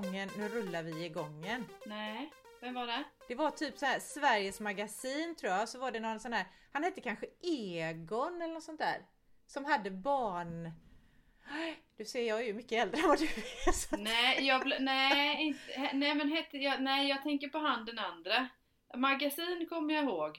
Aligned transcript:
medaljongen, 0.00 0.30
nu 0.36 0.48
rullar 0.48 0.82
vi 0.82 1.04
i 1.04 1.08
gången. 1.08 1.64
Nej, 1.86 2.32
vem 2.60 2.74
var 2.74 2.86
det? 2.86 3.04
Det 3.28 3.34
var 3.34 3.50
typ 3.50 3.78
så 3.78 3.86
här 3.86 4.00
Sveriges 4.00 4.60
Magasin 4.60 5.36
tror 5.36 5.52
jag, 5.52 5.68
så 5.68 5.78
var 5.78 5.90
det 5.90 6.00
någon 6.00 6.20
sån 6.20 6.32
här, 6.32 6.46
han 6.72 6.84
hette 6.84 7.00
kanske 7.00 7.26
Egon 7.42 8.42
eller 8.42 8.54
något 8.54 8.62
sånt 8.62 8.78
där. 8.78 9.06
Som 9.46 9.64
hade 9.64 9.90
barn... 9.90 10.72
Du 11.96 12.04
ser, 12.04 12.22
jag 12.22 12.40
är 12.40 12.44
ju 12.44 12.54
mycket 12.54 12.82
äldre 12.82 13.00
än 13.00 13.08
vad 13.08 13.18
du 13.18 13.24
är. 13.24 13.72
Så. 13.72 13.96
Nej, 13.96 14.46
jag, 14.46 14.62
bl- 14.62 14.80
nej, 14.80 15.42
inte, 15.46 15.90
nej 15.92 16.14
men 16.14 16.32
hette 16.32 16.56
jag, 16.56 16.82
nej 16.82 17.08
jag 17.08 17.22
tänker 17.22 17.48
på 17.48 17.58
han 17.58 17.84
den 17.84 17.98
andra. 17.98 18.48
Magasin 18.96 19.66
kommer 19.68 19.94
jag 19.94 20.04
ihåg. 20.04 20.38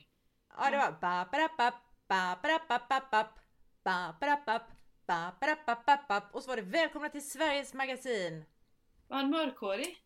Ja, 0.57 0.69
det 0.71 0.77
var 0.77 0.91
ba-ba-da-bap, 0.91 1.73
ba-ba-da-bap-bap-bap, 2.07 3.39
ba-ba-da-bap, 3.83 4.61
ba-ba-da-bap-bap-bap. 5.07 6.35
och 6.35 6.43
så 6.43 6.49
var 6.49 6.55
det 6.55 6.61
Välkomna 6.61 7.09
till 7.09 7.29
Sveriges 7.29 7.73
Magasin. 7.73 8.45
Var 9.09 9.17
han 9.17 9.29
mörkhårig? 9.29 9.97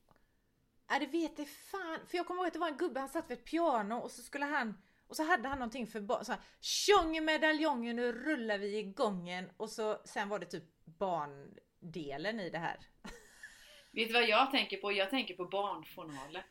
Ja 0.88 1.00
det 1.00 1.06
vet 1.06 1.38
det 1.38 1.46
fan. 1.46 2.00
För 2.08 2.18
jag 2.18 2.28
kommer 2.28 2.42
ihåg 2.42 2.48
att 2.48 2.54
det 2.54 2.60
var 2.60 2.68
en 2.68 2.78
gubbe, 2.78 3.00
han 3.00 3.10
satt 3.10 3.32
vid 3.32 3.38
ett 3.38 3.46
piano 3.46 3.96
och 3.96 4.12
så 4.12 4.22
skulle 4.22 4.46
han 4.46 4.78
och 5.08 5.16
så 5.16 5.24
hade 5.24 5.48
han 5.50 5.60
någonting 5.60 5.88
för 5.88 6.02
barn. 6.02 6.26
Så 6.26 6.32
här, 6.32 6.42
Tjong 6.60 7.26
medaljongen, 7.26 7.96
nu 7.96 8.12
rullar 8.12 8.58
vi 8.58 8.78
i 8.78 8.84
gången. 8.84 9.50
Och 9.58 9.70
så 9.70 10.02
sen 10.06 10.30
var 10.30 10.40
det 10.40 10.46
typ 10.46 10.64
barndelen 10.86 12.40
i 12.40 12.50
det 12.50 12.58
här. 12.58 12.78
Vet 13.92 14.08
du 14.08 14.14
vad 14.14 14.28
jag 14.28 14.52
tänker 14.52 14.78
på? 14.78 14.92
Jag 14.92 15.10
tänker 15.10 15.34
på 15.34 15.46
barnjournaler. 15.46 16.46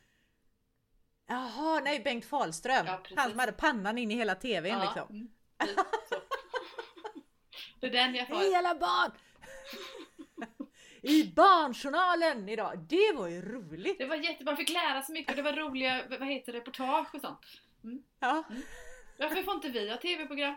Jaha, 1.25 1.79
nej 1.83 1.99
Bengt 1.99 2.25
Fahlström. 2.25 2.85
Ja, 2.85 3.03
han 3.15 3.29
som 3.29 3.39
hade 3.39 3.51
pannan 3.51 3.97
in 3.97 4.11
i 4.11 4.15
hela 4.15 4.35
TVn 4.35 4.79
liksom. 4.81 5.09
mm, 5.09 5.27
typ. 5.59 5.77
Det 7.79 7.87
är 7.87 7.91
den 7.91 8.15
jag 8.15 8.27
får. 8.27 8.35
Hej 8.35 8.55
alla 8.55 8.75
barn! 8.75 9.11
I 11.05 11.23
Barnjournalen 11.35 12.49
idag. 12.49 12.77
Det 12.89 13.13
var 13.15 13.27
ju 13.27 13.41
roligt. 13.41 13.97
Det 13.97 14.05
var 14.05 14.15
jätte, 14.15 14.43
man 14.43 14.57
fick 14.57 14.69
lära 14.69 15.01
sig 15.01 15.13
mycket 15.13 15.29
och 15.29 15.35
det 15.35 15.41
var 15.41 15.53
roliga, 15.53 16.01
vad 16.09 16.27
heter 16.27 16.51
reportage 16.53 17.15
och 17.15 17.21
sånt. 17.21 17.39
Ja. 18.19 18.43
Varför 19.19 19.43
får 19.43 19.53
inte 19.53 19.69
vi 19.69 19.89
ha 19.89 19.97
TV-program? 19.97 20.55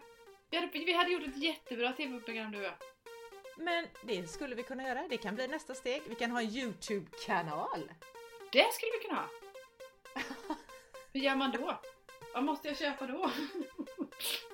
Vi 0.50 0.56
hade, 0.56 0.68
vi 0.72 0.92
hade 0.92 1.10
gjort 1.10 1.26
ett 1.26 1.36
jättebra 1.36 1.92
TV-program 1.92 2.52
du 2.52 2.58
och 2.58 2.64
jag. 2.64 2.74
Men 3.56 3.86
det 4.02 4.30
skulle 4.30 4.54
vi 4.54 4.62
kunna 4.62 4.82
göra. 4.82 5.08
Det 5.08 5.16
kan 5.16 5.34
bli 5.34 5.48
nästa 5.48 5.74
steg. 5.74 6.02
Vi 6.08 6.14
kan 6.14 6.30
ha 6.30 6.40
en 6.40 6.50
Youtube-kanal. 6.50 7.92
Det 8.52 8.72
skulle 8.72 8.92
vi 8.92 9.08
kunna 9.08 9.20
ha. 9.20 9.28
Hur 11.12 11.20
gör 11.20 11.36
man 11.36 11.50
då? 11.50 11.80
Vad 12.34 12.44
måste 12.44 12.68
jag 12.68 12.76
köpa 12.76 13.06
då? 13.06 13.30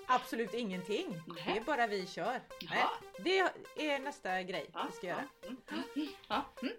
Absolut 0.06 0.54
ingenting. 0.54 1.20
Nej. 1.26 1.42
Det 1.46 1.50
är 1.60 1.64
bara 1.64 1.86
vi 1.86 2.06
kör. 2.06 2.40
Nej, 2.70 2.84
det 3.18 3.38
är 3.88 3.98
nästa 3.98 4.42
grej 4.42 4.70
Ja, 4.74 4.86
vi 4.90 4.96
ska 4.96 5.06
göra. 5.06 5.24
ja, 5.42 5.74
mm, 5.96 6.08
ja, 6.28 6.44
mm. 6.62 6.72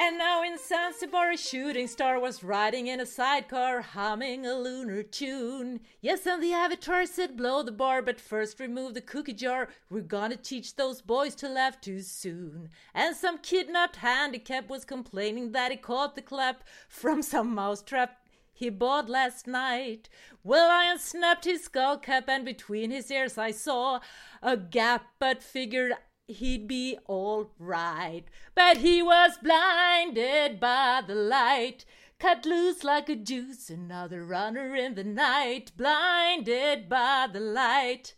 And 0.00 0.16
now 0.16 0.44
in 0.44 0.56
Zanzibar 0.58 1.32
a 1.32 1.36
shooting 1.36 1.88
star 1.88 2.20
was 2.20 2.44
riding 2.44 2.86
in 2.86 3.00
a 3.00 3.06
sidecar 3.06 3.80
humming 3.82 4.46
a 4.46 4.54
lunar 4.54 5.02
tune. 5.02 5.80
Yes, 6.00 6.24
and 6.24 6.40
the 6.40 6.52
avatar 6.52 7.04
said 7.04 7.36
blow 7.36 7.64
the 7.64 7.72
bar, 7.72 8.00
but 8.00 8.20
first 8.20 8.60
remove 8.60 8.94
the 8.94 9.00
cookie 9.00 9.32
jar. 9.32 9.68
We're 9.90 10.02
gonna 10.06 10.36
teach 10.36 10.76
those 10.76 11.02
boys 11.02 11.34
to 11.36 11.48
laugh 11.48 11.80
too 11.80 12.00
soon. 12.02 12.70
And 12.94 13.16
some 13.16 13.38
kidnapped 13.38 13.96
handicap 13.96 14.68
was 14.70 14.84
complaining 14.84 15.50
that 15.50 15.72
he 15.72 15.76
caught 15.76 16.14
the 16.14 16.22
clap 16.22 16.62
from 16.88 17.20
some 17.20 17.52
mousetrap 17.52 18.20
he 18.58 18.70
bought 18.70 19.08
last 19.08 19.46
night. 19.46 20.08
Well, 20.42 20.68
I 20.68 20.90
unsnapped 20.90 21.44
his 21.44 21.62
skull 21.62 21.96
cap, 21.96 22.24
and 22.28 22.44
between 22.44 22.90
his 22.90 23.08
ears 23.08 23.38
I 23.38 23.52
saw 23.52 24.00
a 24.42 24.56
gap, 24.56 25.06
but 25.20 25.44
figured 25.44 25.92
he'd 26.26 26.66
be 26.66 26.98
all 27.06 27.52
right. 27.56 28.24
But 28.56 28.78
he 28.78 29.00
was 29.00 29.38
blinded 29.40 30.58
by 30.58 31.02
the 31.06 31.14
light, 31.14 31.84
cut 32.18 32.44
loose 32.46 32.82
like 32.82 33.08
a 33.08 33.14
juice, 33.14 33.70
another 33.70 34.24
runner 34.24 34.74
in 34.74 34.96
the 34.96 35.04
night, 35.04 35.70
blinded 35.76 36.88
by 36.88 37.28
the 37.32 37.38
light. 37.38 38.16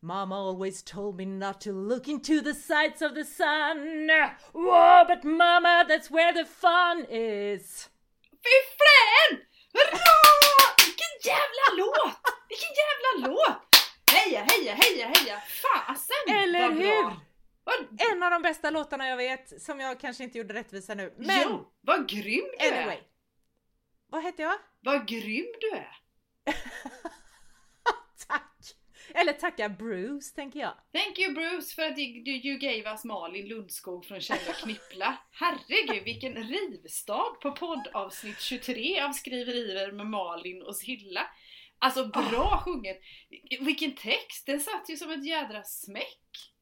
Mama 0.00 0.36
always 0.36 0.82
told 0.82 1.16
me 1.16 1.24
not 1.24 1.60
to 1.62 1.72
look 1.72 2.06
into 2.06 2.40
the 2.40 2.54
sights 2.54 3.02
of 3.02 3.16
the 3.16 3.24
sun. 3.24 4.08
Whoa, 4.52 5.02
but 5.08 5.24
Mama, 5.24 5.84
that's 5.88 6.12
where 6.12 6.32
the 6.32 6.44
fun 6.44 7.06
is. 7.10 7.88
Fy! 8.40 9.38
Hurra! 9.72 9.98
Vilken 10.86 11.32
jävla 11.32 11.66
låt! 11.76 12.16
Vilken 12.48 12.70
jävla 12.82 13.28
låt! 13.28 13.58
Heja, 14.12 14.46
heja, 14.50 14.74
heja, 14.74 15.06
heja! 15.14 15.40
Fasen 15.40 16.34
Eller 16.36 16.60
vad 16.68 16.72
hur? 16.78 17.02
bra! 17.02 17.20
Vad, 17.64 18.00
En 18.12 18.22
av 18.22 18.30
de 18.30 18.42
bästa 18.42 18.70
låtarna 18.70 19.06
jag 19.08 19.16
vet, 19.16 19.62
som 19.62 19.80
jag 19.80 20.00
kanske 20.00 20.24
inte 20.24 20.38
gjorde 20.38 20.54
rättvisa 20.54 20.94
nu. 20.94 21.14
Men 21.18 21.42
jo, 21.42 21.72
vad 21.80 22.08
grym 22.08 22.44
du 22.60 22.66
anyway. 22.68 22.96
är! 22.96 23.02
Vad 24.10 24.22
heter 24.22 24.42
jag? 24.42 24.58
Vad 24.80 25.08
grym 25.08 25.46
du 25.60 25.70
är! 25.70 25.96
Eller 29.14 29.32
tacka 29.32 29.68
Bruce, 29.68 30.34
tänker 30.34 30.60
jag. 30.60 30.74
Thank 30.92 31.18
you 31.18 31.34
Bruce 31.34 31.74
för 31.74 31.82
att 31.82 31.98
you, 31.98 32.28
you 32.28 32.58
gave 32.58 32.90
us 32.90 33.04
Malin 33.04 33.48
Lundskog 33.48 34.04
från 34.04 34.20
Kända 34.20 34.52
Knippla. 34.52 35.18
Herregud 35.30 36.04
vilken 36.04 36.34
rivstart 36.34 37.40
på 37.40 37.52
poddavsnitt 37.52 38.40
23 38.40 39.00
av 39.00 39.12
Skriverier 39.12 39.92
med 39.92 40.06
Malin 40.06 40.62
och 40.62 40.76
Silla. 40.76 41.26
Alltså 41.78 42.06
bra 42.08 42.62
sjunget! 42.64 43.00
Vilken 43.60 43.94
text! 43.94 44.46
Den 44.46 44.60
satt 44.60 44.90
ju 44.90 44.96
som 44.96 45.10
ett 45.10 45.26
jädra 45.26 45.62
smäck. 45.62 46.52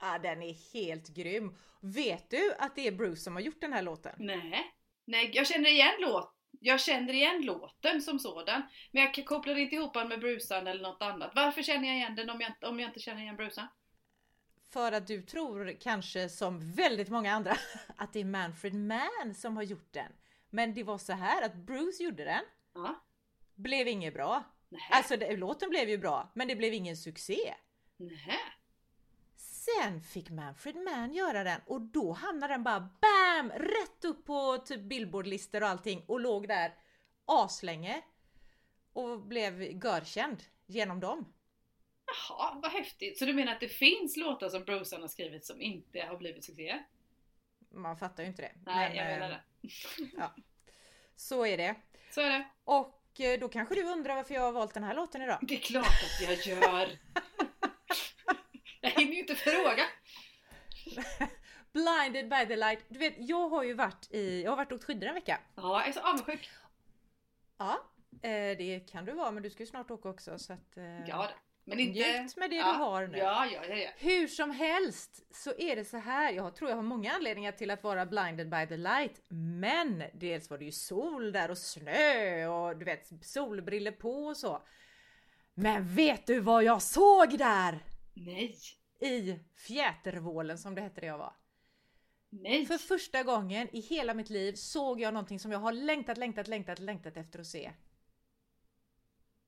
Ja, 0.00 0.18
den 0.18 0.42
är 0.42 0.72
helt 0.72 1.08
grym. 1.08 1.56
Vet 1.82 2.30
du 2.30 2.54
att 2.58 2.76
det 2.76 2.86
är 2.86 2.92
Bruce 2.92 3.20
som 3.20 3.34
har 3.34 3.42
gjort 3.42 3.60
den 3.60 3.72
här 3.72 3.82
låten? 3.82 4.14
Nej, 4.18 4.72
nej 5.06 5.30
jag 5.34 5.46
känner 5.46 5.70
igen 5.70 5.94
låt. 6.00 6.35
Jag 6.60 6.80
känner 6.80 7.12
igen 7.12 7.42
låten 7.42 8.02
som 8.02 8.18
sådan, 8.18 8.62
men 8.90 9.02
jag 9.02 9.26
kopplar 9.26 9.58
inte 9.58 9.74
ihop 9.74 9.94
den 9.94 10.08
med 10.08 10.20
brusan 10.20 10.66
eller 10.66 10.82
något 10.82 11.02
annat. 11.02 11.32
Varför 11.34 11.62
känner 11.62 11.88
jag 11.88 11.96
igen 11.96 12.14
den 12.16 12.30
om 12.30 12.40
jag, 12.40 12.50
inte- 12.50 12.66
om 12.66 12.80
jag 12.80 12.90
inte 12.90 13.00
känner 13.00 13.22
igen 13.22 13.36
brusan? 13.36 13.66
För 14.72 14.92
att 14.92 15.06
du 15.06 15.22
tror 15.22 15.76
kanske 15.80 16.28
som 16.28 16.72
väldigt 16.72 17.08
många 17.08 17.32
andra 17.32 17.56
att 17.96 18.12
det 18.12 18.20
är 18.20 18.24
Manfred 18.24 18.74
Mann 18.74 19.34
som 19.34 19.56
har 19.56 19.62
gjort 19.62 19.92
den. 19.92 20.12
Men 20.50 20.74
det 20.74 20.82
var 20.82 20.98
så 20.98 21.12
här 21.12 21.42
att 21.46 21.54
Bruce 21.54 22.02
gjorde 22.02 22.24
den, 22.24 22.42
Ja. 22.74 23.04
blev 23.54 23.88
inget 23.88 24.14
bra. 24.14 24.44
Nej. 24.68 24.80
Alltså 24.90 25.16
det, 25.16 25.36
låten 25.36 25.68
blev 25.70 25.88
ju 25.88 25.98
bra, 25.98 26.30
men 26.34 26.48
det 26.48 26.56
blev 26.56 26.74
ingen 26.74 26.96
succé. 26.96 27.54
Nej. 27.96 28.38
Sen 29.66 30.00
fick 30.00 30.30
Manfred 30.30 30.76
Mann 30.76 31.14
göra 31.14 31.44
den 31.44 31.60
och 31.66 31.80
då 31.80 32.12
hamnade 32.12 32.52
den 32.54 32.62
bara 32.62 32.80
BAM! 32.80 33.50
Rätt 33.50 34.04
upp 34.04 34.26
på 34.26 34.58
typ 34.58 34.80
Billboardlistor 34.80 35.62
och 35.62 35.68
allting 35.68 36.04
och 36.06 36.20
låg 36.20 36.48
där 36.48 36.74
aslänge. 37.24 38.02
Och 38.92 39.20
blev 39.20 39.62
görkänd 39.62 40.42
genom 40.66 41.00
dem. 41.00 41.32
Jaha, 42.06 42.58
vad 42.62 42.72
häftigt. 42.72 43.18
Så 43.18 43.24
du 43.24 43.32
menar 43.32 43.52
att 43.52 43.60
det 43.60 43.68
finns 43.68 44.16
låtar 44.16 44.48
som 44.48 44.64
Brucean 44.64 45.00
har 45.00 45.08
skrivit 45.08 45.46
som 45.46 45.60
inte 45.60 46.00
har 46.00 46.16
blivit 46.16 46.44
succé? 46.44 46.78
Man 47.70 47.96
fattar 47.96 48.22
ju 48.22 48.28
inte 48.28 48.42
det. 48.42 48.52
Nej, 48.66 48.88
Men, 48.88 48.96
jag 48.96 49.12
eh, 49.12 49.18
menar 49.18 49.28
det. 49.28 49.68
Ja, 50.16 50.34
så 51.16 51.46
är 51.46 51.56
det. 51.56 51.74
Så 52.10 52.20
är 52.20 52.30
det. 52.30 52.48
Och 52.64 53.20
eh, 53.20 53.40
då 53.40 53.48
kanske 53.48 53.74
du 53.74 53.84
undrar 53.84 54.14
varför 54.14 54.34
jag 54.34 54.42
har 54.42 54.52
valt 54.52 54.74
den 54.74 54.84
här 54.84 54.94
låten 54.94 55.22
idag? 55.22 55.38
Det 55.42 55.54
är 55.54 55.60
klart 55.60 55.86
att 55.86 56.20
jag 56.22 56.46
gör. 56.46 56.88
inte 59.30 59.34
fråga. 59.50 59.82
Blinded 61.72 62.28
by 62.28 62.46
the 62.46 62.56
light. 62.56 62.84
Du 62.88 62.98
vet, 62.98 63.14
jag 63.18 63.48
har 63.48 63.62
ju 63.62 63.74
varit 63.74 64.08
i, 64.10 64.42
jag 64.42 64.50
har 64.50 64.56
varit 64.56 64.72
och 64.72 64.76
åkt 64.76 64.84
skidor 64.84 65.06
en 65.08 65.14
vecka. 65.14 65.40
Ja, 65.54 65.62
jag 65.80 65.88
är 65.88 65.92
så 65.92 66.00
avundsjuk. 66.00 66.50
Ja, 67.58 67.80
eh, 68.22 68.30
det 68.58 68.80
kan 68.92 69.04
du 69.04 69.12
vara 69.12 69.30
men 69.30 69.42
du 69.42 69.50
ska 69.50 69.62
ju 69.62 69.66
snart 69.66 69.90
åka 69.90 70.08
också 70.08 70.38
så 70.38 70.52
att... 70.52 70.76
eh, 70.76 71.08
Ja. 71.08 71.28
Men 71.68 71.80
inte... 71.80 71.98
Njut 72.22 72.36
med 72.36 72.50
det 72.50 72.56
ja, 72.56 72.72
du 72.72 72.78
har 72.78 73.06
nu. 73.06 73.18
Ja, 73.18 73.46
ja, 73.46 73.64
ja, 73.68 73.74
ja. 73.74 73.90
Hur 73.96 74.26
som 74.26 74.50
helst 74.50 75.22
så 75.36 75.52
är 75.58 75.76
det 75.76 75.84
så 75.84 75.96
här. 75.96 76.32
Jag 76.32 76.54
tror 76.56 76.70
jag 76.70 76.76
har 76.76 76.82
många 76.82 77.12
anledningar 77.12 77.52
till 77.52 77.70
att 77.70 77.82
vara 77.82 78.06
blinded 78.06 78.50
by 78.50 78.66
the 78.66 78.76
light. 78.76 79.20
Men 79.28 80.02
dels 80.14 80.50
var 80.50 80.58
det 80.58 80.64
ju 80.64 80.72
sol 80.72 81.32
där 81.32 81.50
och 81.50 81.58
snö 81.58 82.46
och 82.46 82.76
du 82.76 82.84
vet 82.84 83.10
solbriller 83.22 83.92
på 83.92 84.26
och 84.26 84.36
så. 84.36 84.62
Men 85.54 85.94
vet 85.94 86.26
du 86.26 86.40
vad 86.40 86.64
jag 86.64 86.82
såg 86.82 87.38
där? 87.38 87.78
Nej. 88.14 88.56
I 88.98 89.38
Fjätervålen 89.54 90.58
som 90.58 90.74
det 90.74 90.80
hette 90.80 91.00
där 91.00 91.08
jag 91.08 91.18
var. 91.18 91.36
Nej. 92.28 92.66
För 92.66 92.78
första 92.78 93.22
gången 93.22 93.68
i 93.76 93.80
hela 93.80 94.14
mitt 94.14 94.30
liv 94.30 94.54
såg 94.54 95.00
jag 95.00 95.14
någonting 95.14 95.40
som 95.40 95.52
jag 95.52 95.58
har 95.58 95.72
längtat, 95.72 96.18
längtat, 96.18 96.48
längtat, 96.48 96.78
längtat 96.78 97.16
efter 97.16 97.38
att 97.38 97.46
se. 97.46 97.72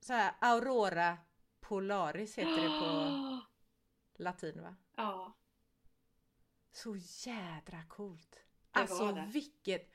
Så 0.00 0.12
här 0.12 0.34
Aurora 0.40 1.18
Polaris 1.60 2.38
heter 2.38 2.62
det 2.62 2.80
på 2.80 3.40
latin 4.22 4.62
va? 4.62 4.76
Ja. 4.96 5.36
Så 6.70 6.96
jädra 6.96 7.82
coolt! 7.88 8.44
Alltså 8.70 9.12
det. 9.12 9.30
vilket... 9.32 9.90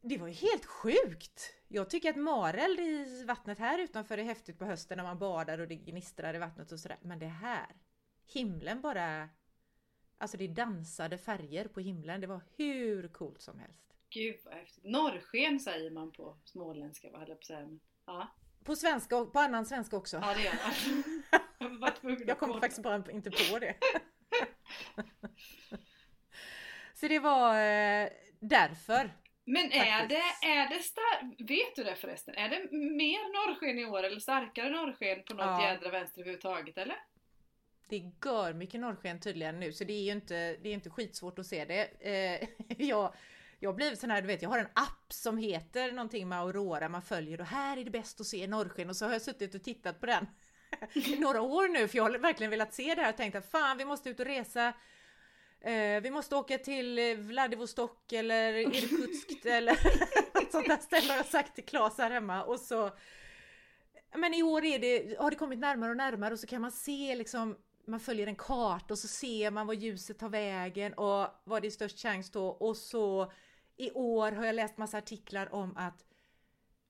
Det 0.00 0.18
var 0.18 0.28
ju 0.28 0.34
helt 0.34 0.64
sjukt! 0.64 1.54
Jag 1.68 1.90
tycker 1.90 2.10
att 2.10 2.16
mareld 2.16 2.80
i 2.80 3.24
vattnet 3.24 3.58
här 3.58 3.78
utanför 3.78 4.18
är 4.18 4.24
häftigt 4.24 4.58
på 4.58 4.64
hösten 4.64 4.96
när 4.96 5.04
man 5.04 5.18
badar 5.18 5.58
och 5.58 5.68
det 5.68 5.74
gnistrar 5.74 6.34
i 6.34 6.38
vattnet 6.38 6.72
och 6.72 6.80
sådär. 6.80 6.98
Men 7.02 7.18
det 7.18 7.26
här, 7.26 7.66
himlen 8.26 8.80
bara... 8.80 9.28
Alltså 10.18 10.36
det 10.36 10.48
dansade 10.48 11.18
färger 11.18 11.64
på 11.68 11.80
himlen. 11.80 12.20
Det 12.20 12.26
var 12.26 12.40
hur 12.56 13.08
coolt 13.08 13.40
som 13.42 13.58
helst. 13.58 13.86
Gud 14.10 14.36
vad 14.44 14.54
häftigt. 14.54 14.84
Norrsken 14.84 15.60
säger 15.60 15.90
man 15.90 16.12
på 16.12 16.36
småländska, 16.44 17.10
vad 17.10 17.20
höll 17.20 17.28
jag 17.28 17.38
på 17.38 17.42
att 17.42 17.46
säga. 17.46 17.60
Men, 17.60 17.80
ja. 18.06 18.28
På 18.64 18.76
svenska 18.76 19.16
och 19.16 19.32
på 19.32 19.38
annan 19.38 19.66
svenska 19.66 19.96
också. 19.96 20.16
ja, 20.16 20.34
det 20.34 20.42
gör 20.42 20.54
man. 21.70 22.18
jag 22.26 22.38
kolla. 22.38 22.60
faktiskt 22.60 22.82
bara 22.82 23.04
inte 23.10 23.30
på 23.30 23.58
det. 23.58 23.74
Så 26.94 27.08
det 27.08 27.18
var 27.18 27.54
eh, 27.56 28.08
därför. 28.40 29.12
Men 29.44 29.72
är 29.72 29.98
Faktiskt. 30.00 30.20
det, 30.42 30.46
är 30.48 30.68
det 30.68 30.78
star- 30.82 31.46
vet 31.48 31.76
du 31.76 31.84
det 31.84 31.96
förresten? 31.96 32.34
Är 32.34 32.48
det 32.48 32.72
mer 32.72 33.48
norrsken 33.48 33.78
i 33.78 33.84
år 33.86 34.02
eller 34.02 34.20
starkare 34.20 34.70
norrsken 34.70 35.22
på 35.24 35.34
något 35.34 35.44
Ja. 35.46 35.62
jädra 35.68 35.90
vänster 35.90 36.20
överhuvudtaget 36.20 36.78
eller? 36.78 36.96
Det 37.88 38.12
gör 38.24 38.52
mycket 38.52 38.80
norrsken 38.80 39.20
tydligen 39.20 39.60
nu 39.60 39.72
så 39.72 39.84
det 39.84 39.92
är 39.92 40.02
ju 40.02 40.12
inte, 40.12 40.56
det 40.62 40.68
är 40.68 40.72
inte 40.74 40.90
skitsvårt 40.90 41.38
att 41.38 41.46
se 41.46 41.64
det. 41.64 41.88
Eh, 42.00 42.48
jag, 42.88 43.14
jag 43.58 43.76
blivit 43.76 44.00
sån 44.00 44.10
här, 44.10 44.20
du 44.20 44.26
vet, 44.26 44.42
jag 44.42 44.50
har 44.50 44.58
en 44.58 44.68
app 44.74 45.12
som 45.12 45.38
heter 45.38 45.92
någonting 45.92 46.28
med 46.28 46.38
Aurora 46.38 46.88
man 46.88 47.02
följer 47.02 47.40
och 47.40 47.46
här 47.46 47.76
är 47.76 47.84
det 47.84 47.90
bäst 47.90 48.20
att 48.20 48.26
se 48.26 48.46
norrsken 48.46 48.90
och 48.90 48.96
så 48.96 49.04
har 49.04 49.12
jag 49.12 49.22
suttit 49.22 49.54
och 49.54 49.62
tittat 49.62 50.00
på 50.00 50.06
den 50.06 50.26
i 50.92 51.16
några 51.20 51.40
år 51.40 51.68
nu 51.68 51.88
för 51.88 51.96
jag 51.96 52.04
har 52.04 52.18
verkligen 52.18 52.50
velat 52.50 52.74
se 52.74 52.94
det 52.94 53.02
här 53.02 53.08
och 53.08 53.16
tänkt 53.16 53.34
att 53.34 53.50
fan 53.50 53.78
vi 53.78 53.84
måste 53.84 54.10
ut 54.10 54.20
och 54.20 54.26
resa. 54.26 54.72
Eh, 55.60 56.00
vi 56.02 56.10
måste 56.10 56.36
åka 56.36 56.58
till 56.58 57.16
Vladivostok 57.16 58.12
eller 58.12 58.52
Irkutsk 58.54 59.44
eller 59.44 59.72
något 60.34 60.52
sånt 60.52 60.68
där 60.68 60.76
ställe 60.76 61.08
har 61.08 61.16
jag 61.16 61.26
sagt 61.26 61.54
till 61.54 61.64
Claes 61.64 61.98
här 61.98 62.10
hemma 62.10 62.44
och 62.44 62.60
så 62.60 62.90
men 64.14 64.34
i 64.34 64.42
år 64.42 64.64
är 64.64 64.78
det, 64.78 65.18
har 65.18 65.30
det 65.30 65.36
kommit 65.36 65.58
närmare 65.58 65.90
och 65.90 65.96
närmare 65.96 66.32
och 66.32 66.40
så 66.40 66.46
kan 66.46 66.60
man 66.60 66.72
se 66.72 67.14
liksom 67.14 67.56
man 67.86 68.00
följer 68.00 68.26
en 68.26 68.36
karta 68.36 68.94
och 68.94 68.98
så 68.98 69.08
ser 69.08 69.50
man 69.50 69.66
var 69.66 69.74
ljuset 69.74 70.18
tar 70.18 70.28
vägen 70.28 70.92
och 70.94 71.28
var 71.44 71.60
det 71.60 71.68
är 71.68 71.70
störst 71.70 71.98
chans 71.98 72.30
då 72.30 72.46
och 72.48 72.76
så 72.76 73.32
i 73.76 73.90
år 73.90 74.32
har 74.32 74.44
jag 74.44 74.54
läst 74.54 74.78
massa 74.78 74.98
artiklar 74.98 75.54
om 75.54 75.76
att 75.76 76.04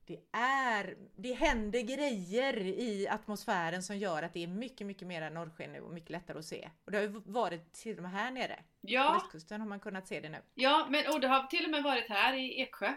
det 0.05 0.19
är, 0.37 0.97
det 1.15 1.33
händer 1.33 1.81
grejer 1.81 2.57
i 2.57 3.07
atmosfären 3.07 3.83
som 3.83 3.97
gör 3.97 4.23
att 4.23 4.33
det 4.33 4.43
är 4.43 4.47
mycket, 4.47 4.87
mycket 4.87 5.07
mer 5.07 5.29
norrsken 5.29 5.71
nu 5.73 5.81
och 5.81 5.93
mycket 5.93 6.09
lättare 6.09 6.39
att 6.39 6.45
se. 6.45 6.69
Och 6.85 6.91
det 6.91 6.97
har 6.97 7.03
ju 7.03 7.21
varit 7.25 7.73
till 7.73 7.97
och 7.97 8.03
med 8.03 8.11
här 8.11 8.31
nere. 8.31 8.55
På 8.55 8.63
Ja, 8.81 9.13
västkusten 9.13 9.61
har 9.61 9.67
man 9.67 9.79
kunnat 9.79 10.07
se 10.07 10.19
det 10.19 10.29
nu. 10.29 10.37
ja 10.53 10.87
men 10.89 11.13
och 11.13 11.19
det 11.19 11.27
har 11.27 11.43
till 11.43 11.65
och 11.65 11.71
med 11.71 11.83
varit 11.83 12.09
här 12.09 12.33
i 12.33 12.61
Eksjö. 12.61 12.93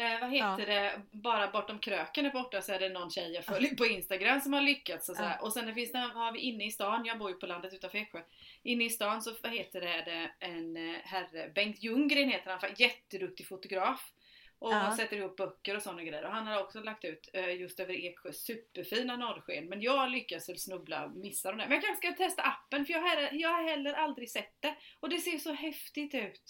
Eh, 0.00 0.20
vad 0.20 0.30
heter 0.30 0.66
det? 0.66 1.00
Bara 1.10 1.50
bortom 1.50 1.78
kröken 1.78 2.24
där 2.24 2.30
borta 2.30 2.62
så 2.62 2.72
är 2.72 2.78
det 2.78 2.88
någon 2.88 3.10
tjej 3.10 3.32
jag 3.32 3.44
följer 3.44 3.74
på 3.74 3.86
Instagram 3.86 4.40
som 4.40 4.52
har 4.52 4.62
lyckats 4.62 5.08
och. 5.08 5.16
Ja. 5.18 5.38
Och 5.40 5.52
sen 5.52 5.66
det 5.66 5.74
finns 5.74 5.92
det, 5.92 5.98
har 5.98 6.32
vi 6.32 6.40
inne 6.40 6.66
i 6.66 6.70
stan, 6.70 7.04
jag 7.04 7.18
bor 7.18 7.30
ju 7.30 7.36
på 7.36 7.46
landet 7.46 7.74
utanför 7.74 7.98
Eksjö. 7.98 8.20
Inne 8.62 8.84
i 8.84 8.90
stan 8.90 9.22
så 9.22 9.34
vad 9.42 9.52
heter 9.52 9.80
det, 9.80 9.88
är 9.88 10.34
en 10.40 10.76
eh, 10.76 10.96
herre, 11.04 11.48
Bengt 11.54 11.82
Ljunggren 11.82 12.28
heter 12.30 12.50
han, 12.50 12.70
jätteduktig 12.76 13.46
fotograf. 13.48 14.12
Och 14.58 14.72
Ja. 14.72 14.76
han 14.76 14.96
sätter 14.96 15.16
ihop 15.16 15.36
böcker 15.36 15.76
och 15.76 15.82
sådana 15.82 16.02
grejer. 16.02 16.24
Och 16.24 16.32
han 16.32 16.46
har 16.46 16.62
också 16.62 16.80
lagt 16.80 17.04
ut 17.04 17.30
eh, 17.32 17.60
just 17.60 17.80
över 17.80 17.94
Eksjö 17.94 18.32
superfina 18.32 19.16
norrsken. 19.16 19.66
Men 19.66 19.80
jag 19.80 20.10
lyckas 20.10 20.48
väl 20.48 20.58
snubbla 20.58 21.04
och 21.04 21.10
missa 21.12 21.48
dem 21.48 21.58
där. 21.58 21.66
Men 21.66 21.74
jag 21.74 21.84
kanske 21.84 22.06
ska 22.06 22.24
testa 22.24 22.42
appen 22.42 22.86
för 22.86 22.92
jag 22.92 23.00
har, 23.00 23.28
jag 23.32 23.48
har 23.48 23.62
heller 23.62 23.92
aldrig 23.94 24.30
sett 24.30 24.54
det. 24.60 24.74
Och 25.00 25.08
det 25.08 25.18
ser 25.18 25.38
så 25.38 25.52
häftigt 25.52 26.14
ut. 26.14 26.42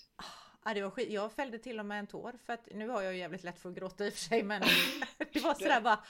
Ja, 0.64 0.74
det 0.74 0.82
var 0.82 0.90
skit. 0.90 1.10
Jag 1.10 1.32
fällde 1.32 1.58
till 1.58 1.78
och 1.80 1.86
med 1.86 1.98
en 1.98 2.06
tår 2.06 2.34
för 2.46 2.52
att 2.52 2.68
nu 2.70 2.88
har 2.88 3.02
jag 3.02 3.12
ju 3.12 3.18
jävligt 3.18 3.44
lätt 3.44 3.58
för 3.60 3.68
att 3.68 3.74
gråta 3.76 4.06
i 4.06 4.08
och 4.08 4.12
för 4.12 4.20
sig 4.20 4.42
men 4.42 4.62
det 5.32 5.40
var 5.40 5.54
sådär 5.54 5.80
bara 5.80 6.04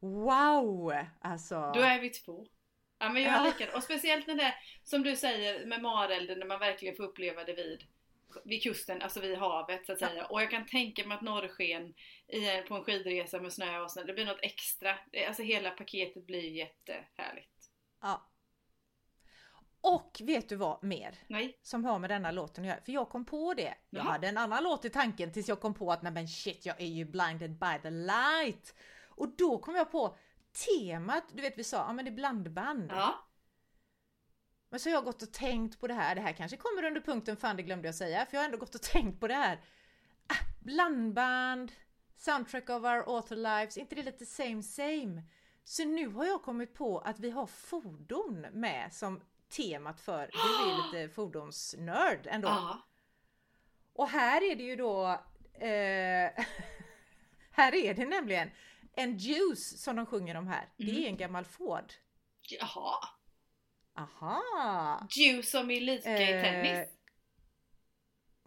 Wow! 0.00 0.92
Alltså. 1.20 1.72
Då 1.74 1.80
är 1.80 2.00
vi 2.00 2.10
två. 2.10 2.46
Ja 2.98 3.08
men 3.08 3.22
jag 3.22 3.32
är 3.34 3.44
likadan. 3.44 3.74
Och 3.74 3.82
speciellt 3.82 4.26
när 4.26 4.34
det, 4.34 4.54
som 4.84 5.02
du 5.02 5.16
säger 5.16 5.66
med 5.66 5.82
marelden, 5.82 6.38
när 6.38 6.46
man 6.46 6.58
verkligen 6.58 6.96
får 6.96 7.04
uppleva 7.04 7.44
det 7.44 7.52
vid, 7.52 7.82
vid 8.44 8.62
kusten, 8.62 9.02
alltså 9.02 9.20
vid 9.20 9.38
havet 9.38 9.86
så 9.86 9.92
att 9.92 9.98
säga. 9.98 10.26
Och 10.26 10.42
jag 10.42 10.50
kan 10.50 10.66
tänka 10.66 11.06
mig 11.06 11.14
att 11.16 11.22
norrsken 11.22 11.94
i, 12.28 12.62
på 12.68 12.74
en 12.74 12.84
skidresa 12.84 13.40
med 13.40 13.52
snö 13.52 13.80
och 13.80 13.90
snö, 13.92 14.04
det 14.04 14.12
blir 14.12 14.26
något 14.26 14.42
extra. 14.42 14.98
Det- 15.12 15.26
Alltså 15.26 15.42
hela 15.42 15.70
paketet 15.70 16.26
blir 16.26 16.50
jättehärligt. 16.50 17.70
Ja. 18.02 18.29
Och 19.80 20.20
vet 20.24 20.48
du 20.48 20.56
vad 20.56 20.84
mer? 20.84 21.18
Nej? 21.26 21.58
Som 21.62 21.84
har 21.84 21.98
med 21.98 22.10
denna 22.10 22.30
låten 22.30 22.64
att 22.64 22.68
göra? 22.68 22.80
För 22.80 22.92
jag 22.92 23.08
kom 23.08 23.24
på 23.24 23.54
det. 23.54 23.74
Jag 23.90 24.02
hade 24.02 24.28
en 24.28 24.38
annan 24.38 24.62
låt 24.62 24.84
i 24.84 24.90
tanken 24.90 25.32
tills 25.32 25.48
jag 25.48 25.60
kom 25.60 25.74
på 25.74 25.92
att 25.92 26.02
nej 26.02 26.12
men 26.12 26.28
shit 26.28 26.66
jag 26.66 26.80
är 26.80 26.86
ju 26.86 27.04
blinded 27.04 27.58
by 27.58 27.78
the 27.82 27.90
light. 27.90 28.74
Och 29.08 29.28
då 29.36 29.58
kom 29.58 29.74
jag 29.74 29.90
på 29.90 30.16
temat, 30.66 31.24
du 31.32 31.42
vet 31.42 31.58
vi 31.58 31.64
sa, 31.64 31.76
ja 31.76 31.92
men 31.92 32.04
det 32.04 32.10
är 32.10 32.14
blandband. 32.14 32.90
Ja. 32.92 33.26
Men 34.70 34.80
så 34.80 34.88
har 34.88 34.94
jag 34.94 35.04
gått 35.04 35.22
och 35.22 35.32
tänkt 35.32 35.80
på 35.80 35.86
det 35.86 35.94
här, 35.94 36.14
det 36.14 36.20
här 36.20 36.32
kanske 36.32 36.56
kommer 36.56 36.84
under 36.84 37.00
punkten 37.00 37.36
fan 37.36 37.56
det 37.56 37.62
glömde 37.62 37.88
jag 37.88 37.94
säga, 37.94 38.26
för 38.26 38.34
jag 38.34 38.40
har 38.40 38.44
ändå 38.44 38.58
gått 38.58 38.74
och 38.74 38.82
tänkt 38.82 39.20
på 39.20 39.28
det 39.28 39.34
här. 39.34 39.60
Ah, 40.26 40.44
blandband, 40.60 41.72
soundtrack 42.16 42.70
of 42.70 42.84
our 42.84 43.16
author 43.16 43.36
lives, 43.36 43.76
inte 43.76 43.94
det 43.94 44.02
lite 44.02 44.26
same 44.26 44.62
same? 44.62 45.22
Så 45.64 45.84
nu 45.84 46.08
har 46.08 46.24
jag 46.24 46.42
kommit 46.42 46.74
på 46.74 46.98
att 46.98 47.20
vi 47.20 47.30
har 47.30 47.46
fordon 47.46 48.46
med 48.52 48.92
som 48.92 49.20
temat 49.50 50.00
för, 50.00 50.30
du 50.32 50.70
är 50.70 50.92
lite 51.02 51.14
fordonsnörd 51.14 52.26
ändå. 52.26 52.48
Ja. 52.48 52.86
Och 53.92 54.08
här 54.08 54.42
är 54.50 54.56
det 54.56 54.62
ju 54.62 54.76
då, 54.76 55.06
eh, 55.54 56.30
här 57.50 57.74
är 57.74 57.94
det 57.94 58.06
nämligen 58.06 58.50
en 58.92 59.16
juice 59.18 59.82
som 59.82 59.96
de 59.96 60.06
sjunger 60.06 60.34
om 60.34 60.46
här. 60.46 60.68
Det 60.76 61.04
är 61.04 61.08
en 61.08 61.16
gammal 61.16 61.44
Ford. 61.44 61.92
Jaha. 62.42 63.08
Aha! 63.94 65.06
Ju 65.10 65.42
som 65.42 65.70
i 65.70 65.80
lika 65.80 66.10
i 66.18 66.32
Eh, 66.32 66.42
tennis? 66.42 66.88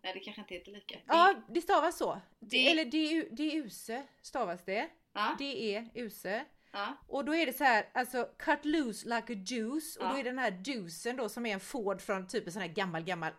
Nej 0.04 0.14
det 0.14 0.20
kanske 0.20 0.42
inte 0.42 0.54
heter 0.54 0.72
lika. 0.72 1.00
Ja, 1.08 1.34
det 1.50 1.62
stavas 1.62 1.98
så. 1.98 2.22
Det- 2.40 2.68
Eller 2.72 2.86
det 2.86 2.98
är, 2.98 3.28
det 3.32 3.44
är 3.44 3.56
use 3.56 4.08
stavas 4.22 4.66
det. 4.66 4.90
Ja. 5.14 5.36
Det 5.40 5.76
är 5.76 5.90
use. 5.96 6.46
Ja. 6.74 6.98
Och 7.08 7.26
då 7.26 7.36
är 7.36 7.46
det 7.46 7.54
så 7.58 7.64
här, 7.64 7.90
alltså 7.94 8.30
cut 8.40 8.66
loose 8.66 9.08
like 9.10 9.34
a 9.34 9.36
juice. 9.46 9.98
Och 9.98 10.04
Ja. 10.06 10.10
då 10.12 10.18
är 10.18 10.24
den 10.24 10.40
här 10.40 10.62
juicen 10.66 11.16
då 11.18 11.30
som 11.30 11.46
är 11.46 11.54
en 11.54 11.60
Ford 11.60 12.02
från 12.02 12.28
typ 12.28 12.46
en 12.48 12.54
sån 12.54 12.62
här 12.62 12.70
gammal, 12.70 13.04
gammal, 13.04 13.32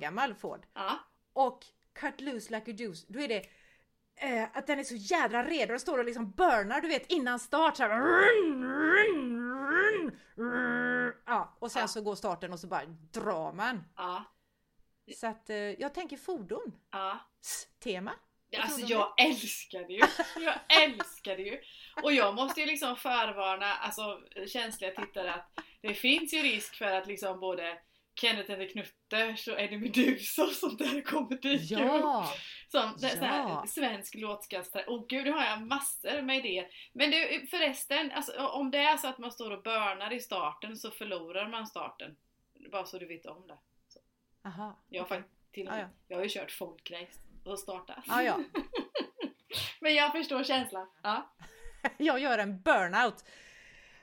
gammal 0.00 0.34
Ford. 0.34 0.66
Ja. 0.74 0.98
Och 1.32 1.64
cut 1.92 2.20
loose 2.20 2.54
like 2.54 2.70
a 2.70 2.74
juice, 2.78 3.06
då 3.08 3.20
är 3.20 3.28
det 3.28 3.46
eh, 4.16 4.48
att 4.54 4.66
den 4.66 4.78
är 4.78 4.84
så 4.84 4.94
jädra 4.94 5.44
redo. 5.44 5.70
Den 5.72 5.80
står 5.80 5.98
och 5.98 6.04
liksom 6.04 6.30
burnar 6.30 6.80
du 6.80 6.88
vet 6.88 7.10
innan 7.12 7.38
start. 7.38 7.76
Så 7.76 7.82
här, 7.82 8.00
run, 8.00 8.64
run, 8.64 10.18
run. 10.36 11.12
Ja, 11.26 11.56
och 11.58 11.72
sen 11.72 11.88
så 11.88 12.02
går 12.02 12.14
starten 12.14 12.52
och 12.52 12.60
så 12.60 12.66
bara 12.66 12.84
drar 13.12 13.52
man. 13.52 13.84
Ja. 13.96 14.24
Så 15.16 15.26
att 15.26 15.50
eh, 15.50 15.56
jag 15.56 15.94
tänker 15.94 16.16
fordon. 16.16 16.72
Ja. 16.90 17.18
Tema. 17.82 18.12
Alltså 18.60 18.80
jag 18.80 19.14
älskar 19.20 19.80
det 19.86 19.92
ju! 19.92 20.02
Jag 20.44 20.82
älskar 20.82 21.36
det 21.36 21.42
ju! 21.42 21.60
Och 22.02 22.12
jag 22.12 22.34
måste 22.34 22.60
ju 22.60 22.66
liksom 22.66 22.96
förvarna 22.96 23.66
alltså, 23.74 24.20
känsliga 24.48 24.90
tittare 24.90 25.34
att 25.34 25.60
det 25.80 25.94
finns 25.94 26.34
ju 26.34 26.42
risk 26.42 26.74
för 26.74 26.84
att 26.92 27.06
liksom 27.06 27.40
både 27.40 27.78
Kenneth 28.14 28.50
eller 28.50 28.68
Knutters 28.68 29.48
och 29.48 29.60
Eddie 29.60 29.78
Meduza 29.78 30.42
och 30.42 30.48
sånt 30.48 30.78
där 30.78 31.00
kommer 31.00 31.36
dyka 31.36 31.74
upp. 31.74 31.80
Ja! 31.80 32.32
Som 32.68 32.92
det, 33.00 33.08
sån 33.08 33.22
här 33.22 33.38
Ja. 33.38 33.64
svensk 33.68 34.14
låtskastare. 34.14 34.84
Åh 34.88 35.06
gud, 35.08 35.24
nu 35.24 35.30
har 35.32 35.44
jag 35.44 35.62
massor 35.62 36.22
med 36.22 36.38
idéer. 36.38 36.68
Men 36.92 37.10
du, 37.10 37.46
förresten, 37.50 38.10
alltså, 38.12 38.46
om 38.46 38.70
det 38.70 38.78
är 38.78 38.96
så 38.96 39.08
att 39.08 39.18
man 39.18 39.32
står 39.32 39.50
och 39.50 39.62
börnar 39.62 40.12
i 40.12 40.20
starten 40.20 40.76
så 40.76 40.90
förlorar 40.90 41.48
man 41.48 41.66
starten. 41.66 42.16
Bara 42.72 42.84
så 42.84 42.98
du 42.98 43.06
vet 43.06 43.26
om 43.26 43.46
det. 43.46 43.58
Aha. 44.48 44.78
Jag 44.88 45.02
har, 45.02 45.08
faktiskt 45.08 45.52
till 45.52 45.68
och 45.68 45.74
Ja, 45.74 45.88
jag 46.08 46.16
har 46.16 46.22
ju 46.22 46.30
kört 46.30 46.50
folkrace 46.50 47.18
och 47.46 47.58
startat. 47.58 48.04
Ja, 48.06 48.22
ja. 48.22 48.40
Men 49.80 49.94
jag 49.94 50.12
förstår 50.12 50.44
känslan. 50.44 50.86
Ja. 51.02 51.34
Jag 51.96 52.18
gör 52.18 52.38
en 52.38 52.62
burnout. 52.62 53.24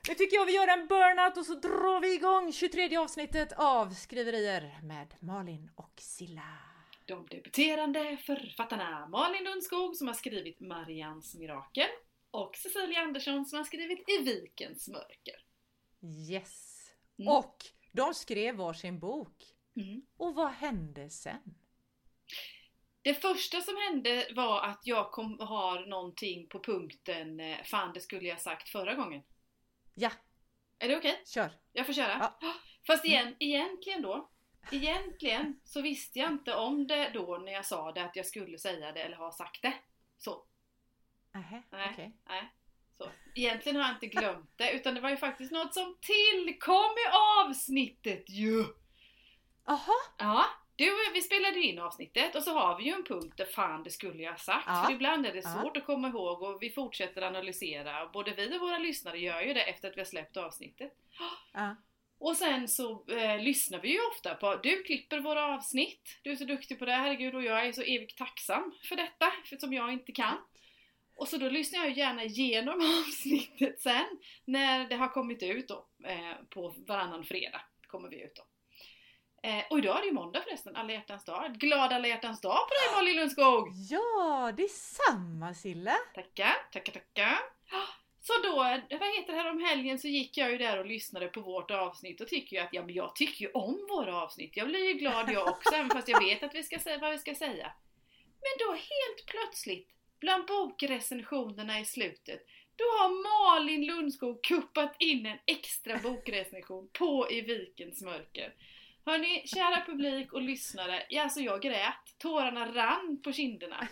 Nu 0.08 0.16
tycker 0.16 0.36
jag 0.36 0.46
vi 0.46 0.56
gör 0.56 0.68
en 0.68 0.88
burnout 0.88 1.38
och 1.38 1.46
så 1.46 1.54
drar 1.54 2.02
vi 2.02 2.14
igång 2.14 2.54
23 2.54 2.98
avsnittet 2.98 3.54
av 3.58 3.90
Skriverier 3.90 4.80
med 4.84 5.14
Malin 5.20 5.72
och 5.76 5.94
Silla. 5.98 6.58
De 7.06 7.28
debuterande 7.28 8.18
författarna 8.18 9.08
Malin 9.08 9.44
Lundskog 9.44 9.96
som 9.96 10.08
har 10.08 10.14
skrivit 10.14 10.60
Marians 10.60 11.36
mirakel 11.36 11.88
och 12.32 12.56
Cecilia 12.56 13.00
Andersson 13.00 13.46
som 13.46 13.58
har 13.58 13.64
skrivit 13.64 14.10
I 14.10 14.24
vikens 14.24 14.88
mörker. 14.88 15.44
Yes! 16.32 16.76
Mm. 17.20 17.34
Och 17.34 17.56
de 17.92 18.14
skrev 18.14 18.56
varsin 18.56 19.00
bok. 19.00 19.46
Mm. 19.76 20.02
Och 20.18 20.36
vad 20.36 20.52
hände 20.52 21.10
sen? 21.10 21.56
Det 23.10 23.16
första 23.16 23.62
som 23.62 23.76
hände 23.78 24.28
var 24.36 24.62
att 24.62 24.82
jag 24.84 25.12
kom, 25.12 25.40
har 25.40 25.86
någonting 25.86 26.48
på 26.48 26.60
punkten 26.60 27.40
eh, 27.40 27.64
Fan 27.64 27.94
det 27.94 28.02
skulle 28.02 28.28
jag 28.28 28.42
sagt 28.42 28.70
förra 28.70 28.94
gången. 28.94 29.22
Ja, 29.96 30.12
Är 30.80 30.88
det 30.88 30.98
okej? 30.98 31.22
kör! 31.26 31.50
Jag 31.74 31.86
får 31.86 31.94
köra? 31.94 32.18
Ja. 32.42 32.54
Fast 32.88 33.06
igen, 33.06 33.36
egentligen 33.40 34.02
då 34.02 34.30
Egentligen 34.72 35.60
så 35.64 35.82
visste 35.82 36.20
jag 36.20 36.32
inte 36.32 36.56
om 36.56 36.88
det 36.88 37.10
då 37.14 37.38
när 37.38 37.52
jag 37.52 37.66
sa 37.66 37.92
det 37.92 38.04
att 38.04 38.16
jag 38.16 38.26
skulle 38.26 38.58
säga 38.58 38.92
det 38.92 39.02
eller 39.02 39.16
ha 39.18 39.32
sagt 39.32 39.62
det. 39.62 39.74
Så. 40.18 40.46
Nähä, 41.34 41.64
Nej. 41.72 41.90
okej. 41.94 42.18
Nej. 42.28 42.54
Så. 42.98 43.10
Egentligen 43.36 43.76
har 43.76 43.84
jag 43.84 43.96
inte 43.96 44.08
glömt 44.08 44.52
det 44.56 44.72
utan 44.72 44.96
det 44.96 45.02
var 45.02 45.10
ju 45.10 45.18
faktiskt 45.18 45.52
något 45.52 45.74
som 45.74 45.98
tillkom 46.02 46.92
i 46.92 47.10
avsnittet 47.46 48.30
ju! 48.30 48.66
Jaha, 49.66 49.96
Ja, 50.18 50.46
du, 50.80 50.92
vi 51.14 51.22
spelade 51.22 51.60
in 51.60 51.80
avsnittet 51.80 52.36
och 52.36 52.44
så 52.44 52.54
har 52.54 52.78
vi 52.78 52.84
ju 52.84 52.92
en 52.92 53.04
punkt 53.04 53.34
där 53.38 53.46
fan 53.46 53.84
det 53.84 53.90
skulle 53.92 54.24
jag 54.24 54.32
ha 54.32 54.38
sagt. 54.38 54.66
Ja. 54.68 54.84
För 54.88 54.94
ibland 54.94 55.26
är 55.26 55.34
det 55.34 55.42
Ja. 55.44 55.62
svårt 55.62 55.78
att 55.78 55.86
komma 55.86 56.08
ihåg 56.08 56.42
och 56.44 56.58
vi 56.64 56.70
fortsätter 56.70 57.22
analysera. 57.22 58.08
Både 58.14 58.32
vi 58.34 58.58
och 58.58 58.62
våra 58.62 58.78
lyssnare 58.78 59.18
gör 59.20 59.42
ju 59.42 59.54
det 59.54 59.62
efter 59.64 59.90
att 59.90 59.96
vi 59.98 60.02
har 60.02 60.06
släppt 60.06 60.38
avsnittet. 60.38 60.94
ja. 61.54 61.76
Och 62.22 62.38
sen 62.38 62.68
så 62.68 63.06
eh, 63.10 63.40
lyssnar 63.44 63.80
vi 63.80 63.92
ju 63.92 64.00
ofta 64.12 64.36
på, 64.36 64.56
du 64.56 64.84
klipper 64.84 65.20
våra 65.20 65.46
avsnitt, 65.56 66.20
du 66.24 66.32
är 66.32 66.36
så 66.36 66.44
duktig 66.46 66.80
på 66.80 66.86
det, 66.86 66.92
herregud, 66.92 67.36
och 67.36 67.44
jag 67.44 67.66
är 67.68 67.72
så 67.72 67.82
evigt 67.82 68.18
tacksam 68.18 68.72
för 68.84 68.96
detta, 68.96 69.32
för 69.46 69.58
som 69.58 69.74
jag 69.74 69.94
inte 69.94 70.12
kan. 70.12 70.38
Och 71.16 71.28
så 71.28 71.38
då 71.38 71.50
lyssnar 71.50 71.80
jag 71.80 71.98
gärna 71.98 72.24
igenom 72.24 72.80
avsnittet 73.08 73.82
sen, 73.82 74.06
när 74.46 74.88
det 74.90 74.96
har 74.96 75.08
kommit 75.08 75.44
ut 75.44 75.68
då, 75.68 75.86
eh, 76.06 76.34
på 76.50 76.76
varannan 76.88 77.24
fredag 77.24 77.62
kommer 77.88 78.10
vi 78.10 78.22
ut 78.24 78.36
då. 78.36 78.44
Eh, 79.44 79.64
och 79.70 79.80
idag 79.80 79.98
är 79.98 80.02
det 80.02 80.08
ju 80.08 80.14
måndag 80.14 80.42
förresten, 80.42 80.76
alla 80.76 80.94
hjärtans 80.94 81.26
dag. 81.26 81.54
Glad 81.54 81.94
alla 81.94 82.08
hjärtans 82.08 82.42
dag 82.42 82.58
på 82.58 82.70
dig 82.70 82.96
Molly 82.96 83.14
Lundskog! 83.14 83.68
ja, 83.90 84.54
det 84.58 84.64
är 84.64 84.68
samma 84.68 85.54
Silla. 85.54 85.96
Tackar, 86.16 86.54
tackar, 86.72 86.94
tackar. 86.94 87.40
Så 88.22 88.34
då, 88.44 88.56
vad 88.56 89.16
heter 89.16 89.34
det, 89.34 89.40
här 89.40 89.50
om 89.50 89.64
helgen 89.64 90.00
så 90.00 90.08
gick 90.08 90.38
jag 90.38 90.52
ju 90.52 90.58
där 90.58 90.80
och 90.80 90.86
lyssnade 90.86 91.28
på 91.28 91.42
vårt 91.42 91.72
avsnitt 91.72 92.22
och 92.22 92.28
tycker 92.28 92.56
ju 92.56 92.62
att, 92.64 92.70
ja 92.72 92.86
men 92.86 92.96
jag 92.96 93.16
tycker 93.16 93.46
ju 93.46 93.52
om 93.52 93.88
våra 93.90 94.22
avsnitt. 94.22 94.58
Jag 94.58 94.68
blir 94.68 94.88
ju 94.88 94.94
glad 94.94 95.32
jag 95.32 95.48
också, 95.48 95.76
även 95.76 95.90
fast 95.90 96.08
jag 96.08 96.24
vet 96.24 96.44
att 96.44 96.56
vi 96.56 96.64
ska 96.64 96.80
säga 96.80 96.98
vad 96.98 97.12
vi 97.12 97.18
ska 97.18 97.36
säga. 97.36 97.72
Men 98.42 98.68
då 98.68 98.72
helt 98.72 99.26
plötsligt, 99.28 99.90
bland 100.20 100.46
bokrecensionerna 100.46 101.80
i 101.80 101.86
slutet, 101.86 102.46
då 102.76 102.84
har 102.84 103.10
Malin 103.24 103.86
Lundskog 103.86 104.44
kuppat 104.44 104.96
in 105.00 105.26
en 105.26 105.38
extra 105.46 105.98
bokrecension 105.98 106.90
på 106.94 107.28
I 107.32 107.42
vikens 107.42 108.02
mörker. 108.02 108.54
Hörni, 109.06 109.48
kära 109.48 109.86
publik 109.86 110.34
och 110.34 110.42
lyssnare, 110.42 111.06
ja, 111.10 111.24
alltså 111.24 111.40
jag 111.40 111.62
grät. 111.62 112.16
Tårarna 112.18 112.74
rann 112.74 113.22
på 113.24 113.32
kinderna. 113.34 113.88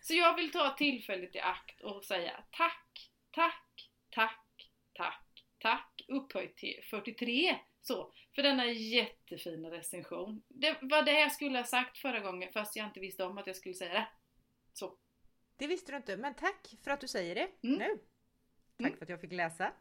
Så 0.00 0.14
jag 0.14 0.36
vill 0.36 0.52
ta 0.52 0.70
tillfället 0.70 1.34
i 1.36 1.40
akt 1.40 1.80
och 1.80 2.04
säga 2.04 2.44
tack, 2.50 3.10
tack, 3.30 3.90
tack, 4.10 4.70
tack, 4.94 5.44
tack 5.58 6.04
upphöjt 6.08 6.56
till 6.56 6.80
43 6.90 7.58
så, 7.80 8.12
för 8.34 8.42
denna 8.42 8.66
jättefina 8.66 9.70
recension. 9.70 10.42
Det 10.48 10.78
var 10.82 11.02
det 11.02 11.20
jag 11.20 11.32
skulle 11.32 11.58
ha 11.58 11.64
sagt 11.64 11.98
förra 11.98 12.20
gången 12.20 12.52
fast 12.52 12.76
jag 12.76 12.86
inte 12.86 13.00
visste 13.00 13.24
om 13.24 13.38
att 13.38 13.46
jag 13.46 13.56
skulle 13.56 13.74
säga 13.74 13.92
det. 13.92 14.08
Så. 14.72 14.96
Det 15.56 15.66
visste 15.66 15.92
du 15.92 15.96
inte, 15.96 16.16
men 16.16 16.34
tack 16.34 16.74
för 16.84 16.90
att 16.90 17.00
du 17.00 17.08
säger 17.08 17.34
det 17.34 17.48
Mm. 17.68 17.78
nu. 17.78 17.88
Tack 18.78 18.86
Mm. 18.86 18.96
för 18.98 19.04
att 19.04 19.08
jag 19.08 19.20
fick 19.20 19.32
läsa. 19.32 19.72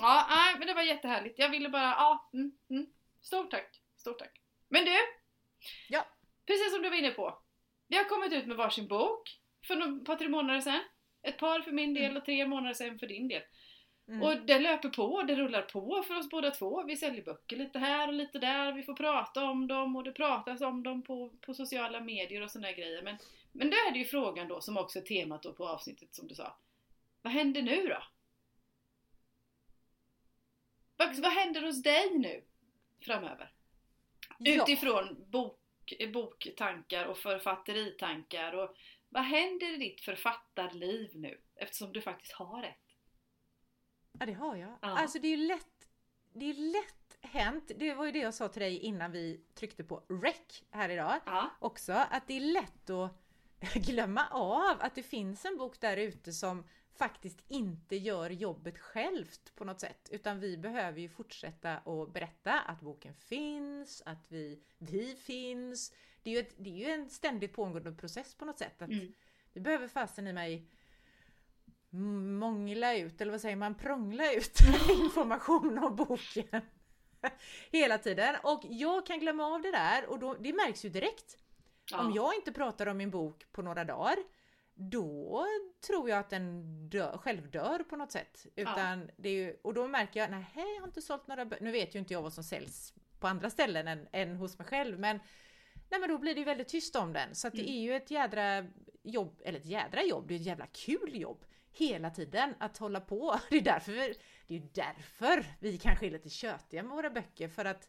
Ja, 0.00 0.26
nej, 0.30 0.58
men 0.58 0.66
det 0.66 0.74
var 0.74 0.82
jättehärligt. 0.82 1.38
Jag 1.38 1.48
ville 1.48 1.68
bara, 1.68 1.82
ja, 1.90 2.30
mm, 2.32 2.52
mm. 2.70 2.86
Stort 3.20 3.50
tack, 3.50 3.82
stort 4.06 4.18
tack. 4.18 4.40
Men 4.68 4.84
du! 4.84 4.96
Ja. 5.88 6.06
Precis 6.46 6.72
som 6.72 6.82
du 6.82 6.90
var 6.90 6.96
inne 6.96 7.10
på. 7.10 7.38
Vi 7.88 7.96
har 7.96 8.04
kommit 8.04 8.32
ut 8.32 8.46
med 8.46 8.56
varsin 8.56 8.88
bok 8.88 9.40
för 9.66 9.98
ett 9.98 10.04
par, 10.04 10.16
tre 10.16 10.28
månader 10.28 10.60
sedan. 10.60 10.80
Ett 11.22 11.38
par 11.38 11.60
för 11.60 11.72
min 11.72 11.94
del 11.94 12.16
och 12.16 12.24
tre 12.24 12.46
månader 12.46 12.74
sedan 12.74 12.98
för 12.98 13.06
din 13.06 13.28
del. 13.28 13.42
Mm. 14.08 14.22
Och 14.22 14.36
det 14.46 14.58
löper 14.58 14.88
på, 14.88 15.22
det 15.22 15.36
rullar 15.36 15.62
på 15.62 16.02
för 16.02 16.18
oss 16.18 16.30
båda 16.30 16.50
två. 16.50 16.82
Vi 16.82 16.96
säljer 16.96 17.24
böcker 17.24 17.56
lite 17.56 17.78
här 17.78 18.08
och 18.08 18.14
lite 18.14 18.38
där, 18.38 18.72
vi 18.72 18.82
får 18.82 18.94
prata 18.94 19.44
om 19.44 19.66
dem 19.66 19.96
och 19.96 20.04
det 20.04 20.12
pratas 20.12 20.60
om 20.60 20.82
dem 20.82 21.02
på, 21.02 21.30
på 21.40 21.54
sociala 21.54 22.00
medier 22.00 22.42
och 22.42 22.50
sådana 22.50 22.72
grejer. 22.72 23.02
Men, 23.02 23.16
men 23.52 23.70
då 23.70 23.76
är 23.76 23.92
det 23.92 23.98
ju 23.98 24.04
frågan 24.04 24.48
då, 24.48 24.60
som 24.60 24.76
också 24.76 24.98
är 24.98 25.02
temat 25.02 25.42
då 25.42 25.52
på 25.52 25.68
avsnittet 25.68 26.14
som 26.14 26.28
du 26.28 26.34
sa. 26.34 26.56
Vad 27.22 27.32
händer 27.32 27.62
nu 27.62 27.88
då? 27.88 28.02
Vad, 30.96 31.16
vad 31.16 31.32
händer 31.32 31.62
hos 31.62 31.82
dig 31.82 32.18
nu 32.18 32.44
framöver? 33.00 33.55
Utifrån 34.38 35.30
bok, 35.30 35.60
boktankar 36.12 37.04
och 37.06 37.18
författeritankar 37.18 38.52
och 38.52 38.76
vad 39.08 39.22
händer 39.22 39.74
i 39.74 39.76
ditt 39.76 40.00
författarliv 40.00 41.10
nu? 41.14 41.40
Eftersom 41.56 41.92
du 41.92 42.00
faktiskt 42.00 42.32
har 42.32 42.62
ett. 42.62 42.80
ja, 44.18 44.26
det 44.26 44.32
har 44.32 44.56
jag. 44.56 44.78
Ja. 44.82 44.98
Alltså 44.98 45.18
det 45.18 45.28
är 45.28 45.36
ju 45.36 45.46
lätt, 45.46 45.88
det 46.32 46.50
är 46.50 46.54
lätt 46.54 47.18
hänt. 47.20 47.72
Det 47.76 47.94
var 47.94 48.04
ju 48.04 48.12
det 48.12 48.18
jag 48.18 48.34
sa 48.34 48.48
till 48.48 48.62
dig 48.62 48.78
innan 48.78 49.12
vi 49.12 49.40
tryckte 49.54 49.84
på 49.84 50.02
rec 50.08 50.62
här 50.70 50.88
idag. 50.88 51.20
Ja. 51.26 51.50
också 51.60 51.92
att 51.92 52.26
det 52.26 52.36
är 52.36 52.40
lätt 52.40 52.90
att 52.90 53.12
glömma 53.74 54.26
av 54.30 54.76
att 54.80 54.94
det 54.94 55.02
finns 55.02 55.44
en 55.44 55.56
bok 55.56 55.80
där 55.80 55.96
ute 55.96 56.32
som 56.32 56.64
faktiskt 56.98 57.42
inte 57.48 57.96
gör 57.96 58.30
jobbet 58.30 58.78
självt 58.78 59.52
på 59.54 59.64
något 59.64 59.80
sätt. 59.80 60.08
Utan 60.12 60.40
vi 60.40 60.56
behöver 60.56 61.00
ju 61.00 61.08
fortsätta 61.08 61.72
att 61.76 62.12
berätta 62.12 62.60
att 62.60 62.80
boken 62.80 63.14
finns, 63.14 64.02
att 64.06 64.26
vi, 64.28 64.60
vi 64.78 65.14
finns. 65.14 65.92
Det 66.22 66.30
är, 66.30 66.34
ju 66.34 66.40
ett, 66.40 66.54
det 66.56 66.70
är 66.70 66.88
ju 66.88 66.92
en 66.92 67.10
ständigt 67.10 67.52
pågående 67.52 67.92
process 67.92 68.34
på 68.34 68.44
något 68.44 68.58
sätt. 68.58 68.82
Att 68.82 68.90
Mm. 68.90 69.12
Vi 69.52 69.60
behöver 69.60 69.88
fasen 69.88 70.26
i 70.26 70.32
mig 70.32 70.68
mångla 72.38 72.96
ut, 72.96 73.20
eller 73.20 73.32
vad 73.32 73.40
säger 73.40 73.56
man, 73.56 73.74
prångla 73.74 74.32
ut 74.32 74.58
information 74.90 75.78
om 75.78 75.96
boken. 75.96 76.62
Hela 77.70 77.98
tiden. 77.98 78.36
Och 78.42 78.62
jag 78.64 79.06
kan 79.06 79.20
glömma 79.20 79.46
av 79.46 79.62
det 79.62 79.70
där 79.70 80.06
och 80.06 80.18
då, 80.18 80.34
det 80.34 80.52
märks 80.52 80.84
ju 80.84 80.88
direkt. 80.88 81.38
Ja. 81.90 82.00
Om 82.00 82.12
jag 82.12 82.34
inte 82.34 82.52
pratar 82.52 82.86
om 82.86 82.96
min 82.96 83.10
bok 83.10 83.52
på 83.52 83.62
några 83.62 83.84
dagar, 83.84 84.16
då 84.78 85.46
tror 85.86 86.10
jag 86.10 86.18
att 86.18 86.30
den 86.30 86.64
dö, 86.88 87.18
själv 87.18 87.50
dör 87.50 87.78
på 87.78 87.96
något 87.96 88.12
sätt. 88.12 88.46
Utan 88.56 89.10
det 89.16 89.28
är 89.28 89.32
ju, 89.32 89.56
och 89.62 89.74
då 89.74 89.88
märker 89.88 90.20
jag, 90.20 90.30
nej 90.30 90.44
jag 90.54 90.80
har 90.80 90.86
inte 90.86 91.02
sålt 91.02 91.26
några 91.26 91.44
böcker. 91.44 91.64
Nu 91.64 91.70
vet 91.70 91.94
ju 91.94 91.98
inte 91.98 92.12
jag 92.12 92.22
vad 92.22 92.32
som 92.32 92.44
säljs 92.44 92.94
på 93.20 93.26
andra 93.26 93.50
ställen 93.50 93.88
än, 93.88 94.08
än 94.12 94.36
hos 94.36 94.58
mig 94.58 94.68
själv. 94.68 94.98
Men, 94.98 95.20
nej, 95.90 96.00
men 96.00 96.08
då 96.08 96.18
blir 96.18 96.34
det 96.34 96.38
ju 96.38 96.44
väldigt 96.44 96.68
tyst 96.68 96.96
om 96.96 97.12
den. 97.12 97.34
Så 97.34 97.48
att 97.48 97.54
det 97.54 97.60
Mm. 97.62 97.74
är 97.74 97.80
ju 97.80 97.94
ett 97.96 98.10
jädra 98.10 98.66
jobb, 99.02 99.40
eller 99.44 99.58
ett 99.58 99.66
jädra 99.66 100.02
jobb, 100.02 100.28
det 100.28 100.34
är 100.34 100.38
ett 100.38 100.46
jävla 100.46 100.66
kul 100.66 101.20
jobb. 101.20 101.44
Hela 101.72 102.10
tiden 102.10 102.54
att 102.58 102.78
hålla 102.78 103.00
på. 103.00 103.40
Det 103.50 103.56
är 103.56 103.60
därför, 103.60 104.14
det 104.46 104.56
är 104.56 104.68
därför 104.72 105.44
vi 105.60 105.78
kanske 105.78 106.06
är 106.06 106.10
lite 106.10 106.28
tjötiga 106.30 106.82
med 106.82 106.92
våra 106.92 107.10
böcker. 107.10 107.48
För 107.48 107.64
att 107.64 107.88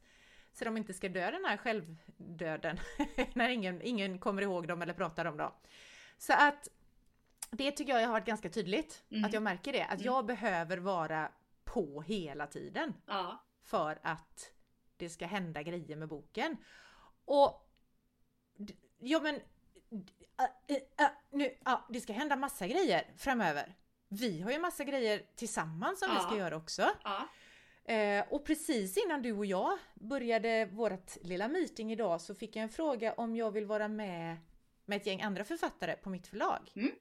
så 0.53 0.65
de 0.65 0.77
inte 0.77 0.93
ska 0.93 1.09
dö 1.09 1.31
den 1.31 1.45
här 1.45 1.57
självdöden 1.57 2.79
när 3.33 3.49
ingen, 3.49 3.81
ingen 3.81 4.19
kommer 4.19 4.41
ihåg 4.41 4.67
dem 4.67 4.81
eller 4.81 4.93
pratar 4.93 5.25
om 5.25 5.37
dem. 5.37 5.51
Så 6.17 6.33
att 6.33 6.67
det 7.51 7.71
tycker 7.71 7.93
jag 7.99 8.05
har 8.07 8.11
varit 8.13 8.25
ganska 8.25 8.49
tydligt. 8.49 9.03
Mm. 9.11 9.25
Att 9.25 9.33
jag 9.33 9.43
märker 9.43 9.73
det. 9.73 9.83
Att 9.83 9.93
Mm. 9.93 10.05
jag 10.05 10.25
behöver 10.25 10.77
vara 10.77 11.31
på 11.63 12.01
hela 12.01 12.47
tiden 12.47 12.93
Ja. 13.07 13.43
för 13.63 13.99
att 14.03 14.51
det 14.97 15.09
ska 15.09 15.25
hända 15.25 15.63
grejer 15.63 15.95
med 15.95 16.07
boken. 16.07 16.57
Och 17.25 17.71
ja 18.97 19.19
men 19.19 19.35
äh, 19.35 20.75
äh, 21.05 21.11
nu, 21.31 21.55
ja, 21.65 21.85
det 21.89 22.01
ska 22.01 22.13
hända 22.13 22.35
massa 22.35 22.67
grejer 22.67 23.13
framöver. 23.17 23.75
Vi 24.09 24.41
har 24.41 24.51
ju 24.51 24.59
massa 24.59 24.83
grejer 24.83 25.21
tillsammans 25.35 25.99
som 25.99 26.09
vi 26.09 26.15
Ja. 26.15 26.21
ska 26.21 26.37
göra 26.37 26.55
också. 26.57 26.89
Ja. 27.03 27.27
Eh, 27.93 28.25
och 28.29 28.45
precis 28.45 28.97
innan 29.05 29.21
du 29.21 29.31
och 29.31 29.45
jag 29.45 29.77
började 29.95 30.65
vårt 30.65 31.15
lilla 31.23 31.47
meeting 31.47 31.91
idag 31.91 32.21
så 32.21 32.35
fick 32.35 32.55
jag 32.55 32.63
en 32.63 32.69
fråga 32.69 33.13
om 33.13 33.35
jag 33.35 33.51
vill 33.51 33.65
vara 33.65 33.87
med 33.87 34.37
med 34.85 34.97
ett 34.97 35.05
gäng 35.05 35.21
andra 35.21 35.43
författare 35.43 35.95
på 35.95 36.09
mitt 36.09 36.27
förlag. 36.27 36.71
Mm. 36.75 36.91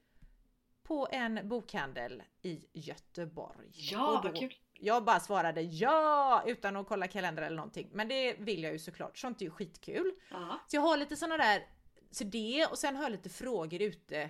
På 0.87 1.07
en 1.11 1.47
bokhandel 1.47 2.23
i 2.41 2.67
Göteborg. 2.73 3.69
Ja, 3.73 4.21
vad 4.23 4.37
kul! 4.37 4.53
Jag 4.73 5.03
bara 5.03 5.19
svarade 5.19 5.61
ja 5.61 6.43
utan 6.45 6.75
att 6.75 6.87
kolla 6.87 7.07
kalender 7.07 7.43
eller 7.43 7.55
någonting. 7.55 7.89
Men 7.93 8.07
det 8.07 8.35
vill 8.39 8.63
jag 8.63 8.73
ju 8.73 8.79
såklart, 8.79 9.17
sånt 9.17 9.41
är 9.41 9.45
ju 9.45 9.51
skitkul. 9.51 10.11
Ja. 10.31 10.59
Så 10.67 10.75
jag 10.75 10.81
har 10.81 10.97
lite 10.97 11.15
sådana 11.15 11.37
där, 11.37 11.65
så 12.11 12.23
det 12.23 12.67
och 12.71 12.77
sen 12.77 12.95
har 12.95 13.03
jag 13.03 13.11
lite 13.11 13.29
frågor 13.29 13.81
ute 13.81 14.29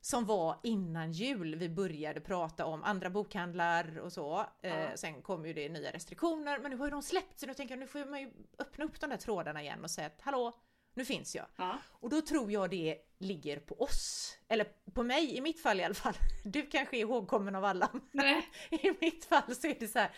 som 0.00 0.24
var 0.26 0.60
innan 0.62 1.12
jul 1.12 1.54
vi 1.54 1.68
började 1.68 2.20
prata 2.20 2.66
om 2.66 2.84
andra 2.84 3.10
bokhandlar 3.10 3.98
och 3.98 4.12
så. 4.12 4.46
Eh, 4.62 4.94
sen 4.94 5.22
kom 5.22 5.46
ju 5.46 5.52
det 5.52 5.68
nya 5.68 5.90
restriktioner 5.90 6.58
men 6.58 6.70
nu 6.70 6.76
har 6.76 6.86
ju 6.86 6.90
de 6.90 7.02
släppt 7.02 7.38
så 7.38 7.46
nu 7.46 7.54
tänker 7.54 7.74
jag 7.74 7.80
nu 7.80 7.86
får 7.86 8.04
man 8.04 8.20
ju 8.20 8.30
öppna 8.58 8.84
upp 8.84 9.00
de 9.00 9.10
där 9.10 9.16
trådarna 9.16 9.62
igen 9.62 9.84
och 9.84 9.90
säga 9.90 10.06
att 10.06 10.20
hallå, 10.20 10.52
nu 10.94 11.04
finns 11.04 11.34
jag. 11.34 11.46
Ja. 11.56 11.78
Och 11.90 12.10
då 12.10 12.20
tror 12.20 12.52
jag 12.52 12.70
det 12.70 12.98
ligger 13.18 13.60
på 13.60 13.82
oss, 13.82 14.36
eller 14.48 14.66
på 14.94 15.02
mig 15.02 15.36
i 15.36 15.40
mitt 15.40 15.62
fall 15.62 15.80
i 15.80 15.84
alla 15.84 15.94
fall. 15.94 16.14
Du 16.44 16.66
kanske 16.66 16.96
är 16.96 17.00
ihågkommen 17.00 17.54
av 17.54 17.64
alla. 17.64 17.90
Nej. 18.12 18.48
I 18.70 18.94
mitt 19.00 19.24
fall 19.24 19.54
så 19.54 19.66
är 19.66 19.76
det 19.80 19.88
så 19.88 19.98
här. 19.98 20.10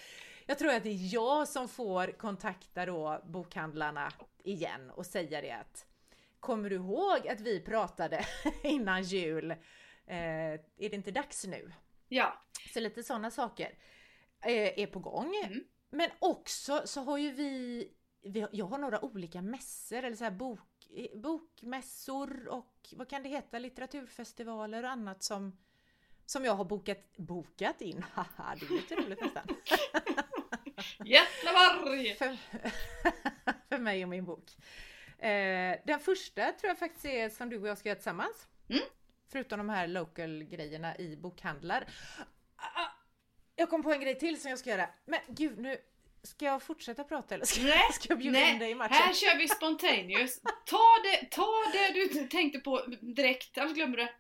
Jag 0.47 0.59
tror 0.59 0.75
att 0.75 0.83
det 0.83 0.91
är 0.91 1.15
jag 1.15 1.49
som 1.49 1.69
får 1.69 2.19
kontakta 2.19 2.87
då 2.87 3.23
bokhandlarna 3.25 4.13
igen 4.45 4.91
och 4.91 5.07
säga 5.07 5.41
det 5.41 5.51
att 5.51 5.87
Kommer 6.43 6.71
du 6.71 6.77
ihåg 6.77 7.29
att 7.29 7.41
vi 7.41 7.61
pratade 7.61 8.27
innan 8.63 9.03
jul? 9.03 9.51
Eh, 9.51 9.57
är 10.17 10.59
det 10.77 10.95
inte 10.95 11.11
dags 11.11 11.47
nu? 11.47 11.73
Ja. 12.09 12.43
Så 12.75 12.81
lite 12.81 13.03
sådana 13.03 13.31
saker 13.31 13.79
eh, 14.45 14.79
är 14.79 14.87
på 14.87 14.99
gång. 14.99 15.35
Mm. 15.45 15.65
Men 15.91 16.11
också 16.19 16.83
så 16.85 17.01
har 17.01 17.19
ju 17.19 17.31
vi, 17.31 17.89
vi 18.23 18.47
jag 18.53 18.67
har 18.67 18.79
några 18.79 19.05
olika 19.05 19.43
mässor 19.43 20.05
eller 20.05 20.17
så 20.17 20.25
här 20.25 20.31
bok, 20.31 20.61
bokmässor 21.15 22.49
och 22.49 22.95
vad 22.97 23.09
kan 23.09 23.23
det 23.23 23.29
heta, 23.29 23.59
litteraturfestivaler 23.59 24.83
och 24.83 24.91
annat 24.91 25.23
som 25.23 25.57
som 26.27 26.45
jag 26.45 26.55
har 26.55 26.65
bokat, 26.65 27.17
bokat 27.17 27.81
in. 27.81 28.05
Haha, 28.13 28.57
det 28.61 28.67
är 28.67 28.71
lite 28.71 28.95
roligt 28.95 29.21
nästan. 29.21 29.43
Jätlavarg! 31.05 32.15
För, 32.19 32.37
för 33.69 33.79
mig 33.79 34.03
och 34.03 34.09
min 34.09 34.25
bok. 34.25 34.57
Eh, 35.19 35.77
den 35.85 36.01
första 36.01 36.53
tror 36.53 36.69
jag 36.69 36.79
faktiskt 36.79 37.05
är 37.05 37.29
som 37.29 37.51
du 37.51 37.59
och 37.61 37.69
jag 37.69 37.79
ska 37.79 37.89
göra 37.89 37.97
tillsammans. 37.97 38.49
Mm. 38.69 38.83
Förutom 39.29 39.59
de 39.59 39.69
här 39.69 39.87
local 39.87 40.43
grejerna 40.43 40.97
i 40.97 41.17
bokhandlar. 41.17 41.85
Ah, 42.57 42.83
ah, 42.83 42.91
jag 43.57 43.71
kom 43.71 43.83
på 43.83 43.93
en 43.93 44.01
grej 44.01 44.19
till 44.19 44.41
som 44.41 44.51
jag 44.51 44.59
ska 44.59 44.71
göra. 44.71 44.89
Men 45.05 45.21
gud 45.29 45.59
nu, 45.59 45.77
ska 46.23 46.45
jag 46.45 46.63
fortsätta 46.63 47.05
prata 47.05 47.35
eller 47.35 47.45
ska, 47.45 47.63
Nej, 47.63 47.93
ska 47.93 48.09
jag 48.09 48.19
bjuda 48.19 48.49
in 48.51 48.59
dig 48.59 48.71
i 48.71 48.75
matchen? 48.75 48.93
här 48.95 49.13
kör 49.13 49.39
vi 49.39 49.49
spontaneous. 49.49 50.41
Ta 50.67 50.79
det, 51.05 51.27
ta 51.31 51.49
det 51.73 51.93
du 51.93 52.29
tänkte 52.29 52.59
på 52.59 52.85
direkt, 53.17 53.59
annars 53.59 53.75
glömmer 53.75 53.97
du 53.97 54.03
det. 54.03 54.13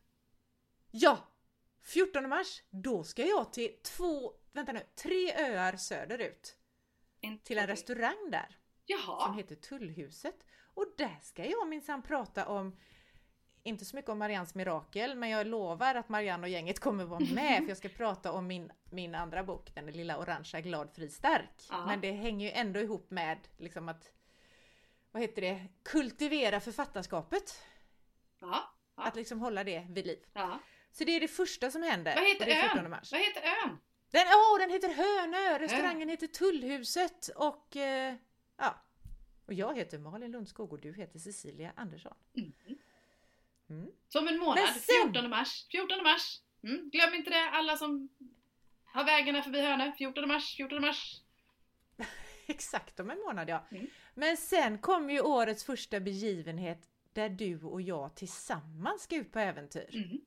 Ja! 0.90 1.28
14 1.84 2.28
mars, 2.28 2.62
då 2.70 3.04
ska 3.04 3.26
jag 3.26 3.52
till 3.52 3.70
två, 3.96 4.32
vänta 4.52 4.72
nu, 4.72 4.80
tre 5.02 5.32
öar 5.34 5.76
söderut. 5.76 6.56
En, 7.20 7.38
Till 7.38 7.58
en 7.58 7.66
restaurang 7.66 8.30
där. 8.30 8.46
som 8.48 8.56
Jaha. 8.86 9.32
heter 9.32 9.54
Tullhuset. 9.54 10.36
Och 10.74 10.86
där 10.98 11.18
ska 11.22 11.44
jag 11.44 11.68
minsann 11.68 12.02
prata 12.02 12.46
om, 12.48 12.76
inte 13.62 13.84
så 13.84 13.96
mycket 13.96 14.08
om 14.08 14.18
Mariannes 14.18 14.54
mirakel, 14.54 15.14
men 15.14 15.30
jag 15.30 15.46
lovar 15.46 15.94
att 15.94 16.08
Marianne 16.08 16.42
och 16.42 16.48
gänget 16.48 16.80
kommer 16.80 17.04
vara 17.04 17.20
med 17.20 17.58
för 17.58 17.68
jag 17.68 17.76
ska 17.76 17.88
prata 17.88 18.32
om 18.32 18.46
min, 18.46 18.72
min 18.90 19.14
andra 19.14 19.44
bok, 19.44 19.74
den 19.74 19.86
lilla 19.86 20.18
orangea 20.18 20.60
Glad, 20.60 20.90
fri, 20.94 21.08
stark. 21.08 21.66
Ja. 21.70 21.86
Men 21.86 22.00
det 22.00 22.12
hänger 22.12 22.46
ju 22.46 22.52
ändå 22.52 22.80
ihop 22.80 23.10
med 23.10 23.38
liksom 23.58 23.88
att, 23.88 24.12
vad 25.10 25.22
heter 25.22 25.42
det, 25.42 25.66
kultivera 25.82 26.60
författarskapet. 26.60 27.62
Ja. 28.40 28.74
Ja. 28.96 29.02
Att 29.02 29.16
liksom 29.16 29.40
hålla 29.40 29.64
det 29.64 29.86
vid 29.90 30.06
liv. 30.06 30.24
Så 30.92 31.04
det 31.04 31.12
är 31.12 31.20
det 31.20 31.28
första 31.28 31.70
som 31.70 31.82
händer. 31.82 32.14
Vad 32.14 32.24
heter 32.24 32.46
det 32.46 32.52
är 32.52 32.68
14 32.68 32.78
ön? 32.78 32.90
Vad 32.90 33.20
heter 33.20 33.42
ön? 33.64 33.78
Den, 34.10 34.26
åh, 34.26 34.58
den 34.58 34.70
heter 34.70 34.88
Hönö! 34.88 35.58
Restaurangen 35.58 36.08
heter 36.08 36.26
Tullhuset 36.26 37.28
och 37.36 37.76
eh, 37.76 38.14
ja. 38.56 38.82
Och 39.46 39.54
jag 39.54 39.76
heter 39.76 39.98
Malin 39.98 40.30
Lundskog 40.30 40.72
och 40.72 40.80
du 40.80 40.92
heter 40.92 41.18
Cecilia 41.18 41.72
Andersson. 41.76 42.14
Mm. 42.36 42.52
Mm. 43.72 43.90
Som 44.08 44.28
en 44.28 44.38
månad, 44.38 44.68
sen- 44.68 45.12
14 45.12 45.30
mars. 45.30 45.66
14 45.70 46.02
mars. 46.02 46.40
Mm. 46.64 46.90
Glöm 46.90 47.14
inte 47.14 47.30
det, 47.30 47.50
alla 47.50 47.76
som 47.76 48.08
har 48.84 49.04
vägarna 49.04 49.42
förbi 49.42 49.60
Hönö. 49.60 49.92
14 49.98 50.28
mars, 50.28 50.56
14 50.56 50.80
mars. 50.80 51.20
Exakt 52.46 53.00
om 53.00 53.10
en 53.10 53.18
månad 53.18 53.48
ja. 53.48 53.66
Mm. 53.70 53.86
Men 54.14 54.36
sen 54.36 54.78
kommer 54.78 55.12
ju 55.12 55.20
årets 55.20 55.64
första 55.64 56.00
begivenhet 56.00 56.88
där 57.12 57.28
du 57.28 57.62
och 57.62 57.82
jag 57.82 58.16
tillsammans 58.16 59.02
ska 59.02 59.16
ut 59.16 59.32
på 59.32 59.38
äventyr. 59.38 59.96
Mm. 59.96 60.20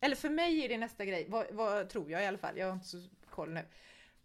Eller 0.00 0.16
för 0.16 0.28
mig 0.30 0.64
är 0.64 0.68
det 0.68 0.78
nästa 0.78 1.04
grej, 1.04 1.26
vad, 1.28 1.46
vad 1.52 1.88
tror 1.88 2.10
jag 2.10 2.22
i 2.22 2.26
alla 2.26 2.38
fall, 2.38 2.56
jag 2.58 2.66
har 2.66 2.72
inte 2.74 2.86
så 2.86 3.08
koll 3.30 3.50
nu. 3.50 3.68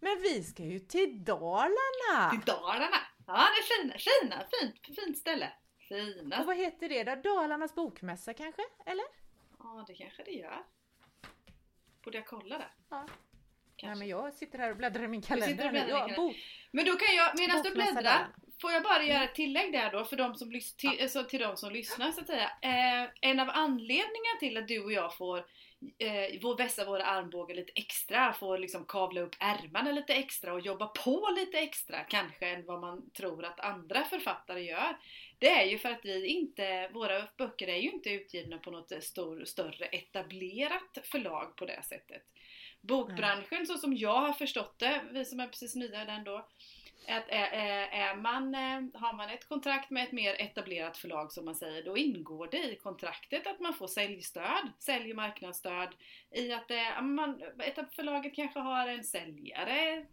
Men 0.00 0.22
vi 0.22 0.42
ska 0.44 0.62
ju 0.62 0.78
till 0.78 1.24
Dalarna! 1.24 2.30
Till 2.30 2.40
Dalarna. 2.46 2.96
Ja, 3.26 3.34
det 3.54 3.60
är 3.60 3.82
fina, 3.82 3.94
fina, 3.98 4.44
fint, 4.60 4.96
fint 4.98 5.18
ställe. 5.18 5.52
Och 5.90 5.96
Fina. 5.96 6.44
vad 6.44 6.56
heter 6.56 6.88
det 6.88 7.04
då? 7.04 7.14
Dalarnas 7.14 7.74
bokmässa 7.74 8.34
kanske? 8.34 8.62
Eller? 8.86 9.04
Ja, 9.58 9.84
det 9.88 9.94
kanske 9.94 10.22
det 10.22 10.30
gör. 10.30 10.62
Borde 12.04 12.18
jag 12.18 12.26
kolla 12.26 12.58
det? 12.58 12.68
Ja. 12.90 13.06
Nej 13.76 13.88
Kanske. 13.88 13.98
men 13.98 14.08
jag 14.08 14.34
sitter 14.34 14.58
här 14.58 14.70
och 14.70 14.76
bläddrar 14.76 15.04
i 15.04 15.08
min 15.08 15.20
och 15.20 15.26
kalender. 15.26 15.70
bläddrar 15.70 15.88
Ja, 15.88 16.06
din 16.06 16.16
bok. 16.16 16.36
Men 16.70 16.84
då 16.84 16.92
kan 16.92 17.16
jag, 17.16 17.38
medan 17.38 17.62
du 17.62 17.70
bläddrar, 17.70 18.26
får 18.60 18.72
jag 18.72 18.82
bara 18.82 19.02
göra 19.02 19.24
ett 19.24 19.34
tillägg 19.34 19.72
där 19.72 19.92
då 19.92 20.04
för 20.04 20.16
de 20.16 20.34
som 20.34 20.50
till, 20.76 21.02
alltså, 21.02 21.24
till 21.24 21.40
de 21.40 21.56
som 21.56 21.72
lyssnar 21.72 22.12
så 22.12 22.20
att 22.20 22.26
säga. 22.26 22.50
Eh, 22.62 23.10
en 23.20 23.40
av 23.40 23.50
anledningarna 23.50 24.38
till 24.40 24.56
att 24.56 24.68
du 24.68 24.84
och 24.84 24.92
jag 24.92 25.16
får 25.16 25.38
eh, 25.98 26.40
vår, 26.42 26.56
vässa 26.56 26.84
våra 26.84 27.04
armbågar 27.04 27.54
lite 27.56 27.72
extra, 27.74 28.32
får 28.32 28.58
liksom 28.58 28.84
kavla 28.84 29.20
upp 29.20 29.36
ärmarna 29.40 29.92
lite 29.92 30.14
extra 30.14 30.52
och 30.52 30.60
jobba 30.60 30.86
på 30.86 31.28
lite 31.36 31.58
extra 31.58 32.04
kanske 32.04 32.48
än 32.48 32.66
vad 32.66 32.80
man 32.80 33.10
tror 33.10 33.44
att 33.44 33.60
andra 33.60 34.04
författare 34.04 34.62
gör. 34.62 34.96
Det 35.38 35.50
är 35.50 35.64
ju 35.64 35.78
för 35.78 35.88
att 35.88 36.04
vi 36.04 36.26
inte, 36.26 36.88
våra 36.88 37.28
böcker 37.38 37.68
är 37.68 37.76
ju 37.76 37.90
inte 37.90 38.10
utgivna 38.10 38.58
på 38.58 38.70
något 38.70 39.04
stor, 39.04 39.44
större 39.44 39.86
etablerat 39.86 40.98
förlag 41.02 41.56
på 41.56 41.66
det 41.66 41.82
sättet. 41.82 42.22
Bokbranschen 42.80 43.66
så 43.66 43.78
som 43.78 43.96
jag 43.96 44.20
har 44.20 44.32
förstått 44.32 44.78
det, 44.78 45.04
vi 45.10 45.24
som 45.24 45.40
är 45.40 45.46
precis 45.46 45.74
nya 45.74 46.02
i 46.02 46.06
den 46.06 46.24
då, 46.24 46.48
att 47.08 47.28
är, 47.28 47.48
är, 47.52 47.88
är 47.88 48.16
man, 48.16 48.54
eh, 48.54 49.00
har 49.00 49.16
man 49.16 49.30
ett 49.30 49.48
kontrakt 49.48 49.90
med 49.90 50.04
ett 50.04 50.12
mer 50.12 50.34
etablerat 50.38 50.96
förlag 50.96 51.32
som 51.32 51.44
man 51.44 51.54
säger, 51.54 51.82
då 51.82 51.96
ingår 51.96 52.48
det 52.50 52.72
i 52.72 52.76
kontraktet 52.76 53.46
att 53.46 53.60
man 53.60 53.74
får 53.74 53.86
säljstöd, 53.86 54.72
sälj 54.78 55.10
och 55.10 55.16
marknadsstöd 55.16 55.88
i 56.30 56.52
att 56.52 56.70
man, 57.02 57.42
ett 57.58 57.94
förlaget 57.94 58.34
kanske 58.34 58.58
har 58.58 58.88
en 58.88 59.04
säljare 59.04 60.06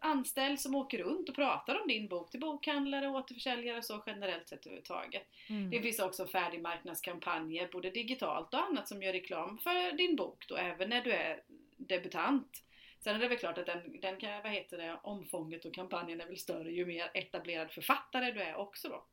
anställd 0.00 0.60
som 0.60 0.74
åker 0.74 0.98
runt 0.98 1.28
och 1.28 1.34
pratar 1.34 1.80
om 1.80 1.88
din 1.88 2.08
bok 2.08 2.30
till 2.30 2.40
bokhandlare, 2.40 3.08
återförsäljare 3.08 3.78
och 3.78 3.84
så 3.84 4.02
generellt 4.06 4.48
sett 4.48 4.66
överhuvudtaget. 4.66 5.26
Mm. 5.48 5.70
Det 5.70 5.82
finns 5.82 5.98
också 5.98 6.26
färdigmarknadskampanjer, 6.26 7.68
både 7.72 7.90
digitalt 7.90 8.54
och 8.54 8.60
annat, 8.60 8.88
som 8.88 9.02
gör 9.02 9.12
reklam 9.12 9.58
för 9.58 9.96
din 9.96 10.16
bok 10.16 10.44
då, 10.48 10.56
även 10.56 10.88
när 10.88 11.02
du 11.02 11.12
är 11.12 11.42
debutant. 11.76 12.62
Sen 13.00 13.16
är 13.16 13.18
det 13.18 13.28
väl 13.28 13.38
klart 13.38 13.58
att 13.58 13.66
den, 13.66 14.00
den 14.00 14.16
kan, 14.16 14.42
vad 14.42 14.52
heter 14.52 14.78
det, 14.78 15.00
omfånget 15.02 15.64
och 15.64 15.74
kampanjen 15.74 16.20
är 16.20 16.26
väl 16.26 16.38
större 16.38 16.70
ju 16.72 16.86
mer 16.86 17.10
etablerad 17.14 17.70
författare 17.70 18.30
du 18.30 18.40
är 18.40 18.54
också 18.54 18.88
då. 18.88 19.04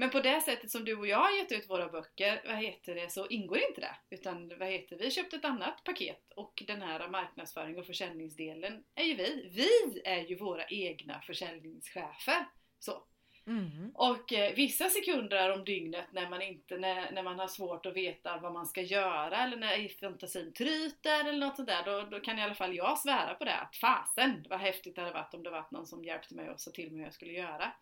Men 0.00 0.10
på 0.10 0.20
det 0.20 0.40
sättet 0.40 0.70
som 0.70 0.84
du 0.84 0.96
och 0.96 1.06
jag 1.06 1.18
har 1.18 1.36
gett 1.36 1.52
ut 1.52 1.70
våra 1.70 1.88
böcker, 1.88 2.42
vad 2.46 2.56
heter 2.56 2.94
det, 2.94 3.10
så 3.10 3.26
ingår 3.26 3.58
inte 3.58 3.80
det. 3.80 3.96
Utan 4.10 4.58
vad 4.58 4.68
heter 4.68 4.98
vi 4.98 5.10
köpte 5.10 5.36
ett 5.36 5.44
annat 5.44 5.84
paket 5.84 6.32
och 6.36 6.62
den 6.66 6.82
här 6.82 7.08
marknadsföring 7.08 7.78
och 7.78 7.86
försäljningsdelen 7.86 8.84
är 8.94 9.04
ju 9.04 9.14
vi. 9.14 9.48
Vi 9.50 10.00
är 10.04 10.26
ju 10.26 10.36
våra 10.36 10.66
egna 10.66 11.20
försäljningschefer. 11.20 12.46
Så. 12.78 13.02
Mm. 13.48 13.90
Och 13.94 14.32
eh, 14.32 14.54
vissa 14.54 14.88
sekunder 14.88 15.52
om 15.52 15.64
dygnet 15.64 16.06
när 16.12 16.30
man, 16.30 16.42
inte, 16.42 16.78
när, 16.78 17.12
när 17.12 17.22
man 17.22 17.38
har 17.38 17.48
svårt 17.48 17.86
att 17.86 17.96
veta 17.96 18.38
vad 18.38 18.52
man 18.52 18.66
ska 18.66 18.82
göra 18.82 19.36
eller 19.36 19.56
när 19.56 20.00
fantasin 20.00 20.52
tryter 20.52 21.20
eller 21.20 21.46
något 21.46 21.56
sånt 21.56 21.68
där, 21.68 21.84
då, 21.84 22.02
då 22.10 22.20
kan 22.20 22.38
i 22.38 22.42
alla 22.42 22.54
fall 22.54 22.76
jag 22.76 22.98
svära 22.98 23.34
på 23.34 23.44
det 23.44 23.54
att 23.56 23.76
fasen 23.76 24.46
vad 24.48 24.60
häftigt 24.60 24.94
det 24.94 25.00
hade 25.00 25.14
varit 25.14 25.34
om 25.34 25.42
det 25.42 25.50
varit 25.50 25.70
någon 25.70 25.86
som 25.86 26.04
hjälpte 26.04 26.34
mig 26.34 26.50
och 26.50 26.60
sa 26.60 26.70
till 26.70 26.90
mig 26.90 26.98
hur 26.98 27.04
jag 27.04 27.14
skulle 27.14 27.32
göra. 27.32 27.72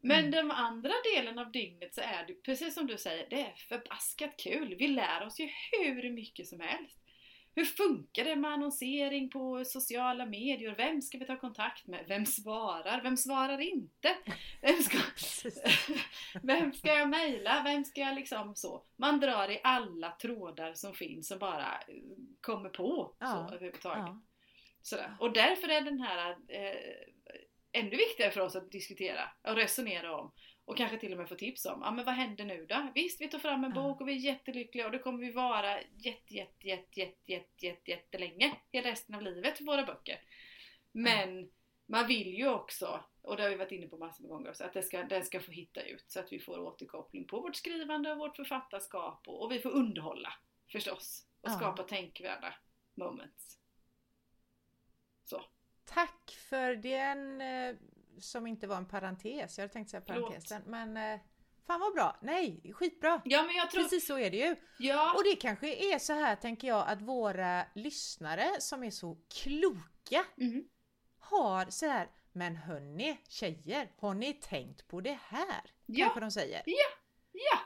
Men 0.00 0.18
Mm. 0.18 0.30
den 0.30 0.50
andra 0.50 0.92
delen 1.14 1.38
av 1.38 1.52
dygnet 1.52 1.94
så 1.94 2.00
är 2.00 2.24
det 2.26 2.34
precis 2.42 2.74
som 2.74 2.86
du 2.86 2.98
säger, 2.98 3.26
det 3.30 3.40
är 3.40 3.54
förbaskat 3.56 4.36
kul. 4.36 4.74
Vi 4.78 4.88
lär 4.88 5.26
oss 5.26 5.40
ju 5.40 5.48
hur 5.72 6.10
mycket 6.10 6.46
som 6.46 6.60
helst. 6.60 7.03
Hur 7.54 7.64
funkar 7.64 8.24
det 8.24 8.36
med 8.36 8.50
annonsering 8.50 9.30
på 9.30 9.64
sociala 9.64 10.26
medier? 10.26 10.74
Vem 10.76 11.02
ska 11.02 11.18
vi 11.18 11.26
ta 11.26 11.36
kontakt 11.36 11.86
med? 11.86 12.04
Vem 12.08 12.26
svarar? 12.26 13.02
Vem 13.02 13.16
svarar 13.16 13.60
inte? 13.60 14.16
Vem 14.60 14.82
ska, 14.82 14.98
vem 16.42 16.72
ska 16.72 16.94
jag 16.94 17.08
mejla? 17.08 17.62
Vem 17.64 17.84
ska 17.84 18.00
jag 18.00 18.14
liksom 18.14 18.54
så? 18.54 18.84
Man 18.96 19.20
drar 19.20 19.50
i 19.50 19.60
alla 19.64 20.10
trådar 20.10 20.74
som 20.74 20.94
finns 20.94 21.30
och 21.30 21.38
bara 21.38 21.72
eh, 21.88 21.94
kommer 22.40 22.68
på 22.68 23.14
Ja, 23.18 23.26
så 23.26 23.54
överhuvudtaget. 23.54 24.04
Ja. 24.06 24.22
Sådär. 24.82 25.16
Och 25.20 25.32
därför 25.32 25.68
är 25.68 25.80
den 25.80 26.00
här 26.00 26.30
eh, 26.48 26.74
ännu 27.72 27.96
viktigare 27.96 28.30
för 28.30 28.40
oss 28.40 28.56
att 28.56 28.70
diskutera 28.70 29.30
och 29.42 29.56
resonera 29.56 30.16
om. 30.16 30.32
Och 30.64 30.76
kanske 30.76 30.98
till 30.98 31.12
och 31.12 31.18
med 31.18 31.28
få 31.28 31.34
tips 31.34 31.66
om. 31.66 31.80
Ja 31.84 31.90
men 31.90 32.04
vad 32.04 32.14
händer 32.14 32.44
nu 32.44 32.66
då? 32.66 32.88
Visst, 32.94 33.20
vi 33.20 33.28
tar 33.28 33.38
fram 33.38 33.64
en 33.64 33.72
bok 33.72 34.00
och 34.00 34.08
vi 34.08 34.12
är 34.12 34.16
jättelyckliga 34.16 34.86
och 34.86 34.92
det 34.92 34.98
kommer 34.98 35.18
vi 35.18 35.32
vara 35.32 35.82
jätte, 35.82 36.34
jätte, 36.34 36.68
jätte, 36.68 37.00
jätte, 37.00 37.32
jätte, 37.32 37.66
jätte, 37.66 37.90
jättelänge. 37.90 38.54
Hela 38.72 38.90
resten 38.90 39.14
av 39.14 39.22
livet 39.22 39.58
för 39.58 39.64
våra 39.64 39.84
böcker. 39.84 40.20
Men 40.92 41.50
man 41.86 42.06
vill 42.06 42.34
ju 42.34 42.48
också, 42.48 43.04
och 43.22 43.36
det 43.36 43.42
har 43.42 43.50
vi 43.50 43.56
varit 43.56 43.72
inne 43.72 43.86
på 43.88 43.96
massor 43.96 44.22
med 44.22 44.30
gånger 44.30 44.50
också, 44.50 44.64
att 44.64 44.72
det 44.72 44.82
ska, 44.82 45.02
den 45.02 45.24
ska 45.24 45.40
få 45.40 45.52
hitta 45.52 45.82
ut 45.82 46.04
så 46.10 46.20
att 46.20 46.32
vi 46.32 46.40
får 46.40 46.58
återkoppling 46.58 47.24
på 47.26 47.40
vårt 47.40 47.56
skrivande 47.56 48.12
och 48.12 48.18
vårt 48.18 48.36
författarskap 48.36 49.28
och, 49.28 49.42
och 49.42 49.52
vi 49.52 49.58
får 49.58 49.70
underhålla 49.70 50.32
förstås. 50.72 51.26
Och 51.40 51.50
Ja. 51.50 51.56
skapa 51.56 51.82
tänkvärda 51.82 52.54
moments. 52.94 53.58
Så. 55.24 55.44
Tack 55.84 56.30
för 56.48 56.74
den 56.76 57.40
eh, 57.40 57.76
som 58.20 58.46
inte 58.46 58.66
var 58.66 58.76
en 58.76 58.86
parentes. 58.86 59.58
Jag 59.58 59.62
hade 59.62 59.72
tänkt 59.72 59.90
säga 59.90 60.00
parentesen. 60.00 60.62
Men 60.66 60.96
eh, 60.96 61.20
fan 61.66 61.80
vad 61.80 61.92
bra. 61.92 62.16
Nej, 62.22 62.72
skitbra. 62.74 63.22
Ja 63.24 63.42
men 63.42 63.54
jag 63.56 63.70
tror... 63.70 63.82
Precis 63.82 64.06
så 64.06 64.18
är 64.18 64.30
det 64.30 64.36
ju. 64.36 64.56
Ja, 64.78 65.14
Och 65.16 65.24
det 65.24 65.36
kanske 65.36 65.74
är 65.94 65.98
så 65.98 66.12
här 66.12 66.36
tänker 66.36 66.68
jag 66.68 66.88
att 66.88 67.02
våra 67.02 67.64
lyssnare 67.74 68.50
som 68.60 68.84
är 68.84 68.90
så 68.90 69.18
kloka 69.42 70.24
Mhm. 70.36 70.68
har 71.18 71.66
så 71.70 71.86
här 71.86 72.10
Men 72.32 72.56
hörni 72.56 73.20
tjejer, 73.28 73.92
har 73.98 74.14
ni 74.14 74.32
tänkt 74.34 74.88
på 74.88 75.00
det 75.00 75.18
här? 75.22 75.70
Ja. 75.86 76.04
Kanske 76.04 76.20
de 76.20 76.30
säger. 76.30 76.62
ja, 77.32 77.58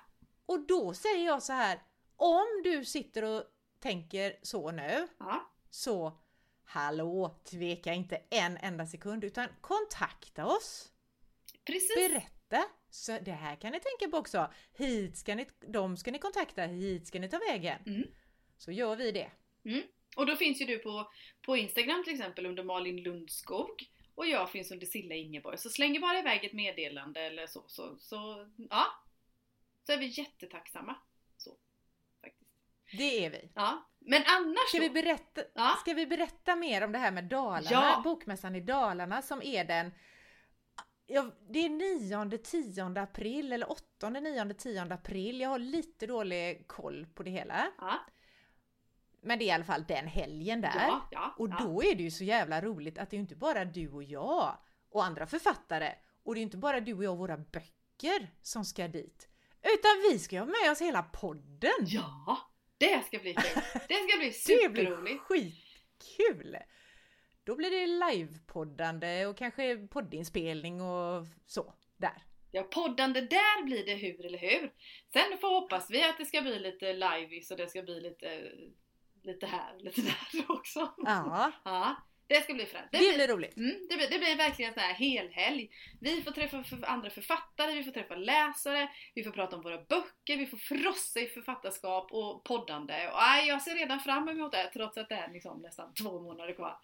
Och 0.47 0.67
då 0.67 0.95
säger 0.95 1.27
jag 1.27 1.43
så 1.43 1.53
här 1.53 1.83
Om 2.17 2.47
du 2.65 2.85
sitter 2.85 3.23
och 3.25 3.43
tänker 3.81 4.37
så 4.43 4.71
nu 4.71 5.09
ja. 5.19 5.51
så 5.71 6.19
Hallå, 6.71 7.41
tveka 7.45 7.95
inte 7.95 8.21
en 8.31 8.57
enda 8.57 8.87
sekund 8.87 9.25
utan 9.25 9.49
kontakta 9.61 10.47
oss! 10.47 10.93
Precis. 11.65 11.97
Berätta! 11.97 12.65
Så 12.91 13.19
det 13.19 13.33
här 13.33 13.57
kan 13.57 13.73
ni 13.73 13.81
tänka 13.81 14.11
på 14.11 14.17
också. 14.17 14.53
Hit 14.77 15.17
ska 15.17 15.35
ni, 15.35 15.47
de 15.61 15.97
ska 15.97 16.11
ni 16.11 16.19
kontakta, 16.19 16.63
hit 16.63 17.07
ska 17.07 17.19
ni 17.19 17.29
ta 17.29 17.39
vägen. 17.39 17.83
Mm. 17.87 18.05
Så 18.59 18.73
gör 18.73 18.97
vi 18.97 19.13
det. 19.13 19.31
Och 20.17 20.27
då 20.27 20.37
finns 20.37 20.61
ju 20.61 20.65
du 20.65 20.79
på, 20.79 21.13
på 21.43 21.57
Instagram 21.57 22.05
till 22.05 22.13
exempel 22.13 22.47
under 22.47 22.63
Malin 22.63 23.03
Lundskog. 23.03 23.85
och 24.15 24.27
jag 24.27 24.51
finns 24.51 24.71
under 24.71 24.87
Silla 24.87 25.15
Ingeborg. 25.15 25.59
Så 25.59 25.69
slänger 25.71 26.01
bara 26.01 26.19
iväg 26.19 26.45
ett 26.45 26.53
meddelande 26.53 27.21
eller 27.21 27.47
så, 27.47 27.65
så, 27.67 27.97
så 27.99 28.49
ja. 28.71 28.87
Så 29.87 29.93
är 29.93 29.99
vi 29.99 30.07
jättetacksamma. 30.07 30.97
Så, 31.37 31.57
faktiskt. 32.21 32.51
Det 32.99 33.25
är 33.25 33.31
vi. 33.31 33.51
Ja, 33.55 33.89
men 34.09 34.23
annars 34.27 34.69
Ska 34.69 34.79
vi, 34.81 34.91
berätta, 34.91 35.41
Ja. 35.55 35.77
ska 35.81 35.95
vi 35.95 36.07
berätta 36.07 36.57
mer 36.57 36.85
om 36.85 36.93
det 36.93 36.99
här 36.99 37.11
med 37.11 37.25
Dalarna? 37.25 37.67
Ja. 37.71 38.01
Bokmässan 38.05 38.55
i 38.57 38.61
Dalarna 38.61 39.23
som 39.23 39.43
är 39.43 39.65
den 39.65 39.93
Ja, 41.11 41.31
det 41.51 41.59
är 41.59 41.69
9-10 41.69 43.03
april 43.03 43.53
eller 43.53 43.67
8-9-10 44.01 44.93
april. 44.93 45.41
Jag 45.41 45.49
har 45.49 45.59
lite 45.59 46.07
dålig 46.07 46.69
koll 46.69 47.07
på 47.15 47.23
det 47.23 47.31
hela. 47.31 47.67
Ja, 47.79 47.95
Men 49.23 49.39
det 49.39 49.45
är 49.45 49.47
i 49.47 49.51
alla 49.51 49.65
fall 49.65 49.85
den 49.89 50.07
helgen 50.07 50.61
där. 50.61 50.73
ja, 50.77 51.09
ja, 51.11 51.35
Och 51.39 51.49
då 51.49 51.83
är 51.83 51.95
det 51.95 52.03
ju 52.03 52.11
så 52.11 52.25
jävla 52.25 52.61
roligt 52.61 52.99
att 52.99 53.11
det 53.11 53.17
är 53.17 53.21
inte 53.21 53.37
bara 53.37 53.65
du 53.65 53.89
och 53.91 54.03
jag 54.03 54.59
och 54.91 55.05
andra 55.05 55.27
författare 55.27 55.93
och 56.23 56.35
det 56.35 56.41
är 56.41 56.43
inte 56.43 56.57
bara 56.57 56.81
du 56.81 56.95
och 56.95 57.05
jag 57.05 57.13
och 57.13 57.19
våra 57.19 57.37
böcker 57.37 58.31
som 58.43 58.65
ska 58.65 58.89
dit. 58.89 59.29
Utan 59.63 59.91
vi 60.13 60.19
ska 60.19 60.39
ha 60.39 60.47
med 60.47 60.71
oss 60.73 60.81
hela 60.81 61.03
podden! 61.03 61.71
Ja, 61.81 62.39
det 62.79 63.07
ska 63.07 63.19
bli 63.19 63.35
kul. 63.35 63.63
Det 63.89 63.95
ska 63.95 64.19
bli 64.19 64.33
det 64.47 64.69
blir 64.69 64.81
superroligt. 64.87 65.23
skitkul! 65.23 66.57
Då 67.45 67.57
blir 67.57 67.71
det 67.71 67.87
livepoddande 67.87 69.27
och 69.27 69.37
kanske 69.37 69.77
poddinspelning 69.77 70.81
och 70.81 71.27
så 71.47 71.75
där. 71.97 72.23
Ja, 72.51 72.63
poddande 72.63 73.21
där 73.21 73.65
blir 73.65 73.87
det 73.87 73.95
hur 73.95 74.27
eller 74.27 74.39
hur. 74.39 74.73
Sen 75.13 75.39
får 75.41 75.49
hoppas 75.61 75.91
vi 75.91 76.05
att 76.05 76.19
det 76.19 76.25
ska 76.25 76.43
bli 76.43 76.59
lite 76.59 76.93
liveis 76.93 77.51
och 77.51 77.57
det 77.57 77.69
ska 77.69 77.83
bli 77.83 78.01
lite, 78.01 78.53
lite 79.23 79.47
här, 79.47 79.79
lite 79.79 80.01
där 80.01 80.45
också. 80.49 80.93
Ja, 80.97 81.53
Ja, 81.65 81.97
det 82.29 82.43
ska 82.43 82.55
bli 82.55 82.67
fränt. 82.67 82.89
det 82.93 82.99
blir 82.99 83.29
roligt. 83.29 83.57
Mm, 83.57 83.87
det, 83.89 83.97
blir, 83.97 84.11
det 84.11 84.19
blir 84.19 84.37
verkligen 84.37 84.69
en 84.69 84.75
sån 84.75 84.83
här 84.83 84.95
helhelg. 84.95 85.71
Vi 86.01 86.23
får 86.23 86.31
träffa 86.31 86.65
för 86.65 86.87
andra 86.87 87.11
författare, 87.11 87.75
vi 87.75 87.85
får 87.85 87.93
träffa 87.93 88.15
läsare, 88.15 88.89
vi 89.15 89.25
får 89.25 89.31
prata 89.31 89.57
om 89.57 89.63
våra 89.63 89.79
böcker, 89.85 90.37
vi 90.37 90.47
får 90.47 90.57
frossa 90.59 91.21
i 91.21 91.27
författarskap 91.27 92.13
och 92.13 92.45
poddande. 92.45 93.09
Och, 93.09 93.23
aj, 93.23 93.49
jag 93.49 93.63
ser 93.63 93.75
redan 93.75 94.01
fram 94.01 94.29
emot 94.29 94.53
det 94.53 94.71
trots 94.73 94.99
att 94.99 95.09
det 95.09 95.15
är 95.15 95.33
liksom 95.33 95.63
nästan 95.63 95.95
två 95.95 96.21
månader 96.23 96.55
kvar. 96.55 96.79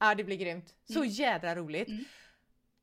Ja, 0.00 0.14
det 0.14 0.24
blir 0.24 0.36
grymt. 0.36 0.74
Så 0.84 0.98
Mm. 0.98 1.08
jädra 1.08 1.54
roligt. 1.56 1.88
Mm. 1.88 2.04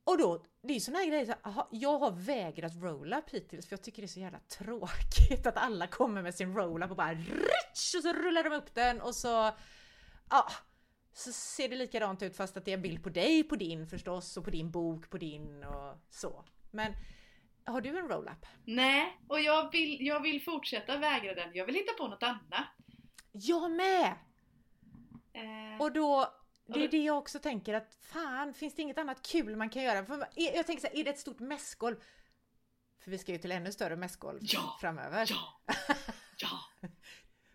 Och 0.04 0.18
då, 0.18 0.44
det 0.62 0.68
är 0.72 0.74
ju 0.74 0.80
såna 0.80 0.98
här 0.98 1.06
grejer, 1.06 1.26
så, 1.26 1.32
aha, 1.44 1.68
jag 1.72 1.98
har 1.98 2.10
vägrat 2.10 2.72
roll-up 2.82 3.30
hittills 3.30 3.68
för 3.68 3.72
jag 3.76 3.82
tycker 3.82 4.02
det 4.02 4.06
är 4.06 4.08
så 4.08 4.20
jävla 4.20 4.38
tråkigt 4.38 5.46
att 5.46 5.56
alla 5.56 5.86
kommer 5.86 6.22
med 6.22 6.34
sin 6.34 6.54
roll-up 6.54 6.90
och 6.90 6.96
bara 6.96 7.12
ritsch, 7.14 7.94
och 7.96 8.02
så 8.02 8.12
rullar 8.12 8.42
de 8.44 8.52
upp 8.52 8.74
den 8.74 9.00
och 9.00 9.14
så, 9.14 9.52
ja, 10.30 10.50
så 11.18 11.32
ser 11.32 11.68
det 11.68 11.76
likadant 11.76 12.22
ut 12.22 12.36
fast 12.36 12.56
att 12.56 12.64
det 12.64 12.70
är 12.70 12.76
en 12.76 12.82
bild 12.82 13.02
på 13.02 13.08
dig 13.08 13.44
på 13.44 13.56
din 13.56 13.86
förstås 13.86 14.36
och 14.36 14.44
på 14.44 14.50
din 14.50 14.70
bok 14.70 15.10
på 15.10 15.18
din 15.18 15.64
och 15.64 15.98
så. 16.10 16.44
Men 16.70 16.92
har 17.64 17.80
du 17.80 17.98
en 17.98 18.08
roll-up? 18.08 18.46
Nej, 18.64 19.20
och 19.28 19.40
jag 19.40 19.72
vill, 19.72 20.06
jag 20.06 20.20
vill 20.20 20.42
fortsätta 20.42 20.98
vägra 20.98 21.34
den. 21.34 21.50
Jag 21.54 21.66
vill 21.66 21.74
hitta 21.74 21.92
på 21.92 22.08
något 22.08 22.22
annat. 22.22 22.66
Jag 23.32 23.70
med! 23.70 24.14
Eh, 25.32 25.80
Och 25.80 25.92
då, 25.92 26.34
det 26.66 26.84
är 26.84 26.88
det 26.88 27.04
jag 27.04 27.18
också 27.18 27.38
tänker 27.38 27.74
att 27.74 27.94
fan, 28.00 28.54
finns 28.54 28.74
det 28.74 28.82
inget 28.82 28.98
annat 28.98 29.22
kul 29.26 29.56
man 29.56 29.70
kan 29.70 29.82
göra? 29.82 30.06
För 30.06 30.26
jag 30.34 30.66
tänker 30.66 30.80
så 30.80 30.86
här, 30.86 30.96
är 31.00 31.04
det 31.04 31.10
ett 31.10 31.18
stort 31.18 31.40
mässgolv? 31.40 31.96
För 33.00 33.10
vi 33.10 33.18
ska 33.18 33.32
ju 33.32 33.38
till 33.38 33.52
ännu 33.52 33.72
större 33.72 33.96
mässgolv 33.96 34.38
Ja. 34.42 34.76
framöver. 34.80 35.26
ja, 35.30 35.60
ja, 36.36 36.88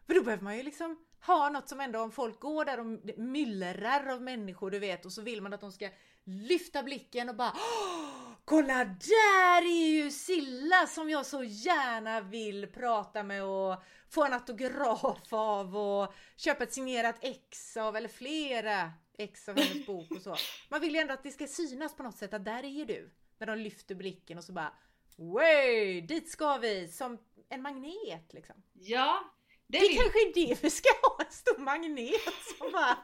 För 0.07 0.13
då 0.13 0.23
behöver 0.23 0.43
man 0.43 0.57
ju 0.57 0.63
liksom 0.63 1.05
ha 1.25 1.49
något 1.49 1.69
som 1.69 1.79
ändå 1.79 1.99
om 2.01 2.11
folk 2.11 2.39
går 2.39 2.65
där 2.65 2.79
och 2.79 2.85
myllrar 3.17 4.07
av 4.07 4.21
människor 4.21 4.71
du 4.71 4.79
vet 4.79 5.05
och 5.05 5.11
så 5.11 5.21
vill 5.21 5.41
man 5.41 5.53
att 5.53 5.61
de 5.61 5.71
ska 5.71 5.89
lyfta 6.23 6.83
blicken 6.83 7.29
och 7.29 7.35
bara 7.35 7.53
"Åh, 7.55 8.31
Kolla 8.45 8.85
där 8.85 9.61
är 9.61 9.89
ju 9.89 10.11
Silla 10.11 10.87
som 10.87 11.09
jag 11.09 11.25
så 11.25 11.43
gärna 11.43 12.21
vill 12.21 12.67
prata 12.67 13.23
med 13.23 13.43
och 13.43 13.83
få 14.09 14.23
en 14.25 14.33
autograf 14.33 15.33
av 15.33 15.77
och 15.77 16.13
köpa 16.35 16.63
ett 16.63 16.73
signerat 16.73 17.15
ex 17.21 17.77
av 17.77 17.95
eller 17.95 18.09
flera 18.09 18.91
ex 19.17 19.49
av 19.49 19.57
hennes 19.59 19.85
bok 19.87 20.11
och 20.11 20.21
så. 20.21 20.35
Man 20.69 20.81
vill 20.81 20.93
ju 20.93 20.99
ändå 21.01 21.13
att 21.13 21.23
det 21.23 21.31
ska 21.31 21.47
synas 21.47 21.95
på 21.95 22.03
något 22.03 22.17
sätt 22.17 22.33
att 22.33 22.45
där 22.45 22.63
är 22.63 22.85
du. 22.85 23.11
När 23.37 23.47
de 23.47 23.55
lyfter 23.59 23.95
blicken 23.95 24.37
och 24.37 24.43
så 24.43 24.53
bara 24.53 24.73
Way, 25.17 26.01
dit 26.01 26.29
ska 26.31 26.57
vi! 26.57 26.87
Som 26.87 27.17
en 27.49 27.61
magnet 27.61 28.33
liksom. 28.33 28.55
ja. 28.73 29.19
Det 29.71 29.79
Det 29.79 29.93
kanske 29.93 30.19
är 30.21 30.33
det 30.33 30.63
vi 30.63 30.69
ska 30.69 30.89
ha, 31.01 31.17
en 31.25 31.31
stor 31.31 31.57
magnet 31.57 32.21
som 32.57 32.71
bara... 32.71 32.97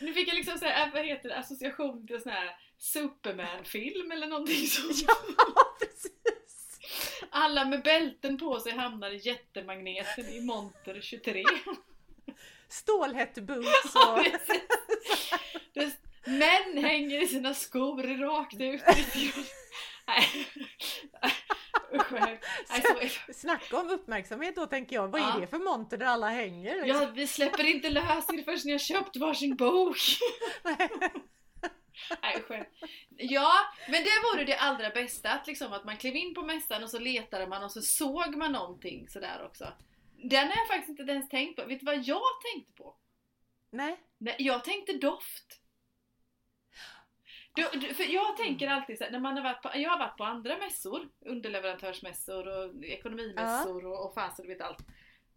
Nu 0.00 0.12
fick 0.12 0.28
jag 0.28 0.34
liksom 0.34 0.58
säga, 0.58 0.90
vad 0.94 1.04
heter 1.06 1.28
det, 1.28 1.36
association 1.38 2.06
till 2.06 2.20
sån 2.22 2.32
här 2.32 2.56
Superman-film 2.78 4.12
eller 4.12 4.26
någonting 4.26 4.66
sånt. 4.66 4.96
Ja, 5.36 5.74
precis! 5.80 6.78
Alla 7.30 7.64
med 7.64 7.82
bälten 7.82 8.38
på 8.38 8.60
sig 8.60 8.72
hamnar 8.72 9.10
i 9.10 9.16
jättemagneten 9.16 10.28
i 10.28 10.40
monter 10.40 11.00
23. 11.00 11.44
Stålhätt 12.68 13.34
boots 13.34 13.90
Ja, 13.94 14.12
och... 14.18 14.24
precis. 14.24 14.62
Det- 15.74 15.98
Män 16.26 16.84
hänger 16.84 17.22
i 17.22 17.26
sina 17.26 17.54
skor 17.54 18.02
rakt 18.18 18.60
ut. 18.60 18.82
Nej. 20.06 20.46
Är- 21.94 23.32
Snacka 23.32 23.76
om 23.80 23.90
uppmärksamhet 23.90 24.56
då 24.56 24.66
tänker 24.66 24.96
jag. 24.96 25.08
Vad 25.08 25.20
är 25.20 25.24
Ja. 25.24 25.36
det 25.40 25.46
för 25.46 25.58
monter 25.58 25.96
där 25.96 26.06
alla 26.06 26.28
hänger? 26.28 26.84
Ja, 26.86 27.10
vi 27.14 27.26
släpper 27.26 27.64
inte 27.66 27.90
lös 27.90 28.04
er 28.28 28.42
förrän 28.44 28.58
ni 28.64 28.72
har 28.72 28.78
köpt 28.78 29.16
varsin 29.16 29.56
bok. 29.56 29.96
Nej. 30.62 30.88
Ja, 33.16 33.52
men 33.88 34.04
det 34.04 34.10
vore 34.32 34.44
det 34.44 34.56
allra 34.56 34.90
bästa. 34.90 35.30
Att, 35.30 35.46
liksom, 35.46 35.72
att 35.72 35.84
man 35.84 35.96
klev 35.96 36.16
in 36.16 36.34
på 36.34 36.42
mässan 36.42 36.82
och 36.82 36.90
så 36.90 36.98
letade 36.98 37.46
man 37.46 37.62
och 37.64 37.72
så 37.72 37.82
såg 37.82 38.36
man 38.36 38.52
någonting 38.52 39.08
sådär 39.08 39.44
också. 39.46 39.72
Den 40.30 40.48
har 40.48 40.56
jag 40.56 40.68
faktiskt 40.68 41.00
inte 41.00 41.12
ens 41.12 41.28
tänkt 41.28 41.56
på. 41.56 41.64
Vet 41.68 41.80
du 41.80 41.86
vad 41.86 42.02
jag 42.04 42.22
tänkte 42.52 42.72
på? 42.72 42.96
Nej. 43.70 44.00
Nej, 44.18 44.36
jag 44.38 44.64
tänkte 44.64 44.92
doft. 44.92 45.60
Du, 47.54 47.68
du, 47.78 47.94
för 47.94 48.04
jag 48.14 48.36
tänker 48.36 48.68
alltid 48.68 48.98
så 48.98 49.04
här, 49.04 49.10
när 49.10 49.20
man 49.20 49.36
har 49.36 49.42
varit 49.42 49.62
på, 49.62 49.70
jag 49.74 49.90
har 49.90 49.98
varit 49.98 50.16
på 50.16 50.24
andra 50.24 50.56
mässor, 50.58 51.08
underleverantörsmässor 51.26 52.48
och 52.48 52.84
ekonomimässor 52.84 53.86
och, 53.86 54.06
och 54.06 54.14
fan 54.14 54.36
så 54.36 54.42
du 54.42 54.48
vet 54.48 54.60
allt. 54.60 54.78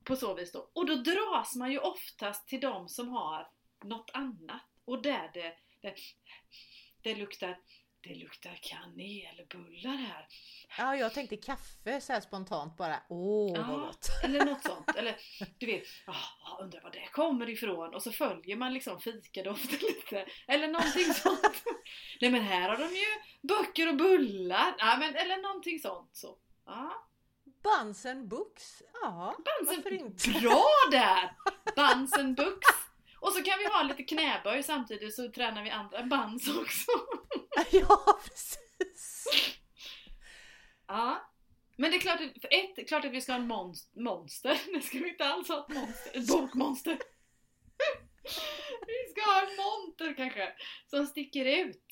På 0.04 0.16
så 0.16 0.34
vis 0.34 0.52
då. 0.52 0.70
Och 0.74 0.86
då 0.86 0.96
dras 0.96 1.56
man 1.56 1.72
ju 1.72 1.80
oftast 1.80 2.48
till 2.48 2.60
de 2.60 2.90
som 2.90 3.10
har 3.10 3.50
något 3.84 4.12
annat. 4.14 4.62
Och 4.86 5.02
där 5.02 5.32
det, 5.34 5.54
det, 5.82 5.96
det 7.02 7.16
luktar 7.16 7.58
det 8.02 8.16
luktar 8.16 8.60
kanelbullar 8.62 9.96
här. 9.98 10.28
Ja, 10.78 10.96
jag 10.96 11.14
tänkte 11.14 11.38
kaffe 11.38 12.02
så 12.02 12.22
spontant 12.22 12.78
bara. 12.78 13.00
Åh, 13.10 13.58
vad 13.58 13.70
Ja. 13.70 13.78
gott! 13.86 14.08
Eller 14.24 14.46
något 14.46 14.64
sånt. 14.64 14.96
Eller 14.96 15.16
du 15.58 15.66
vet, 15.66 15.84
ah, 16.08 16.62
undrar 16.64 16.82
var 16.82 16.92
det 16.92 17.08
kommer 17.12 17.50
ifrån. 17.50 17.96
Och 17.96 18.04
så 18.04 18.12
följer 18.12 18.56
man 18.56 18.74
liksom 18.74 19.00
fikadoften 19.00 19.80
lite. 19.82 20.26
Eller 20.48 20.68
någonting 20.68 21.14
sånt. 21.14 21.64
Nej 22.22 22.32
men 22.32 22.42
här 22.42 22.70
har 22.70 22.78
de 22.78 22.96
ju 22.96 23.06
böcker 23.42 23.90
och 23.90 23.96
bullar. 23.96 24.76
Ja, 24.78 24.98
men, 25.00 25.16
eller 25.16 25.38
någonting 25.38 25.80
sånt. 25.80 26.10
Så. 26.16 26.38
Ja. 26.66 27.08
Buns 27.64 28.06
and 28.06 28.28
books. 28.28 28.82
Ja, 29.02 29.36
Bansen, 29.46 29.76
varför 29.84 29.94
inte? 29.94 30.30
Bra 30.30 30.66
där! 30.92 31.36
Bansen 31.76 32.36
bux. 32.36 32.68
Och 33.20 33.32
så 33.34 33.44
kan 33.44 33.60
vi 33.60 33.66
ha 33.66 33.84
lite 33.84 34.04
knäböj 34.04 34.64
samtidigt 34.64 35.16
så 35.16 35.32
tränar 35.32 35.64
vi 35.64 35.70
andra 35.70 36.04
bans 36.04 36.48
också. 36.58 36.92
Ja, 37.72 38.20
precis! 38.24 39.28
Ja. 40.88 41.32
Men 41.78 41.92
det 41.92 41.98
är 41.98 42.00
klart, 42.02 42.22
att- 42.22 42.42
för 42.42 42.54
ett, 42.54 42.88
klart 42.88 43.06
att 43.06 43.12
vi 43.12 43.22
ska 43.22 43.32
ha 43.32 43.40
en 43.40 43.48
monst- 43.52 43.92
monster. 43.96 44.60
Det 44.74 44.82
ska 44.82 44.98
vi 45.00 45.10
inte 45.10 45.26
alls 45.26 45.48
ha 45.50 45.60
ett 45.68 45.76
monster. 45.76 46.18
Ett 46.20 46.28
bokmonster. 46.28 46.98
Vi 48.88 49.12
ska 49.12 49.32
ha 49.32 49.42
en 49.42 49.56
monter 49.56 50.14
kanske. 50.18 50.54
Som 50.90 51.06
sticker 51.08 51.46
ut. 51.46 51.86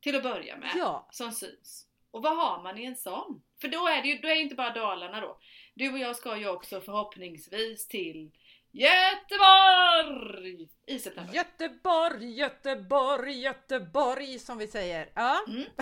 Till 0.00 0.16
att 0.16 0.22
börja 0.22 0.56
med. 0.56 0.70
Ja, 0.76 1.08
Som 1.10 1.32
syns. 1.32 1.86
Och 2.10 2.22
vad 2.22 2.36
har 2.36 2.62
man 2.62 2.78
i 2.78 2.84
en 2.84 2.96
sån? 2.96 3.42
För 3.60 3.68
då 3.68 3.88
är 3.88 4.02
det 4.02 4.08
ju 4.08 4.18
då 4.18 4.28
är 4.28 4.34
det 4.34 4.40
inte 4.40 4.54
bara 4.54 4.70
Dalarna 4.74 5.20
då. 5.20 5.38
Du 5.74 5.92
och 5.92 5.98
jag 5.98 6.16
ska 6.16 6.36
ju 6.36 6.48
också 6.48 6.80
förhoppningsvis 6.80 7.88
till 7.88 8.30
Göteborg! 8.72 10.68
I 10.86 10.98
september. 10.98 11.34
Göteborg, 11.34 12.38
Göteborg, 12.38 13.40
Göteborg 13.40 14.38
som 14.38 14.58
vi 14.58 14.66
säger. 14.66 15.12
Ja. 15.14 15.44
Mm. 15.48 15.64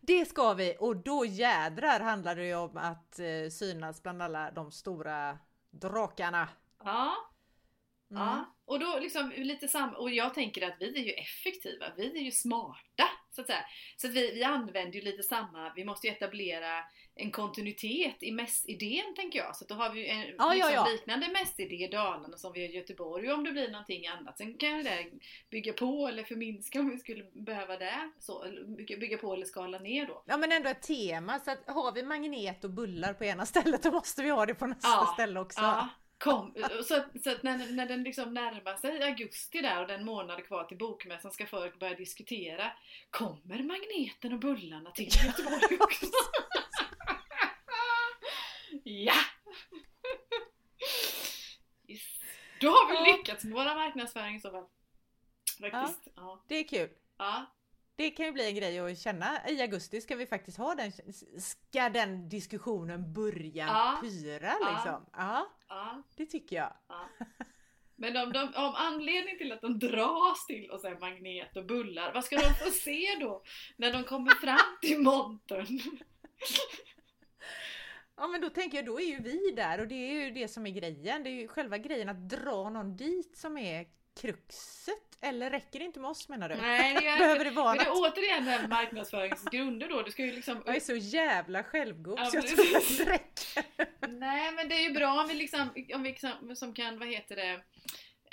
Det 0.00 0.24
ska 0.24 0.54
vi 0.54 0.76
och 0.80 0.96
då 0.96 1.24
jädrar 1.24 2.00
handlar 2.00 2.36
det 2.36 2.46
ju 2.46 2.54
om 2.54 2.76
att 2.76 3.18
eh, 3.18 3.50
synas 3.50 4.02
bland 4.02 4.22
alla 4.22 4.50
de 4.50 4.72
stora 4.72 5.38
drakarna. 5.70 6.48
Ja. 6.84 7.14
Ja, 8.14 8.54
och 8.66 8.78
då 8.80 8.98
liksom 8.98 9.32
lite 9.36 9.68
sam 9.68 9.94
och 9.94 10.10
jag 10.10 10.34
tänker 10.34 10.68
att 10.68 10.76
vi 10.80 11.00
är 11.00 11.04
ju 11.04 11.12
effektiva, 11.12 11.86
vi 11.96 12.18
är 12.18 12.22
ju 12.22 12.30
smarta 12.30 13.04
så 13.30 13.40
att 13.40 13.46
säga. 13.46 13.64
Så 13.96 14.06
att 14.06 14.12
vi, 14.12 14.32
vi 14.34 14.44
använder 14.44 14.98
ju 14.98 15.00
lite 15.00 15.22
samma, 15.22 15.72
vi 15.76 15.84
måste 15.84 16.06
ju 16.06 16.12
etablera 16.12 16.84
en 17.16 17.30
kontinuitet 17.30 18.22
i 18.22 18.32
mässidén 18.32 19.14
tänker 19.16 19.38
jag. 19.38 19.56
Så 19.56 19.64
att 19.64 19.68
då 19.68 19.74
har 19.74 19.90
vi 19.90 20.00
ju 20.00 20.06
en 20.06 20.34
Ja, 20.38 20.52
liksom 20.52 20.72
ja, 20.72 20.72
ja. 20.72 20.86
liknande 20.92 21.28
mässidé 21.28 21.84
i 21.84 21.88
Dalarna 21.88 22.36
som 22.36 22.52
vi 22.52 22.60
har 22.60 22.68
i 22.68 22.76
Göteborg 22.76 23.32
om 23.32 23.44
det 23.44 23.52
blir 23.52 23.70
någonting 23.70 24.06
annat. 24.06 24.38
Sen 24.38 24.58
kan 24.58 24.82
det 24.82 25.06
bygga 25.50 25.72
på 25.72 26.08
eller 26.08 26.24
förminska 26.24 26.80
om 26.80 26.90
vi 26.90 26.98
skulle 26.98 27.24
behöva 27.32 27.76
det. 27.76 28.10
Så, 28.18 28.44
bygga, 28.76 29.18
på 29.18 29.34
eller 29.34 29.46
skala 29.46 29.78
ner 29.78 30.06
då. 30.06 30.22
Ja 30.26 30.36
men 30.36 30.52
ändå 30.52 30.68
ett 30.68 30.82
tema, 30.82 31.38
så 31.38 31.50
att 31.50 31.58
har 31.66 31.92
vi 31.92 32.02
magnet 32.02 32.64
och 32.64 32.70
bullar 32.70 33.14
på 33.14 33.24
ena 33.24 33.46
stället 33.46 33.82
då 33.82 33.90
måste 33.90 34.22
vi 34.22 34.30
ha 34.30 34.46
det 34.46 34.54
på 34.54 34.66
nästa 34.66 35.06
ställe 35.06 35.40
också. 35.40 35.60
Ja, 36.24 36.30
kom, 36.30 36.54
så 36.84 36.96
att, 36.96 37.22
så 37.24 37.30
att 37.30 37.42
när, 37.42 37.72
när 37.72 37.86
den 37.86 38.02
liksom 38.02 38.34
närmar 38.34 38.76
sig 38.76 39.02
augusti 39.02 39.60
där 39.62 39.80
och 39.82 39.88
den 39.88 40.04
månad 40.04 40.46
kvar 40.46 40.64
till 40.64 40.78
bokmässan 40.78 41.32
ska 41.32 41.46
folk 41.46 41.78
börja 41.78 41.94
diskutera 41.94 42.72
Kommer 43.10 43.62
magneten 43.62 44.32
och 44.32 44.38
bullarna 44.38 44.90
till 44.90 45.04
Göteborg 45.26 45.78
också? 45.80 46.06
ja! 48.84 49.14
Yes. 51.88 52.02
Då 52.60 52.68
har 52.68 52.88
vi 52.88 53.10
Ja. 53.10 53.16
lyckats 53.16 53.44
med 53.44 53.52
våra 53.54 53.74
marknadsföring 53.74 54.36
i 54.36 54.40
så 54.40 54.50
fall. 54.50 54.66
Faktiskt. 55.60 56.08
Ja. 56.16 56.44
Det 56.48 56.54
är 56.56 56.64
kul. 56.68 56.90
Ja. 57.18 57.46
Det 57.96 58.10
kan 58.10 58.26
ju 58.26 58.32
bli 58.32 58.46
en 58.48 58.54
grej 58.54 58.78
att 58.78 58.98
känna 58.98 59.48
i 59.48 59.62
augusti 59.62 60.00
ska 60.00 60.16
vi 60.16 60.26
faktiskt 60.26 60.58
ha 60.58 60.74
den, 60.74 60.92
ska 61.40 61.88
den 61.88 62.28
diskussionen 62.28 63.12
börja 63.12 63.66
Ja. 63.66 63.98
pyra 64.02 64.52
liksom? 64.72 65.06
Ja, 65.12 65.46
ja. 65.68 66.02
det 66.16 66.26
tycker 66.26 66.56
jag. 66.56 66.72
Ja. 66.88 67.08
Men 67.96 68.16
om, 68.16 68.32
de, 68.32 68.40
om 68.42 68.74
anledningen 68.76 69.38
till 69.38 69.52
att 69.52 69.60
de 69.60 69.78
dras 69.78 70.46
till 70.46 70.70
och 70.70 70.80
säger 70.80 70.98
magnet 70.98 71.56
och 71.56 71.64
bullar, 71.66 72.14
vad 72.14 72.24
ska 72.24 72.36
de 72.36 72.54
få 72.64 72.70
se 72.84 73.16
då? 73.20 73.42
När 73.76 73.92
de 73.92 74.04
kommer 74.04 74.30
fram 74.30 74.78
till 74.82 74.98
montern? 75.00 75.80
Ja 78.16 78.26
men 78.26 78.40
då 78.40 78.50
tänker 78.50 78.78
jag, 78.78 78.86
då 78.86 79.00
är 79.00 79.04
ju 79.04 79.22
vi 79.22 79.50
där 79.56 79.80
och 79.80 79.88
det 79.88 79.94
är 79.94 80.24
ju 80.24 80.30
det 80.30 80.48
som 80.48 80.66
är 80.66 80.70
grejen. 80.70 81.22
Det 81.24 81.30
är 81.30 81.34
ju 81.40 81.48
själva 81.48 81.78
grejen 81.78 82.08
att 82.08 82.28
dra 82.28 82.70
någon 82.70 82.96
dit 82.96 83.36
som 83.36 83.58
är 83.58 83.86
kruxet. 84.20 84.94
Eller 85.20 85.50
räcker 85.50 85.78
det 85.78 85.84
inte 85.84 86.00
med 86.00 86.10
oss 86.10 86.28
menar 86.28 86.48
du? 86.48 86.54
Nej, 86.54 86.94
det 86.94 87.06
är, 87.06 87.18
Behöver 87.18 87.44
det 87.44 87.50
vara 87.50 87.74
men 87.74 87.78
det 87.78 87.84
är 87.84 87.92
återigen 87.92 88.44
den 88.44 88.70
marknadsföringsgrunder 88.70 89.88
då. 89.88 90.02
Du 90.02 90.10
ska 90.10 90.24
ju 90.24 90.32
liksom... 90.32 90.62
Jag 90.66 90.76
är 90.76 90.80
så 90.80 90.96
jävla 90.96 91.64
självgod 91.64 92.18
Ja, 92.18 92.24
så 92.24 92.36
jag 92.36 92.46
tror 92.46 92.76
att 92.76 92.98
det 92.98 93.04
räcker. 93.04 93.64
Nej 94.08 94.52
men 94.52 94.68
det 94.68 94.74
är 94.74 94.88
ju 94.88 94.94
bra 94.94 95.20
om 95.20 95.28
vi 95.28 95.34
liksom, 95.34 95.60
om 95.94 96.02
vi 96.02 96.08
liksom, 96.08 96.56
som 96.56 96.74
kan, 96.74 96.98
vad 96.98 97.08
heter 97.08 97.36
det, 97.36 97.60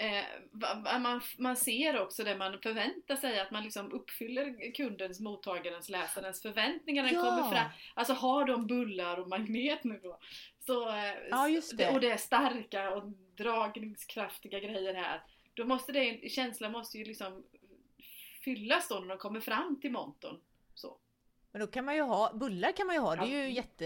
eh, 0.01 0.99
man, 0.99 1.21
man 1.37 1.55
ser 1.55 2.01
också 2.01 2.23
det 2.23 2.35
man 2.35 2.59
förväntar 2.63 3.15
sig, 3.15 3.39
att 3.39 3.51
man 3.51 3.63
liksom 3.63 3.91
uppfyller 3.91 4.73
kundens, 4.73 5.19
mottagarens, 5.19 5.89
läsarens 5.89 6.41
förväntningar 6.41 7.03
när 7.03 7.11
den 7.11 7.21
kommer 7.21 7.51
fram. 7.51 7.69
Alltså 7.93 8.13
har 8.13 8.45
de 8.45 8.67
bullar 8.67 9.19
och 9.19 9.29
magnet 9.29 9.83
nu 9.83 9.99
då? 10.03 10.19
Så, 10.65 10.89
eh, 10.89 11.13
Ja, 11.29 11.61
det. 11.73 11.89
Och 11.89 11.99
det 11.99 12.11
är 12.11 12.17
starka 12.17 12.91
och 12.91 13.03
dragningskraftiga 13.37 14.59
grejer 14.59 14.93
här. 14.93 15.21
Då 15.61 15.67
måste 15.67 15.91
det, 15.91 16.29
känslan 16.31 16.71
måste 16.71 16.97
ju 16.97 17.05
liksom 17.05 17.43
fyllas 18.43 18.87
då 18.87 18.99
när 18.99 19.07
de 19.07 19.17
kommer 19.17 19.39
fram 19.39 19.79
till 19.81 19.91
montern. 19.91 20.39
Så. 20.73 20.97
Men 21.51 21.59
då 21.61 21.67
kan 21.67 21.85
man 21.85 21.95
ju 21.95 22.01
ha, 22.01 22.33
bullar 22.33 22.71
kan 22.71 22.87
man 22.87 22.95
ju 22.95 23.01
ha, 23.01 23.15
det 23.15 23.21
är 23.21 23.39
Ja. 23.39 23.45
ju 23.47 23.51
jätte 23.51 23.85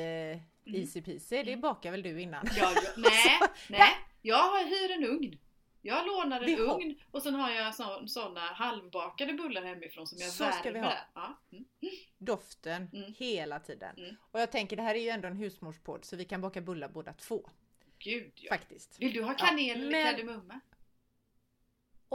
easy 0.65 1.01
peasy. 1.01 1.35
Det 1.43 1.51
Mm. 1.51 1.61
bakar 1.61 1.91
väl 1.91 2.03
du 2.03 2.21
innan? 2.21 2.45
Ja, 2.57 2.71
ja, 2.75 2.81
nej, 2.97 3.39
nej. 3.69 3.89
Jag 4.21 4.37
har 4.49 4.63
hyr 4.65 4.91
en 4.91 5.03
ugn. 5.03 5.37
Jag 5.81 6.07
lånar 6.07 6.41
en 6.41 6.59
ugn 6.59 6.99
och 7.11 7.21
sen 7.23 7.33
har 7.35 7.51
jag 7.51 7.75
så, 7.75 8.07
såna 8.07 8.39
halvbakade 8.39 9.33
bullar 9.33 9.61
hemifrån 9.63 10.07
som 10.07 10.17
jag 10.21 10.29
Så 10.31 10.43
ska 10.51 10.63
vi 10.63 10.71
värmer 10.71 10.83
ha. 10.83 10.95
Ja. 11.15 11.39
Mm. 11.51 11.65
Doften 12.17 12.89
Mm. 12.93 13.13
hela 13.17 13.59
tiden. 13.59 13.95
Mm. 13.97 14.15
Och 14.31 14.39
jag 14.41 14.51
tänker 14.51 14.75
det 14.75 14.81
här 14.83 14.95
är 14.95 14.99
ju 14.99 15.09
ändå 15.09 15.27
en 15.27 15.35
husmorspodd 15.37 16.05
så 16.05 16.15
vi 16.15 16.25
kan 16.25 16.41
baka 16.41 16.61
bullar 16.61 16.89
båda 16.89 17.13
två. 17.13 17.49
Gud 17.99 18.31
ja. 18.35 18.49
Faktiskt. 18.53 19.01
Vill 19.01 19.13
du 19.13 19.23
ha 19.23 19.33
kanel 19.33 19.79
eller 19.81 19.91
men- 19.91 20.03
kardemumma? 20.05 20.59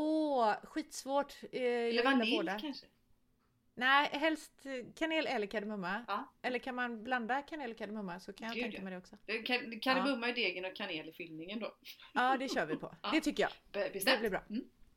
Åh, 0.02 0.54
skitsvårt. 0.64 1.34
Eh, 1.52 1.62
jag 1.62 1.88
Eller 1.88 2.04
vanilj 2.04 2.50
kanske? 2.60 2.86
Nej, 3.74 4.08
helst 4.12 4.52
kanel 4.98 5.26
eller 5.26 5.46
kardemumma. 5.46 6.04
Ja. 6.08 6.32
Eller 6.42 6.58
kan 6.58 6.74
man 6.74 7.04
blanda 7.04 7.42
kanel 7.42 7.70
och 7.70 7.78
kardemumma 7.78 8.20
så 8.20 8.32
kan 8.32 8.46
jag 8.46 8.54
Gud, 8.54 8.62
tänka 8.64 8.76
ja. 8.78 8.82
mig 8.84 8.90
det 8.92 8.98
också. 8.98 9.16
Eh, 9.26 9.34
ka- 9.34 9.80
Kardemumma 9.80 10.28
i 10.28 10.32
degen 10.32 10.64
och 10.64 10.76
kanel 10.76 11.08
i 11.08 11.12
fyllningen 11.12 11.60
då. 11.60 11.74
Ja, 12.14 12.36
det 12.36 12.48
kör 12.48 12.66
vi 12.66 12.76
på. 12.76 12.94
Ja. 13.02 13.10
Det 13.12 13.20
tycker 13.20 13.42
jag. 13.42 13.52
Be- 13.72 13.84
Det 13.84 13.92
Bestämt? 13.92 14.20
blir 14.20 14.30
bra. 14.30 14.42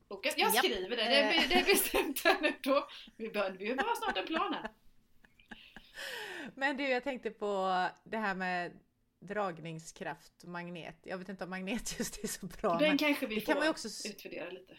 Och 0.07 0.25
jag 0.25 0.39
Japp. 0.39 0.55
skriver 0.55 0.89
det. 0.89 0.95
Det 0.95 1.15
är, 1.21 1.33
Eh. 1.43 1.49
det 1.49 1.55
är 1.59 1.65
bestämt 1.65 2.23
här 2.23 2.41
nu 2.41 2.53
då. 2.61 2.87
Vi 3.17 3.27
vi 3.59 3.69
har 3.69 3.95
snart 4.03 4.17
en 4.17 4.25
plan 4.25 4.53
här. 4.53 4.69
Men 6.55 6.77
du, 6.77 6.83
jag 6.87 7.03
tänkte 7.03 7.29
på 7.31 7.87
det 8.03 8.17
här 8.17 8.35
med 8.35 8.79
dragningskraft, 9.19 10.43
magnet. 10.43 10.97
Jag 11.03 11.17
vet 11.17 11.29
inte 11.29 11.43
om 11.43 11.49
magnet 11.49 11.99
just 11.99 12.23
är 12.23 12.27
så 12.27 12.45
bra. 12.45 12.69
Den 12.77 12.87
Men, 12.89 12.97
kanske 12.97 13.25
vi 13.27 13.41
får 13.41 13.53
kan 13.53 13.59
man 13.59 13.69
också 13.69 13.87
utvärdera 14.09 14.49
lite. 14.49 14.73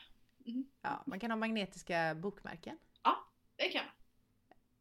Ja, 0.83 1.02
man 1.07 1.20
kan 1.20 1.30
ha 1.30 1.37
magnetiska 1.37 2.14
bokmärken. 2.14 2.78
Det 3.57 3.68
kan 3.68 3.85
man. 3.85 3.94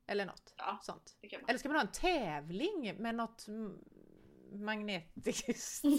Eller 0.08 0.26
något 0.26 0.54
Ja. 0.58 0.80
sånt. 0.82 1.17
Det 1.21 1.28
kan 1.28 1.41
man. 1.41 1.49
Eller 1.49 1.60
ska 1.60 1.69
man 1.69 1.76
ha 1.76 1.82
en 1.82 1.91
tävling 1.91 2.95
med 2.97 3.15
något 3.15 3.47
mm, 3.47 3.80
magnetiskt? 4.65 5.86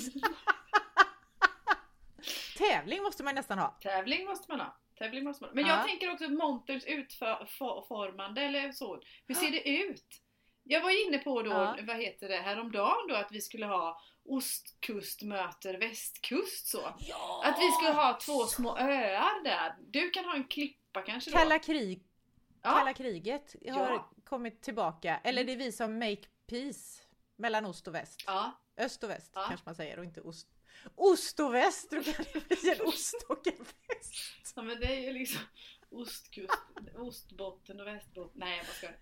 tävling 2.59 3.03
måste 3.03 3.23
man 3.25 3.35
nästan 3.35 3.59
ha. 3.59 3.79
Tävling 3.81 4.27
måste 4.27 4.51
man 4.53 4.61
ha. 4.61 4.77
Tävling 4.99 5.25
måste 5.25 5.43
man 5.45 5.49
ha. 5.51 5.55
Men 5.55 5.67
Ja. 5.67 5.77
jag 5.77 5.87
tänker 5.89 6.13
också 6.13 6.29
monterns 6.29 6.85
utformande 6.85 8.43
eller 8.43 8.73
så. 8.73 9.01
Hur 9.27 9.35
ser 9.35 9.51
det 9.51 9.69
ut? 9.79 10.23
Jag 10.65 10.81
var 10.81 11.07
inne 11.07 11.19
på 11.19 11.43
då, 11.43 11.51
Ja. 11.51 11.77
vad 11.87 11.97
heter 11.97 12.29
det, 12.29 12.37
häromdagen 12.37 13.09
då 13.09 13.15
att 13.15 13.33
vi 13.33 13.41
skulle 13.41 13.67
ha 13.67 14.01
ostkust 14.25 15.23
möter 15.23 15.75
västkust 15.79 16.67
så. 16.67 16.95
Ja! 16.99 17.43
Att 17.45 17.59
vi 17.59 17.71
skulle 17.71 17.91
ha 17.93 18.19
två 18.21 18.47
små 18.47 18.79
öar 18.79 19.45
där. 19.45 19.75
Du 19.81 20.11
kan 20.11 20.25
ha 20.25 20.35
en 20.35 20.45
klippa 20.45 21.03
kanske 21.03 21.31
då? 21.31 21.37
Kalla, 21.37 21.59
krig, 21.59 22.03
ja. 22.63 22.71
kalla 22.73 22.95
kriget 22.95 23.55
har 23.71 23.91
Ja. 23.91 24.11
kommit 24.25 24.63
tillbaka. 24.63 25.21
Eller 25.25 25.45
det 25.45 25.53
är 25.53 25.57
vi 25.57 25.73
som 25.73 25.99
make 25.99 26.23
peace 26.47 27.03
mellan 27.37 27.67
ost 27.67 27.89
och 27.89 27.95
väst. 27.95 28.23
ja. 28.27 28.61
Öst 28.77 29.05
och 29.05 29.11
väst 29.11 29.33
kanske 29.35 29.63
man 29.67 29.75
säger 29.75 29.99
och 29.99 30.05
inte 30.05 30.21
ost. 30.21 30.49
Ost 30.95 31.41
och 31.41 31.55
väst! 31.55 31.91
Då 31.91 32.03
kan 32.03 32.25
det 32.33 32.49
bli 32.61 32.71
en 32.71 32.87
ost 32.87 33.27
och 33.29 33.47
en 33.47 33.59
väst. 33.59 34.15
Ja 34.57 34.63
men 34.63 34.81
det 34.81 34.87
är 34.87 35.01
ju 35.01 35.13
liksom 35.13 35.41
ostkust, 35.91 36.51
ostbotten 36.99 37.81
och 37.81 37.87
västbotten. 37.87 38.41
Nej 38.41 38.57
jag 38.57 38.67
bara 38.67 38.75
skojar. 38.75 38.97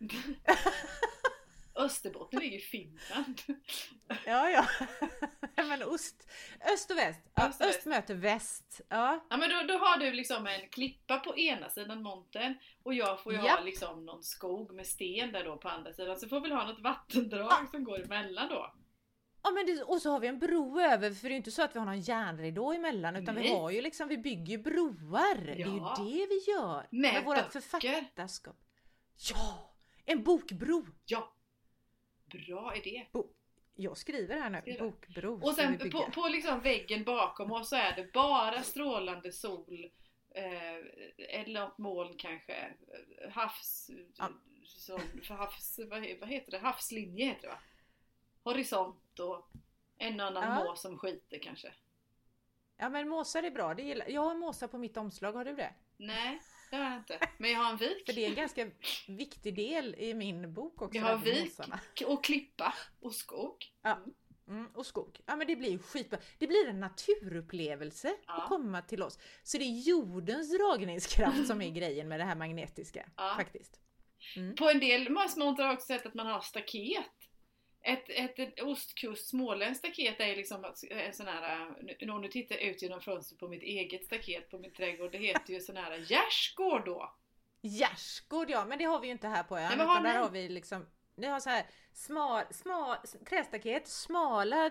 Österbotten 1.74 2.40
ligger 2.40 2.58
i 2.58 2.60
Finland. 2.60 3.40
Ja, 4.26 4.50
ja. 4.50 4.66
Men 5.56 5.82
ost. 5.82 6.28
Öst 6.74 6.90
och 6.90 6.96
väst. 6.96 7.20
Ja, 7.34 7.46
Öst 7.48 7.60
öst 7.62 7.86
möter 7.86 8.14
väst. 8.14 8.80
Ja. 8.88 9.26
Ja 9.30 9.36
men 9.36 9.50
då, 9.50 9.62
då 9.74 9.78
har 9.78 9.96
du 9.98 10.12
liksom 10.12 10.46
en 10.46 10.68
klippa 10.68 11.18
på 11.18 11.38
ena 11.38 11.68
sidan 11.68 12.02
montern 12.02 12.54
och 12.82 12.94
jag 12.94 13.22
får 13.22 13.32
ju 13.32 13.38
ha 13.38 13.46
Japp. 13.46 13.64
liksom 13.64 14.06
någon 14.06 14.22
skog 14.22 14.74
med 14.74 14.86
sten 14.86 15.32
där 15.32 15.44
då 15.44 15.56
på 15.56 15.68
andra 15.68 15.92
sidan. 15.92 16.16
Så 16.20 16.28
får 16.28 16.40
vi 16.40 16.48
väl 16.48 16.58
ha 16.58 16.66
något 16.66 16.80
vattendrag 16.80 17.68
som 17.70 17.84
går 17.84 18.02
emellan 18.04 18.48
då. 18.48 18.74
Ja, 19.44 19.50
men 19.50 19.66
det, 19.66 19.82
och 19.82 20.02
så 20.02 20.10
har 20.10 20.20
vi 20.20 20.26
en 20.28 20.38
bro 20.38 20.80
över 20.80 21.10
för 21.10 21.28
det 21.28 21.34
är 21.34 21.36
inte 21.36 21.50
så 21.50 21.62
att 21.62 21.74
vi 21.74 21.78
har 21.78 21.86
någon 21.86 22.00
järnridå 22.00 22.72
emellan 22.72 23.16
utan 23.16 23.34
vi 23.34 23.40
Nej. 23.40 23.52
har 23.52 23.70
ju 23.70 23.82
liksom, 23.82 24.08
vi 24.08 24.18
bygger 24.18 24.58
broar. 24.58 25.44
Det 25.44 25.52
är 25.52 25.56
ju 25.56 25.76
Ja. 25.76 25.96
det 25.98 26.26
vi 26.26 26.52
gör. 26.52 26.86
Med 26.90 27.24
vårat 27.24 27.52
böcker. 27.52 27.60
författarskap. 27.60 28.56
Ja! 29.30 29.74
En 30.04 30.22
bokbro! 30.22 30.86
Ja! 31.04 31.32
Bra 32.32 32.76
idé! 32.76 33.06
Jag 33.74 33.96
skriver 33.96 34.40
här 34.40 34.50
nu, 34.50 34.62
du? 34.64 34.78
bokbro. 34.78 35.42
Och 35.42 35.54
sen 35.54 35.90
på, 35.90 36.10
på 36.10 36.28
liksom 36.28 36.60
väggen 36.60 37.04
bakom 37.04 37.52
oss 37.52 37.68
så 37.68 37.76
är 37.76 37.96
det 37.96 38.12
bara 38.12 38.62
strålande 38.62 39.32
sol 39.32 39.90
eh, 40.34 40.76
eller 41.38 41.60
något 41.60 41.78
moln 41.78 42.14
kanske. 42.18 42.74
Havs... 43.30 43.90
Ja. 44.18 44.28
Som, 44.64 45.00
havs 45.28 45.78
vad, 45.90 46.06
vad 46.20 46.28
heter 46.28 46.50
det? 46.50 46.58
Havslinje 46.58 47.24
heter 47.24 47.42
det 47.42 47.48
va? 47.48 47.58
Horisont 48.42 49.18
och 49.18 49.50
en 49.98 50.20
och 50.20 50.26
annan 50.26 50.58
Ja. 50.58 50.64
mås 50.64 50.82
som 50.82 50.98
skiter 50.98 51.38
kanske. 51.38 51.72
Ja 52.76 52.88
men 52.88 53.08
måsar 53.08 53.42
är 53.42 53.50
bra, 53.50 53.74
det 53.74 53.82
gillar. 53.82 54.08
jag 54.08 54.20
har 54.22 54.34
måsar 54.34 54.68
på 54.68 54.78
mitt 54.78 54.96
omslag, 54.96 55.32
har 55.32 55.44
du 55.44 55.54
det? 55.54 55.74
Nej, 55.96 56.40
det 56.72 56.78
har 56.78 56.90
jag 56.90 56.98
inte. 56.98 57.18
Men 57.38 57.50
jag 57.50 57.58
har 57.58 57.70
en 57.70 57.76
vik. 57.76 58.06
För 58.06 58.12
det 58.12 58.24
är 58.24 58.28
en 58.28 58.34
ganska 58.34 58.70
viktig 59.08 59.54
del 59.56 59.94
i 59.98 60.14
min 60.14 60.54
bok 60.54 60.82
också. 60.82 60.98
Jag 60.98 61.04
har 61.06 61.18
vik 61.18 61.44
måsarna. 61.44 61.80
och 62.06 62.24
klippa 62.24 62.74
och 63.00 63.14
skog. 63.14 63.56
Mm, 64.48 64.66
och 64.74 64.86
skog. 64.86 65.20
Ja 65.26 65.36
men 65.36 65.46
det 65.46 65.56
blir 65.56 65.70
ju 65.70 65.78
skitbra. 65.78 66.18
Det 66.38 66.46
blir 66.46 66.68
en 66.68 66.80
naturupplevelse 66.80 68.14
Ja. 68.26 68.42
att 68.42 68.48
komma 68.48 68.82
till 68.82 69.02
oss. 69.02 69.18
Så 69.42 69.58
det 69.58 69.64
är 69.64 69.80
jordens 69.88 70.58
dragningskraft 70.58 71.46
som 71.46 71.62
är 71.62 71.70
grejen 71.78 72.08
med 72.08 72.20
det 72.20 72.24
här 72.24 72.36
magnetiska. 72.36 73.08
Ja. 73.16 73.34
Faktiskt. 73.36 73.80
På 74.58 74.70
en 74.70 74.80
del 74.80 75.10
montrar 75.10 75.56
har 75.64 75.64
jag 75.64 75.74
också 75.74 75.86
sett 75.86 76.06
att 76.06 76.14
man 76.14 76.26
har 76.26 76.40
staket. 76.40 77.04
Ett, 77.84 78.04
ett, 78.08 78.38
ett 78.38 78.62
ostkust 78.62 79.28
småländskt 79.28 79.84
staket 79.86 80.20
är 80.20 80.36
liksom 80.36 80.64
en 80.90 81.12
sån 81.12 81.26
här, 81.26 81.74
nu- 82.00 82.10
om 82.12 82.22
du 82.22 82.28
tittar 82.28 82.56
ut 82.56 82.82
genom 82.82 83.00
fönstret 83.00 83.40
på 83.40 83.48
mitt 83.48 83.62
eget 83.62 84.04
staket 84.04 84.50
på 84.50 84.58
min 84.58 84.72
trädgård, 84.72 85.12
det 85.12 85.18
heter 85.18 85.52
ju 85.52 85.60
sån 85.60 85.76
här 85.76 85.96
gärdsgård 85.98 86.84
då. 86.84 87.14
Gärdsgård 87.62 88.50
ja, 88.50 88.64
men 88.64 88.78
det 88.78 88.84
har 88.84 89.00
vi 89.00 89.06
ju 89.06 89.12
inte 89.12 89.28
här 89.28 89.42
på 89.42 89.58
ön. 89.58 89.62
Nej, 89.62 89.74
utan 89.74 90.02
där 90.02 90.12
ni? 90.12 90.18
har 90.18 90.30
vi 90.30 90.48
liksom, 90.48 90.86
vi 91.14 91.26
har 91.26 91.40
så 91.40 91.50
här 91.50 91.66
smal, 91.92 92.44
smal, 92.50 92.96
trästaket, 93.28 93.88
smala 93.88 94.70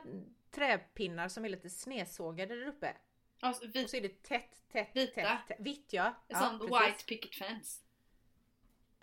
träpinnar 0.52 1.30
som 1.30 1.46
är 1.46 1.50
lite 1.50 1.70
snedsågade 1.70 2.56
där 2.56 2.68
uppe. 2.68 2.96
Alltså 3.40 3.66
Och 3.66 3.76
vit, 3.76 3.90
så 3.90 3.98
är 3.98 4.02
det 4.02 4.24
tätt, 4.24 4.64
tätt, 4.72 4.90
Vita. 4.94 5.14
tätt, 5.14 5.48
tätt. 5.48 5.58
Vitt 5.60 5.94
ja. 5.94 6.14
ja 6.28 6.40
sån 6.40 6.60
white 6.60 7.04
picket 7.08 7.36
fence. 7.36 7.82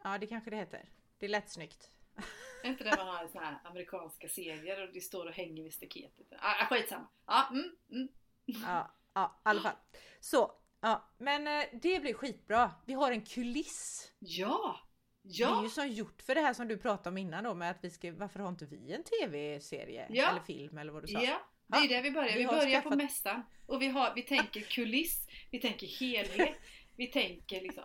Ja 0.02 0.18
det 0.18 0.26
kanske 0.26 0.50
det 0.50 0.56
heter. 0.56 0.88
Det 1.18 1.26
är 1.26 1.30
lätt 1.30 1.50
snyggt. 1.50 1.90
Är 2.62 2.68
inte 2.68 2.84
det 2.84 2.96
man 2.96 3.06
har 3.06 3.24
i 3.24 3.28
såna 3.28 3.44
här 3.44 3.58
amerikanska 3.64 4.28
serier 4.28 4.82
och 4.88 4.92
det 4.94 5.00
står 5.00 5.26
och 5.26 5.32
hänger 5.32 5.62
vid 5.62 5.74
staketet? 5.74 6.26
Ah, 6.38 6.66
skitsamma. 6.66 7.06
Ja, 7.26 7.48
mm, 7.50 7.70
mm. 7.92 8.08
Ja, 8.46 8.94
ja 9.14 9.40
i 9.44 9.48
alla 9.48 9.60
fall. 9.60 9.76
Så, 10.20 10.52
ja. 10.80 11.08
Men 11.18 11.46
eh, 11.46 11.64
det 11.82 12.00
blir 12.00 12.14
skitbra. 12.14 12.70
Vi 12.86 12.92
har 12.92 13.12
en 13.12 13.24
kuliss. 13.24 14.12
ja! 14.18 14.80
Det 15.22 15.42
är 15.42 15.48
Ja! 15.48 15.62
ju 15.62 15.68
som 15.68 15.88
gjort 15.88 16.22
för 16.22 16.34
det 16.34 16.40
här 16.40 16.54
som 16.54 16.68
du 16.68 16.78
pratade 16.78 17.08
om 17.08 17.18
innan 17.18 17.44
då 17.44 17.54
med 17.54 17.70
att 17.70 17.78
vi 17.84 17.90
ska, 17.90 18.12
varför 18.12 18.40
har 18.40 18.48
inte 18.48 18.66
vi 18.66 18.92
en 18.94 19.04
tv-serie? 19.04 20.06
Ja. 20.10 20.30
Eller 20.30 20.40
film 20.40 20.78
eller 20.78 20.92
vad 20.92 21.02
du 21.02 21.06
sa? 21.08 21.20
Ja, 21.22 21.40
det 21.66 21.76
är 21.76 21.88
där 21.88 22.02
vi 22.02 22.10
börjar. 22.10 22.32
vi 22.32 22.38
Vi 22.38 22.46
börjar 22.46 22.80
på 22.80 22.88
skaffat- 22.88 22.96
mässan 22.96 23.42
och 23.66 23.82
vi, 23.82 23.88
har, 23.88 24.14
vi 24.14 24.22
tänker 24.22 24.60
kuliss, 24.60 25.28
vi 25.50 25.60
tänker 25.60 25.86
helhet, 25.86 26.56
vi 26.96 27.06
tänker 27.06 27.60
liksom 27.60 27.84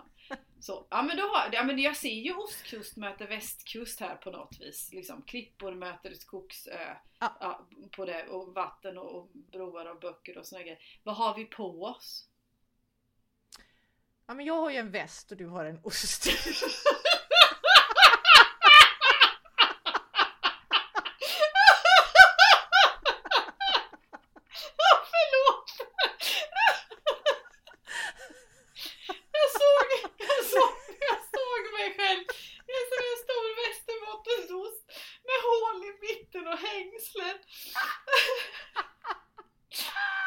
så. 0.63 0.87
Ja 0.89 1.01
men, 1.01 1.17
då 1.17 1.23
har, 1.23 1.49
ja 1.53 1.63
men 1.63 1.79
jag 1.79 1.97
ser 1.97 2.09
ju 2.13 2.33
ostkust 2.33 2.97
möter 2.97 3.27
västkust 3.27 3.99
här 3.99 4.15
på 4.15 4.31
något 4.31 4.57
vis. 4.59 4.89
Liksom 4.93 5.21
klippor 5.21 5.73
möter 5.73 6.13
skogsö. 6.13 6.95
Ja. 7.19 7.37
Ja, 7.39 7.67
på 7.91 8.05
det, 8.05 8.27
och 8.27 8.53
vatten 8.53 8.97
och, 8.97 9.15
och 9.15 9.29
broar 9.33 9.85
och 9.85 9.99
böcker 9.99 10.37
och 10.37 10.45
såna 10.45 10.61
grejer. 10.61 10.79
Vad 11.03 11.15
har 11.15 11.35
vi 11.35 11.45
på 11.45 11.83
oss? 11.83 12.29
Ja 14.25 14.33
men 14.33 14.45
jag 14.45 14.57
har 14.57 14.69
ju 14.71 14.77
en 14.77 14.91
väst 14.91 15.31
och 15.31 15.37
du 15.37 15.47
har 15.47 15.65
en 15.65 15.79
ost. 15.83 16.25
Förlåt! 25.13 25.69
Jag 29.37 29.49
såg, 29.59 29.87
jag 30.17 30.45
såg, 30.53 30.73
jag 31.09 31.19
såg 31.35 31.61
mig 31.77 31.87
själv 31.97 32.23
i 32.69 32.73
en 32.79 32.87
sån 32.91 33.03
här 33.05 33.17
stor 33.25 33.47
västerbottensost 33.61 34.83
med 35.27 35.39
hål 35.47 35.77
i 35.89 35.91
mitten 36.05 36.47
och 36.47 36.59
hängslen. 36.69 37.37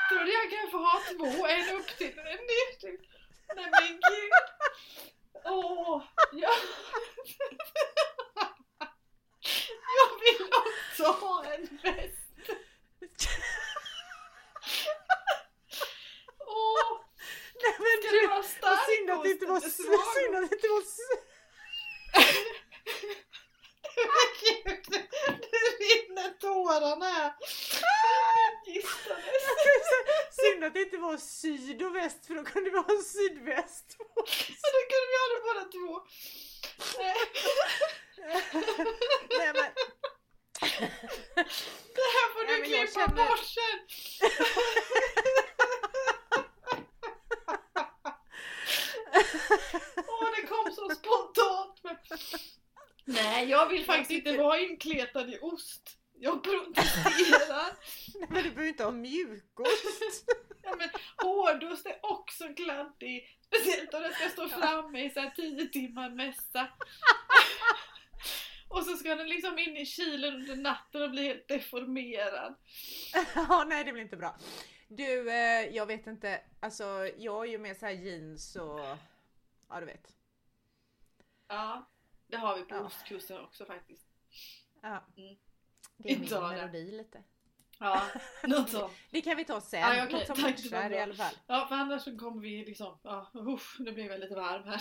Tror 0.09 0.25
du 0.25 0.33
jag 0.33 0.51
kan 0.51 0.71
få 0.71 0.79
ha 0.79 0.96
två? 1.13 1.47
En 1.47 1.77
upp 1.77 1.87
till 1.99 2.19
och 2.19 2.27
en 2.27 2.37
ner 2.51 2.79
till? 2.81 2.99
Nej 3.57 3.69
men 3.71 3.89
gud! 3.93 4.33
Åh! 5.45 6.03
jag... 6.33 6.51
jag 9.99 10.21
vill 10.21 10.49
också 10.53 11.05
ha 11.05 11.45
en 11.45 11.79
väst! 11.83 12.51
Åh! 16.47 17.01
Nej 17.63 17.75
men 17.79 18.03
Ska 18.03 18.11
du! 18.11 18.21
det 18.21 18.27
vara 18.27 18.37
Vad 18.37 18.45
stark 18.45 18.81
synd 18.87 19.11
att 19.11 19.23
det 19.25 19.31
inte 19.31 19.47
var, 19.47 19.57
ost 19.57 19.65
eller 19.65 19.69
s- 19.69 19.87
svag 19.87 20.15
synd 20.15 20.35
att 20.37 20.51
det 20.51 20.57
inte 20.57 20.69
var 20.69 20.81
s- 20.81 20.99
Gud, 24.41 24.83
det 24.91 25.85
rinner 25.85 26.31
tårarna 26.41 27.07
här. 27.07 27.33
Gistades. 28.67 29.43
Synd 30.31 30.65
att 30.65 30.75
det 30.75 30.81
inte 30.81 30.97
var 30.97 31.17
syd 31.17 31.83
och 31.83 31.97
väst 31.97 32.27
för 32.27 32.35
då 32.35 32.45
kunde 32.45 32.71
vi 32.71 32.77
ha 32.77 32.85
en 32.89 33.03
sydväst. 33.03 33.93
Så 34.61 34.67
då 34.75 34.81
kunde 34.91 35.07
vi 35.11 35.17
ha 35.21 35.27
det 35.35 35.41
båda 35.43 35.65
två. 35.65 36.07
Nej, 36.99 37.17
Nej 39.39 39.53
men 39.55 39.73
Det 41.95 42.09
här 42.15 42.33
får 42.33 42.47
Nej, 42.47 42.55
du 42.57 42.61
men 42.61 42.71
jag 42.71 42.87
klippa 42.89 43.01
känner- 43.01 43.29
bort 43.29 43.45
sen. 43.45 43.79
Åh, 50.09 50.29
det 50.37 50.47
kom 50.47 50.73
så 50.75 50.91
spontant. 50.95 51.81
Men... 51.83 51.97
Nej, 53.05 53.49
jag 53.51 53.67
vill 53.69 53.85
inte 54.59 54.89
vara 54.89 54.95
inkletad 54.99 55.31
i 55.31 55.39
ost. 55.43 55.99
Jag 56.19 56.43
protesterar. 56.45 57.77
Nej, 58.19 58.29
men 58.31 58.43
du 58.43 58.51
behöver 58.51 58.69
inte 58.69 58.85
ha 58.85 58.91
mjukost. 58.91 60.25
Ja, 60.69 60.77
men 60.79 60.89
hårdost 61.17 61.87
är 61.87 61.99
också 62.03 62.55
kladdig. 62.55 63.39
Speciellt 63.47 63.95
om 63.95 64.03
den 64.03 64.13
ska 64.13 64.29
stå 64.29 64.49
framme 64.49 65.05
i 65.05 65.11
så 65.11 65.21
här 65.21 65.31
10 65.31 65.69
timmar 65.69 66.11
mässa. 66.11 66.69
Och 68.69 68.85
så 68.85 68.97
ska 68.97 69.15
den 69.15 69.29
liksom 69.29 69.59
in 69.59 69.77
i 69.77 69.87
kylen 69.87 70.35
under 70.35 70.57
natten 70.57 71.03
och 71.03 71.11
bli 71.11 71.23
helt 71.23 71.49
deformerad. 71.49 72.55
Ja, 73.35 73.65
nej 73.69 73.85
det 73.85 73.93
blir 73.93 74.03
inte 74.03 74.17
bra. 74.17 74.37
Du, 74.89 75.31
eh, 75.31 75.67
jag 75.77 75.87
vet 75.87 76.07
inte. 76.07 76.41
Alltså, 76.61 77.11
jag 77.17 77.47
är 77.47 77.51
ju 77.51 77.59
med 77.59 77.77
så 77.77 77.87
här 77.87 77.93
jeans 77.93 78.57
och... 78.57 78.81
Ja, 79.69 79.81
du 79.81 79.87
vet. 79.87 80.13
Ja, 81.49 81.91
det 82.27 82.37
har 82.37 82.57
vi 82.57 82.63
på 82.63 82.75
Ja. 82.75 82.81
ostkusten 82.81 83.41
också 83.41 83.65
faktiskt. 83.65 84.06
Ja. 84.83 85.05
Mm. 85.17 85.37
Det 85.97 86.11
är 86.13 86.15
min 86.15 86.23
Inte 86.23 86.37
ha 86.37 86.49
det. 86.51 86.57
melodi 86.57 86.91
lite. 86.93 87.23
Ja, 87.79 88.03
något 88.43 88.71
så. 88.71 88.91
Det 89.11 89.21
kan 89.21 89.37
vi 89.37 89.45
ta 89.45 89.61
sen. 89.61 89.81
Ja, 89.81 90.05
okej. 90.05 90.19
Något 90.19 90.27
som 90.37 90.43
matchar 90.43 90.93
i 90.93 90.99
alla 91.01 91.15
fall. 91.15 91.35
Ja, 91.47 91.67
för 91.69 91.75
annars 91.75 92.03
så 92.03 92.19
kommer 92.19 92.41
vi 92.43 92.65
liksom, 92.65 92.99
ja, 93.03 93.31
usch, 93.35 93.77
nu 93.81 93.93
blir 93.93 94.07
jag 94.11 94.21
lite 94.21 94.35
varm 94.35 94.63
här. 94.65 94.75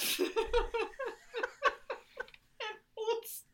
En 2.58 2.78
ost! 3.24 3.46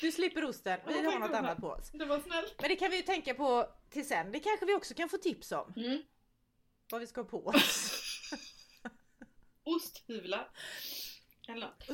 Du 0.00 0.12
slipper 0.12 0.44
osten. 0.44 0.80
Vi 0.86 1.04
har 1.04 1.18
något 1.18 1.30
annat 1.30 1.58
på 1.60 1.68
oss. 1.68 1.90
Det 1.92 2.04
var 2.04 2.20
snällt. 2.20 2.54
Men 2.60 2.68
det 2.68 2.76
kan 2.76 2.90
vi 2.90 2.96
ju 2.96 3.02
tänka 3.02 3.34
på 3.34 3.68
till 3.90 4.08
sen. 4.08 4.32
Det 4.32 4.40
kanske 4.40 4.66
vi 4.66 4.74
också 4.74 4.94
kan 4.94 5.08
få 5.08 5.16
tips 5.18 5.52
om. 5.52 5.72
Mm. 5.76 6.02
Vad 6.90 7.00
vi 7.00 7.06
ska 7.06 7.20
ha 7.20 7.28
på 7.28 7.46
oss. 7.46 8.00
Osthyvlar. 9.64 10.50
Eller 11.48 11.66
något. 11.66 11.84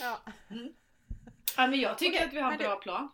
Ja, 0.00 0.20
Ja, 1.56 1.66
men 1.66 1.80
jag 1.80 1.98
tycker 1.98 2.16
Okej, 2.16 2.26
att 2.28 2.32
vi 2.34 2.38
har 2.40 2.52
en 2.52 2.58
bra 2.58 2.76
plan. 2.76 3.08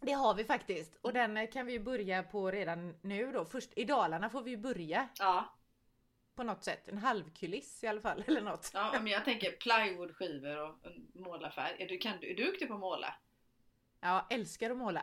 det 0.00 0.12
har 0.12 0.34
vi 0.34 0.44
faktiskt. 0.44 0.96
Och 1.02 1.12
den 1.12 1.36
eh, 1.36 1.50
kan 1.50 1.66
vi 1.66 1.80
börja 1.80 2.22
på 2.22 2.50
redan 2.50 2.94
nu 3.02 3.32
då. 3.32 3.44
Först 3.44 3.70
i 3.76 3.84
Dalarna 3.84 4.30
får 4.30 4.42
vi 4.42 4.56
börja 4.56 5.08
Ja, 5.18 5.54
på 6.34 6.42
något 6.42 6.64
sätt. 6.64 6.88
En 6.88 6.98
halvkuliss 6.98 7.84
i 7.84 7.86
alla 7.86 8.00
fall. 8.00 8.24
Eller 8.26 8.40
något. 8.40 8.70
ja 8.74 8.92
men 8.92 9.06
jag 9.06 9.24
tänker 9.24 9.50
plywoodskivor 9.52 10.56
och 10.58 10.78
målarfärg. 11.14 11.76
Är 11.82 11.88
du, 11.88 11.98
kan, 11.98 12.14
är 12.14 12.20
du 12.20 12.34
duktig 12.34 12.68
på 12.68 12.74
att 12.74 12.80
måla? 12.80 13.14
Ja, 14.00 14.26
älskar 14.30 14.70
att 14.70 14.76
måla. 14.76 15.02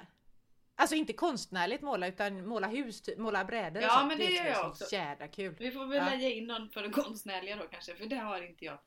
Alltså 0.76 0.96
inte 0.96 1.14
konstnärligt 1.14 1.82
måla 1.82 2.08
utan 2.08 2.48
måla 2.48 2.68
hus, 2.68 3.02
typ, 3.02 3.18
måla 3.18 3.46
brädor 3.46 3.80
och 3.80 3.84
Ja, 3.86 3.90
sånt. 3.90 4.08
men 4.08 4.18
det 4.18 4.28
tycker 4.28 4.44
gör 4.44 4.46
är 4.46 4.50
jag 4.56 4.78
så 4.78 4.84
också. 4.86 4.96
jädra 4.96 5.28
kul. 5.28 5.56
Vi 5.60 5.72
får 5.72 5.86
väl 5.86 5.98
Ja. 5.98 6.10
lägga 6.10 6.30
in 6.30 6.48
någon 6.48 6.70
för 6.70 6.82
det 6.84 6.90
konstnärliga 6.90 7.56
då 7.56 7.68
kanske, 7.68 7.96
för 7.96 8.06
det 8.06 8.16
har 8.16 8.42
inte 8.42 8.66
jag. 8.66 8.80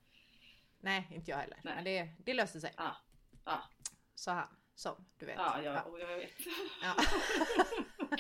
Nej, 0.84 1.06
inte 1.10 1.30
jag 1.30 1.38
heller. 1.38 1.58
Nej. 1.64 1.74
Men 1.74 1.84
det, 1.84 2.08
det 2.24 2.34
löser 2.34 2.60
sig. 2.60 2.72
Ja, 2.76 2.96
ja. 3.44 3.62
Sa 4.14 4.32
han. 4.32 4.48
Som 4.74 4.94
du 5.18 5.26
vet. 5.26 5.36
Ja, 5.38 5.62
jag, 5.62 5.74
Ja. 5.74 5.98
jag 5.98 6.06
vet. 6.16 6.30
Ja. 6.82 6.94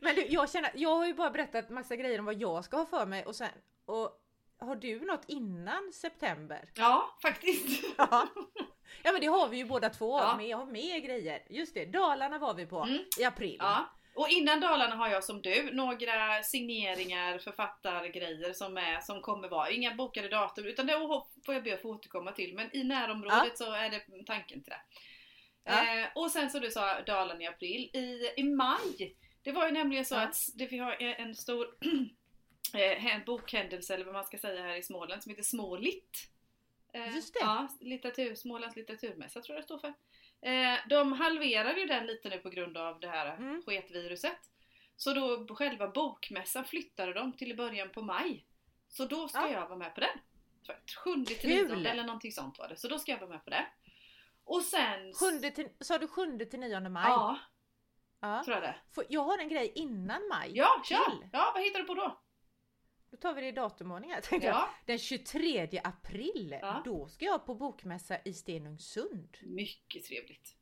Men 0.00 0.14
du, 0.14 0.26
jag 0.26 0.50
känner, 0.50 0.70
jag 0.74 0.96
har 0.96 1.06
ju 1.06 1.14
bara 1.14 1.30
berättat 1.30 1.70
massa 1.70 1.96
grejer 1.96 2.18
om 2.18 2.24
vad 2.24 2.34
jag 2.34 2.64
ska 2.64 2.76
ha 2.76 2.86
för 2.86 3.06
mig 3.06 3.24
och 3.26 3.36
sen, 3.36 3.48
och 3.84 4.20
har 4.58 4.76
du 4.76 5.00
något 5.00 5.24
innan 5.28 5.92
september? 5.92 6.70
Ja, 6.74 7.18
faktiskt. 7.22 7.84
Ja. 7.98 8.26
Ja 9.02 9.12
men 9.12 9.20
det 9.20 9.26
har 9.26 9.48
vi 9.48 9.56
ju 9.56 9.64
båda 9.64 9.90
två, 9.90 10.18
Ja. 10.18 10.36
men 10.36 10.46
jag 10.48 10.56
har 10.58 10.66
mer 10.66 10.98
grejer. 10.98 11.42
Just 11.50 11.74
det, 11.74 11.84
Dalarna 11.84 12.38
var 12.38 12.54
vi 12.54 12.66
på 12.66 12.82
Mm. 12.82 13.04
i 13.18 13.24
april. 13.24 13.56
Ja. 13.58 13.84
Och 14.14 14.28
innan 14.28 14.60
Dalarna 14.60 14.96
har 14.96 15.08
jag 15.08 15.24
som 15.24 15.42
du 15.42 15.70
några 15.74 16.42
signeringar, 16.42 17.38
författargrejer 17.38 18.52
som, 18.52 18.76
är, 18.76 19.00
som 19.00 19.20
kommer 19.20 19.48
vara, 19.48 19.70
inga 19.70 19.94
bokade 19.94 20.28
datum 20.28 20.64
utan 20.64 20.86
det 20.86 20.92
får 21.46 21.54
jag 21.54 21.62
be 21.64 21.74
att 21.74 21.82
få 21.82 21.88
återkomma 21.90 22.32
till. 22.32 22.54
Men 22.54 22.76
i 22.76 22.84
närområdet 22.84 23.58
så 23.58 23.72
är 23.72 23.90
det 23.90 24.24
tanken 24.26 24.62
till 24.62 24.70
det. 24.72 24.80
Ja. 25.64 26.00
Eh, 26.00 26.08
och 26.14 26.30
sen 26.30 26.50
så 26.50 26.58
du 26.58 26.70
sa 26.70 27.00
Dalarna 27.00 27.42
i 27.42 27.46
april. 27.46 27.90
I, 27.92 28.32
I 28.36 28.42
maj, 28.42 29.16
det 29.42 29.52
var 29.52 29.66
ju 29.66 29.72
nämligen 29.72 30.04
så 30.04 30.14
Ja. 30.14 30.20
att 30.20 30.36
det, 30.54 30.66
vi 30.66 30.78
har 30.78 30.96
en 31.02 31.34
stor 31.34 31.68
eh, 32.74 33.06
en 33.14 33.24
bokhändelse 33.24 33.94
eller 33.94 34.04
vad 34.04 34.14
man 34.14 34.24
ska 34.24 34.38
säga 34.38 34.62
här 34.62 34.76
i 34.76 34.82
Småland 34.82 35.22
som 35.22 35.30
heter 35.30 35.42
Smålitt. 35.42 36.30
Eh, 36.92 37.14
Just 37.14 37.34
det. 37.34 37.40
Ja, 37.40 37.68
litteratur, 37.80 38.34
Smålands 38.34 38.76
litteraturmässa 38.76 39.40
tror 39.40 39.54
jag 39.54 39.62
det 39.62 39.66
står 39.66 39.78
för. 39.78 39.94
Eh, 40.44 40.78
de 40.88 41.12
halverade 41.12 41.80
ju 41.80 41.86
den 41.86 42.06
lite 42.06 42.28
nu 42.28 42.38
på 42.38 42.50
grund 42.50 42.76
av 42.76 43.00
det 43.00 43.08
här 43.08 43.36
Mm. 43.36 43.62
sketviruset. 43.66 44.38
Så 44.96 45.12
då 45.14 45.54
själva 45.54 45.88
bokmässan 45.88 46.64
flyttade 46.64 47.12
de 47.12 47.32
till 47.32 47.56
början 47.56 47.90
på 47.90 48.02
maj. 48.02 48.44
Så 48.88 49.04
då 49.04 49.28
ska 49.28 49.40
Ja. 49.40 49.50
jag 49.50 49.68
vara 49.68 49.78
med 49.78 49.94
på 49.94 50.00
den. 50.00 50.18
Sjunde 51.04 51.34
till 51.34 51.50
Kul! 51.50 51.68
nionde 51.68 51.90
eller 51.90 52.04
någonting 52.04 52.32
sånt 52.32 52.58
var 52.58 52.68
det. 52.68 52.76
Så 52.76 52.88
då 52.88 52.98
ska 52.98 53.12
jag 53.12 53.18
vara 53.18 53.30
med 53.30 53.44
på 53.44 53.50
det. 53.50 53.66
Och 54.44 54.62
sen... 54.62 55.12
Sjunde 55.14 55.50
till, 55.50 55.68
sa 55.80 55.98
du 55.98 56.08
7 56.08 56.38
till 56.38 56.60
9 56.60 56.80
maj? 56.88 57.04
Ja, 57.06 57.38
Ja. 58.20 58.42
tror 58.44 58.54
jag 58.56 58.62
det. 58.62 58.74
För 58.94 59.04
jag 59.08 59.20
har 59.20 59.38
en 59.38 59.48
grej 59.48 59.72
innan 59.74 60.28
maj. 60.28 60.50
Ja, 60.54 60.82
kör! 60.88 61.28
Ja, 61.32 61.50
vad 61.54 61.62
hittar 61.62 61.78
du 61.80 61.84
på 61.84 61.94
då? 61.94 62.20
Då 63.10 63.13
tar 63.24 63.34
vi 63.34 63.40
det 63.40 63.48
i 63.48 63.52
datumordning 63.52 64.10
här. 64.10 64.20
tänkte 64.20 64.46
jag. 64.46 64.56
Ja, 64.56 64.68
Den 64.84 64.98
23 64.98 65.80
april, 65.84 66.58
Ja. 66.62 66.82
då 66.84 67.08
ska 67.08 67.24
jag 67.24 67.46
på 67.46 67.54
bokmässa 67.54 68.18
i 68.24 68.32
Stenungsund. 68.32 69.36
mycket 69.42 70.04
trevligt. 70.04 70.56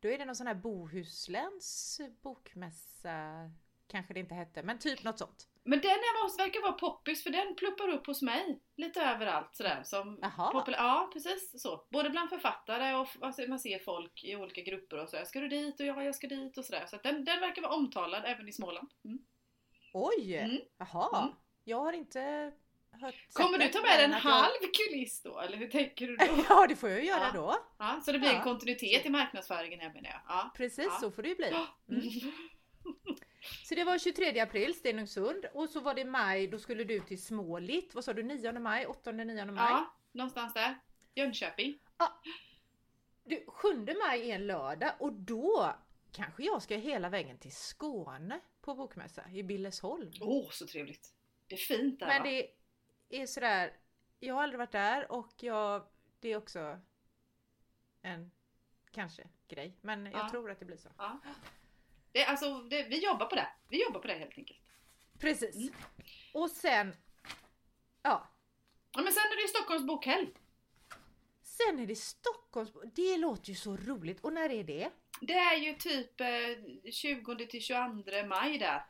Då 0.00 0.08
är 0.08 0.18
det 0.18 0.24
någon 0.24 0.36
sån 0.36 0.46
här 0.46 0.54
Bohusläns 0.54 2.00
bokmässa, 2.22 3.50
kanske 3.86 4.14
det 4.14 4.20
inte 4.20 4.34
hette, 4.34 4.62
men 4.62 4.78
typ 4.78 5.02
något 5.02 5.18
sånt. 5.18 5.46
Men 5.64 5.80
den 5.80 5.98
måste, 6.22 6.42
verkar 6.42 6.60
vara 6.62 6.72
poppis 6.72 7.22
för 7.22 7.30
den 7.30 7.54
pluppar 7.56 7.88
upp 7.88 8.06
hos 8.06 8.22
mig 8.22 8.60
lite 8.76 9.00
överallt 9.02 9.56
sådär. 9.56 9.82
Som 9.82 10.16
populär, 10.52 10.78
ja 10.78 11.10
precis 11.12 11.62
så. 11.62 11.86
Både 11.90 12.10
bland 12.10 12.28
författare 12.30 12.94
och 12.94 13.08
alltså, 13.20 13.42
man 13.48 13.58
ser 13.58 13.78
folk 13.78 14.24
i 14.24 14.36
olika 14.36 14.60
grupper 14.60 14.98
och 15.02 15.08
sådär. 15.08 15.24
Ska 15.24 15.40
du 15.40 15.48
dit? 15.48 15.80
Och 15.80 15.86
ja, 15.86 16.04
jag 16.04 16.14
ska 16.14 16.26
dit 16.26 16.58
och 16.58 16.64
sådär. 16.64 16.86
Så 16.86 16.96
den, 17.02 17.24
den 17.24 17.40
verkar 17.40 17.62
vara 17.62 17.74
omtalad 17.74 18.22
även 18.26 18.48
i 18.48 18.52
Småland. 18.52 18.88
Mm. 19.04 19.18
Oj! 19.92 20.36
Mm. 20.36 20.58
Jaha! 20.78 21.22
Mm. 21.22 21.34
Jag 21.64 21.80
har 21.80 21.92
inte 21.92 22.52
hört 22.90 23.14
Kommer 23.32 23.58
du 23.58 23.68
ta 23.68 23.80
med 23.82 23.98
dig 23.98 24.04
en 24.04 24.14
att 24.14 24.24
jag- 24.24 24.30
halv 24.30 24.52
kuliss 24.72 25.22
då? 25.22 25.38
Eller 25.40 25.56
hur 25.56 25.68
tänker 25.68 26.06
du 26.06 26.16
då? 26.16 26.24
Ja, 26.48 26.66
det 26.66 26.76
får 26.76 26.88
jag 26.88 26.98
ju 27.00 27.06
göra 27.06 27.20
Ja. 27.34 27.40
då. 27.40 27.56
Ja, 27.78 28.00
så 28.04 28.12
det 28.12 28.18
blir 28.18 28.28
en 28.30 28.34
Ja. 28.36 28.42
kontinuitet 28.42 29.06
i 29.06 29.10
marknadsföringen 29.10 29.80
här 29.80 29.92
menar 29.92 30.10
jag. 30.10 30.20
Ja. 30.28 30.50
Precis 30.56 30.84
Ja. 30.86 30.98
så 31.00 31.10
får 31.10 31.22
det 31.22 31.28
ju 31.28 31.34
bli. 31.34 31.48
Mm. 31.88 32.02
Så 33.64 33.74
det 33.74 33.84
var 33.84 33.98
23 33.98 34.40
april, 34.40 34.74
Stenungsund. 34.74 35.44
Och 35.54 35.68
så 35.68 35.80
var 35.80 35.94
det 35.94 36.04
maj, 36.04 36.46
då 36.48 36.58
skulle 36.58 36.84
du 36.84 37.00
till 37.00 37.22
Småligt. 37.24 37.94
Vad 37.94 38.04
sa 38.04 38.12
du? 38.12 38.22
9 38.22 38.52
maj? 38.52 38.86
8-9 38.86 39.44
maj? 39.52 39.54
ja, 39.70 39.94
någonstans 40.12 40.54
där. 40.54 40.74
Jönköping. 41.14 41.78
Du, 43.24 43.44
7 43.48 43.68
maj 44.06 44.30
är 44.30 44.34
en 44.34 44.46
lördag 44.46 44.92
och 44.98 45.12
då 45.12 45.74
kanske 46.12 46.42
jag 46.42 46.62
ska 46.62 46.76
hela 46.76 47.08
vägen 47.08 47.38
till 47.38 47.52
Skåne 47.54 48.40
på 48.60 48.74
bokmässa 48.74 49.22
i 49.32 49.42
Billesholm. 49.42 50.10
Åh, 50.20 50.46
så 50.50 50.66
trevligt. 50.66 51.14
Det 51.50 51.56
är 51.56 51.58
fint 51.58 52.00
där 52.00 52.06
Men 52.06 52.22
det 52.22 52.50
är 53.08 53.26
sådär, 53.26 53.76
jag 54.20 54.34
har 54.34 54.42
aldrig 54.42 54.58
varit 54.58 54.72
där 54.72 55.12
och 55.12 55.32
jag, 55.40 55.86
det 56.20 56.28
är 56.32 56.36
också 56.36 56.80
en 58.02 58.30
kanske 58.90 59.28
grej. 59.48 59.76
Men 59.80 60.06
jag 60.06 60.14
Ja. 60.14 60.28
tror 60.30 60.50
att 60.50 60.58
det 60.58 60.64
blir 60.64 60.76
så. 60.76 60.88
Ja. 60.98 61.20
Det, 62.12 62.24
alltså, 62.24 62.60
det, 62.60 62.82
vi 62.82 63.04
jobbar 63.04 63.26
på 63.26 63.34
det. 63.34 63.48
Vi 63.68 63.82
jobbar 63.82 64.00
på 64.00 64.06
det 64.06 64.14
helt 64.14 64.38
enkelt. 64.38 64.60
Precis. 65.18 65.56
Mm. 65.56 65.74
Och 66.34 66.50
sen, 66.50 66.96
ja, 68.02 68.28
Ja, 68.92 69.02
men 69.02 69.12
sen 69.12 69.22
är 69.22 69.42
det 69.42 69.48
Stockholms 69.48 69.86
bokhelg. 69.86 70.28
sen 71.42 71.78
är 71.78 71.86
det 71.86 71.96
Stockholms, 71.96 72.72
det 72.94 73.16
låter 73.16 73.48
ju 73.50 73.54
så 73.54 73.76
roligt. 73.76 74.20
Och 74.20 74.32
när 74.32 74.50
är 74.52 74.64
det? 74.64 74.90
Det 75.20 75.32
är 75.34 75.56
ju 75.56 75.74
typ 75.74 76.20
eh, 76.20 76.90
20 76.92 77.46
till 77.46 77.62
22 77.62 78.26
maj 78.26 78.58
där. 78.58 78.84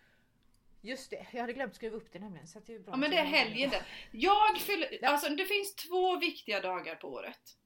Just 0.82 1.10
det, 1.10 1.26
jag 1.32 1.40
hade 1.40 1.52
glömt 1.52 1.74
skriva 1.74 1.96
upp 1.96 2.12
det 2.12 2.18
nämligen. 2.18 2.46
Så 2.46 2.60
det 2.60 2.74
är 2.74 2.78
bra 2.78 2.92
Ja 2.92 2.96
men 2.96 3.10
det 3.10 3.16
är 3.16 3.24
helgen 3.24 3.70
där. 3.70 3.82
Jag 4.12 4.58
fyller, 4.60 5.04
alltså 5.04 5.28
det 5.28 5.44
finns 5.44 5.74
två 5.74 6.16
viktiga 6.18 6.60
dagar 6.60 6.94
på 6.96 7.08
året. 7.08 7.56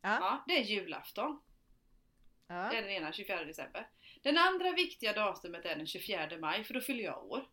Ja. 0.00 0.18
Ja, 0.20 0.44
det 0.46 0.58
är 0.58 0.62
julafton. 0.62 1.40
Det 2.46 2.54
Ja. 2.54 2.72
är 2.72 2.82
den 2.82 2.90
ena, 2.90 3.12
24 3.12 3.44
december. 3.44 3.90
Den 4.22 4.38
andra 4.38 4.72
viktiga 4.72 5.12
datumet 5.12 5.64
är 5.64 5.76
den 5.76 5.86
24 5.86 6.38
maj 6.40 6.64
för 6.64 6.74
då 6.74 6.80
fyller 6.80 7.04
jag 7.04 7.24
år. 7.24 7.48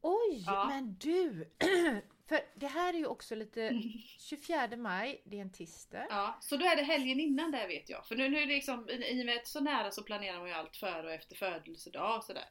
Oj, 0.00 0.44
Ja. 0.46 0.64
men 0.68 0.94
du! 0.98 1.50
För 2.28 2.40
det 2.54 2.66
här 2.66 2.94
är 2.94 2.98
ju 2.98 3.06
också 3.06 3.34
lite 3.34 3.82
24 4.18 4.76
maj, 4.76 5.22
det 5.24 5.36
är 5.36 5.42
en 5.42 5.52
tisdag. 5.52 6.06
Ja, 6.10 6.38
så 6.40 6.56
då 6.56 6.64
är 6.64 6.76
det 6.76 6.82
helgen 6.82 7.20
innan 7.20 7.50
där 7.50 7.68
vet 7.68 7.88
jag. 7.88 8.06
För 8.06 8.16
nu, 8.16 8.28
nu 8.28 8.36
är 8.36 8.46
det 8.46 8.54
liksom, 8.54 8.88
i 8.90 9.22
och 9.22 9.26
med 9.26 9.36
att 9.36 9.46
så 9.46 9.60
nära 9.60 9.90
så 9.90 10.02
planerar 10.02 10.38
man 10.38 10.48
ju 10.48 10.54
allt 10.54 10.76
före 10.76 11.06
och 11.06 11.12
efter 11.12 11.36
födelsedag 11.36 12.16
och 12.16 12.24
sådär. 12.24 12.44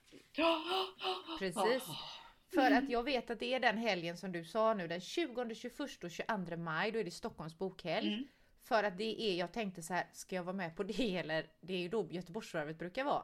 Precis. 1.40 1.84
För 2.54 2.72
att 2.72 2.90
jag 2.90 3.04
vet 3.04 3.30
att 3.30 3.40
det 3.40 3.54
är 3.54 3.60
den 3.60 3.78
helgen 3.78 4.18
som 4.18 4.32
du 4.32 4.46
sa 4.46 4.74
nu, 4.74 4.88
den 4.88 5.02
20, 5.02 5.56
21 5.56 5.80
och 6.04 6.12
22 6.12 6.58
maj, 6.58 6.92
då 6.92 7.00
är 7.00 7.04
det 7.04 7.12
Stockholms 7.12 7.58
bokhelg. 7.58 8.08
Mm. 8.08 8.28
För 8.64 8.84
att 8.84 8.98
det 8.98 9.22
är, 9.22 9.36
jag 9.36 9.52
tänkte 9.52 9.84
så 9.84 9.94
här, 9.94 10.08
ska 10.14 10.36
jag 10.36 10.44
vara 10.44 10.56
med 10.56 10.76
på 10.76 10.84
det 10.84 11.18
eller? 11.18 11.48
Det 11.62 11.74
är 11.74 11.78
ju 11.78 11.90
då 11.90 12.08
Göteborgsvarvet 12.12 12.80
brukar 12.80 13.04
vara. 13.04 13.24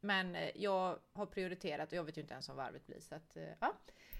Men 0.00 0.34
eh, 0.34 0.50
jag 0.54 0.98
har 1.12 1.26
prioriterat 1.26 1.92
och 1.92 1.98
jag 1.98 2.04
vet 2.04 2.16
ju 2.16 2.20
inte 2.20 2.32
ens 2.32 2.48
om 2.48 2.56
varvet 2.56 2.86
blir 2.86 3.00
så 3.00 3.14
att, 3.14 3.36
eh, 3.36 3.42
ja. 3.60 3.74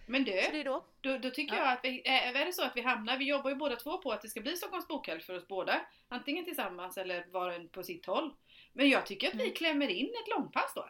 Men 0.07 0.25
du, 0.25 0.33
Så 0.43 0.51
det 0.51 0.61
är 0.61 0.65
då. 0.65 0.87
Då, 1.01 1.19
då 1.19 1.31
tycker 1.31 1.57
Ja. 1.57 1.63
jag 1.65 1.73
att 1.73 1.81
vi, 1.85 2.09
är 2.09 2.35
är 2.35 2.47
det 2.47 2.53
så 2.53 2.63
att 2.63 2.77
vi 2.77 2.81
hamnar, 2.81 3.19
vi 3.19 3.25
jobbar 3.25 3.51
ju 3.51 3.57
båda 3.57 3.77
två 3.77 3.99
på 3.99 4.13
att 4.13 4.23
det 4.23 4.29
ska 4.29 4.41
bli 4.41 4.57
Stockholms 4.57 4.89
bokhelg 4.89 5.21
för 5.21 5.37
oss 5.37 5.49
båda. 5.49 5.87
Antingen 6.09 6.45
tillsammans 6.45 6.99
eller 6.99 7.27
var 7.27 7.51
en 7.51 7.69
på 7.69 7.83
sitt 7.83 8.07
håll. 8.07 8.35
Men 8.73 8.89
jag 8.89 9.07
tycker 9.07 9.29
att 9.29 9.35
vi 9.35 9.43
Mm. 9.43 9.55
klämmer 9.55 9.89
in 9.89 10.07
ett 10.07 10.29
långpass 10.39 10.73
då. 10.75 10.89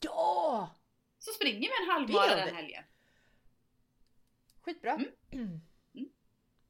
Ja! 0.00 0.74
Så 1.18 1.32
springer 1.32 1.60
vi 1.60 1.84
en 1.84 1.90
halvmara 1.90 2.36
den 2.46 2.54
helgen. 2.54 2.84
Skitbra. 4.60 4.92
Mm. 4.92 5.10
Mm. 5.94 6.08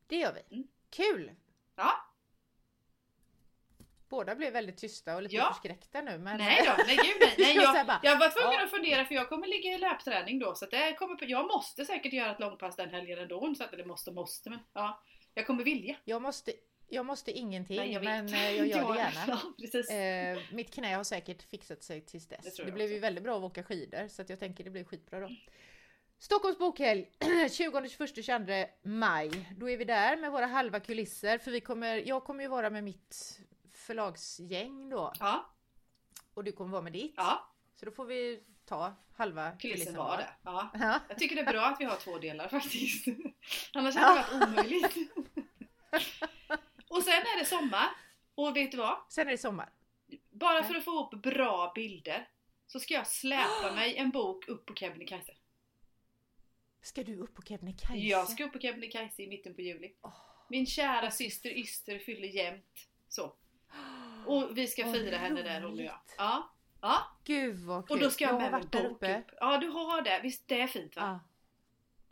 Det 0.06 0.16
gör 0.16 0.32
vi. 0.34 0.54
Mm. 0.56 0.68
Kul! 0.90 1.32
Ja, 1.76 1.92
Båda 4.14 4.34
blev 4.34 4.52
väldigt 4.52 4.76
tysta 4.76 5.16
och 5.16 5.22
lite 5.22 5.34
Ja. 5.36 5.52
förskräckta 5.52 6.00
nu 6.02 6.18
men... 6.18 6.36
nej 6.38 6.62
då, 6.66 6.84
nej 6.86 6.96
gud 6.96 7.16
nej. 7.20 7.34
nej 7.38 7.54
Jag 7.54 7.64
jag, 7.64 7.72
säger 7.72 7.84
bara, 7.84 8.00
jag 8.02 8.18
var 8.18 8.28
tvungen 8.28 8.58
ja. 8.58 8.64
att 8.64 8.70
fundera 8.70 9.04
för 9.04 9.14
jag 9.14 9.28
kommer 9.28 9.46
ligga 9.46 9.74
i 9.74 9.78
löpträning 9.78 10.38
då 10.38 10.54
så 10.54 10.64
att 10.64 10.70
det 10.70 10.94
kommer, 10.98 11.24
jag 11.30 11.46
måste 11.46 11.84
säkert 11.84 12.12
göra 12.12 12.32
ett 12.32 12.40
långpass 12.40 12.76
den 12.76 12.90
helgen 12.90 13.18
ändå. 13.18 13.54
Så 13.54 13.64
att, 13.64 13.72
eller 13.72 13.84
måste 13.84 14.12
måste 14.12 14.50
men 14.50 14.58
ja. 14.72 15.02
Jag 15.34 15.46
kommer 15.46 15.64
vilja. 15.64 15.96
Jag 16.04 16.22
måste, 16.22 16.52
jag 16.88 17.06
måste 17.06 17.32
ingenting 17.32 17.76
Nej, 17.76 17.92
jag 17.92 18.04
men 18.04 18.34
eh, 18.34 18.56
jag 18.56 18.66
gör 18.66 18.92
det 18.92 18.98
gärna. 18.98 19.24
Ja, 19.26 19.38
precis. 19.60 19.90
Eh, 19.90 20.38
mitt 20.52 20.74
knä 20.74 20.94
har 20.94 21.04
säkert 21.04 21.42
fixat 21.42 21.82
sig 21.82 22.00
tills 22.00 22.28
Det 22.28 22.36
dess. 22.36 22.56
Det, 22.56 22.62
jag 22.62 22.74
blev 22.74 22.92
ju 22.92 22.98
väldigt 22.98 23.24
bra 23.24 23.36
att 23.36 23.42
åka 23.42 23.62
skidor 23.62 24.08
så 24.08 24.22
att 24.22 24.28
jag 24.28 24.38
tänker 24.38 24.64
det 24.64 24.70
blir 24.70 24.84
skitbra 24.84 25.20
då. 25.20 25.30
Stockholms 26.18 26.58
bokhelg 26.58 27.10
20, 27.50 27.88
21, 27.88 28.24
22 28.24 28.52
maj. 28.82 29.30
Då 29.56 29.70
är 29.70 29.76
vi 29.76 29.84
där 29.84 30.16
med 30.16 30.32
våra 30.32 30.46
halva 30.46 30.80
kulisser 30.80 31.38
för 31.38 31.50
vi 31.50 31.60
kommer, 31.60 31.96
jag 31.96 32.24
kommer 32.24 32.42
ju 32.42 32.48
vara 32.48 32.70
med 32.70 32.84
mitt 32.84 33.40
förlagsgäng 33.84 34.88
då 34.88 35.12
Ja, 35.20 35.50
och 36.34 36.44
du 36.44 36.52
kommer 36.52 36.70
vara 36.70 36.82
med 36.82 36.92
ditt. 36.92 37.14
ja. 37.16 37.50
Så 37.76 37.84
då 37.86 37.92
får 37.92 38.04
vi 38.04 38.42
ta 38.64 38.94
halva 39.16 39.50
Kulissen 39.52 39.96
var 39.96 40.16
det. 40.16 40.28
Ja. 40.42 40.70
Ja. 40.74 41.00
Jag 41.08 41.18
tycker 41.18 41.36
det 41.36 41.42
är 41.42 41.52
bra 41.52 41.66
att 41.66 41.80
vi 41.80 41.84
har 41.84 41.96
två 41.96 42.18
delar 42.18 42.48
faktiskt. 42.48 43.06
Annars 43.74 43.94
Ja. 43.94 44.00
hade 44.00 44.20
det 44.20 44.36
varit 44.46 44.48
omöjligt. 44.48 44.96
Och 46.88 47.02
sen 47.02 47.12
är 47.12 47.38
det 47.38 47.44
sommar. 47.44 47.88
Och 48.34 48.56
vet 48.56 48.70
du 48.70 48.76
vad? 48.76 48.98
Sen 49.08 49.26
är 49.26 49.30
det 49.30 49.38
sommar. 49.38 49.72
Bara 50.30 50.62
för 50.64 50.74
att 50.74 50.84
få 50.84 51.04
upp 51.04 51.22
bra 51.22 51.72
bilder 51.74 52.28
så 52.66 52.80
ska 52.80 52.94
jag 52.94 53.06
släpa 53.06 53.72
mig 53.74 53.96
en 53.96 54.10
bok 54.10 54.48
upp 54.48 54.66
på 54.66 54.74
Kebnekaise. 54.74 55.32
Ska 56.82 57.02
du 57.04 57.16
upp 57.18 57.34
på 57.34 57.42
Kebnekaise? 57.42 57.94
Jag 58.06 58.28
ska 58.28 58.44
upp 58.44 58.52
på 58.52 58.58
Kebnekaise 58.58 59.22
i 59.22 59.26
mitten 59.28 59.54
på 59.54 59.60
juli. 59.60 59.94
Åh. 60.02 60.14
Min 60.48 60.66
kära 60.66 61.10
syster 61.10 61.50
Yster 61.50 61.98
fyller 61.98 62.28
jämt. 62.28 62.88
Så. 63.08 63.34
Och 64.26 64.58
vi 64.58 64.66
ska 64.66 64.92
fira 64.92 65.16
henne 65.16 65.42
där 65.42 65.60
hon 65.62 65.72
och 65.72 65.84
jag. 65.84 65.98
Ja. 66.18 66.48
ja. 66.80 67.06
Gud 67.24 67.56
vad 67.56 67.88
kul! 67.88 67.96
Och 67.96 68.02
då 68.04 68.10
ska 68.10 68.24
jag, 68.24 68.32
har 68.32 68.40
med 68.40 68.52
mig 68.52 68.64
där 68.70 68.86
uppe. 68.86 69.18
upp. 69.18 69.30
Ja 69.40 69.58
du 69.58 69.68
har 69.68 70.02
det. 70.02 70.20
Visst 70.22 70.48
det 70.48 70.60
är 70.60 70.66
fint 70.66 70.96
va? 70.96 71.02
Ja. 71.02 71.20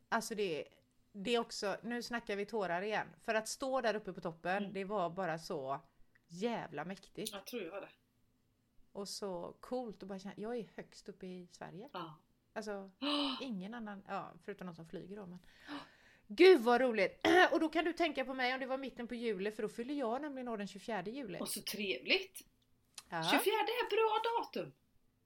Alltså 0.09 0.35
det, 0.35 0.65
det 1.13 1.35
är 1.35 1.39
också, 1.39 1.77
nu 1.83 2.03
snackar 2.03 2.37
vi 2.37 2.47
tårar 2.47 2.83
igen. 2.83 3.07
För 3.21 3.35
att 3.35 3.49
stå 3.49 3.81
där 3.81 3.95
uppe 3.97 4.13
på 4.13 4.21
toppen, 4.21 4.57
Mm. 4.57 4.73
det 4.73 4.85
var 4.85 5.11
bara 5.11 5.39
så 5.39 5.81
jävla 6.29 6.85
mäktigt. 6.85 7.33
Jag 7.33 7.47
tror 7.47 7.63
jag 7.63 7.83
det. 7.83 7.89
Och 8.93 9.09
så 9.09 9.57
coolt 9.61 10.03
att 10.03 10.09
bara 10.09 10.19
känna, 10.19 10.35
jag 10.37 10.57
är 10.57 10.69
högst 10.77 11.09
uppe 11.09 11.27
i 11.27 11.49
Sverige. 11.53 11.89
Ja. 11.93 12.19
Alltså 12.53 12.91
ingen 13.41 13.75
annan, 13.75 14.03
ja 14.09 14.33
förutom 14.45 14.67
någon 14.67 14.75
som 14.77 14.89
flyger 14.89 15.17
då 15.17 15.27
men. 15.27 15.39
Gud 16.37 16.61
vad 16.61 16.81
roligt! 16.81 17.27
Och 17.53 17.61
då 17.61 17.69
kan 17.69 17.85
du 17.85 17.93
tänka 17.93 18.25
på 18.25 18.35
mig 18.35 18.55
om 18.55 18.61
det 18.61 18.67
var 18.67 18.79
mitten 18.79 19.09
på 19.09 19.15
juli 19.15 19.51
för 19.51 19.63
då 19.63 19.69
fyller 19.69 19.95
jag 19.95 20.23
nämligen 20.23 20.49
år 20.49 20.57
den 20.59 20.67
24 20.67 21.03
juli. 21.03 21.39
Och 21.41 21.49
så 21.49 21.61
trevligt. 21.63 22.41
Ja, 23.09 23.23
24 23.23 23.37
är 23.55 23.91
bra 23.91 24.21
datum. 24.41 24.73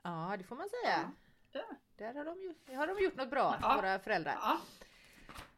ja 0.02 0.34
det 0.38 0.44
får 0.44 0.56
man 0.56 0.68
säga. 0.68 1.12
Ja. 1.52 1.62
Där 1.96 2.14
har 2.14 2.24
de, 2.24 2.40
ju, 2.40 2.76
har 2.76 2.86
de 2.86 3.04
gjort 3.04 3.16
något 3.16 3.30
bra, 3.30 3.58
Ja. 3.62 3.76
våra 3.76 3.98
föräldrar. 3.98 4.36
Ja. 4.40 4.60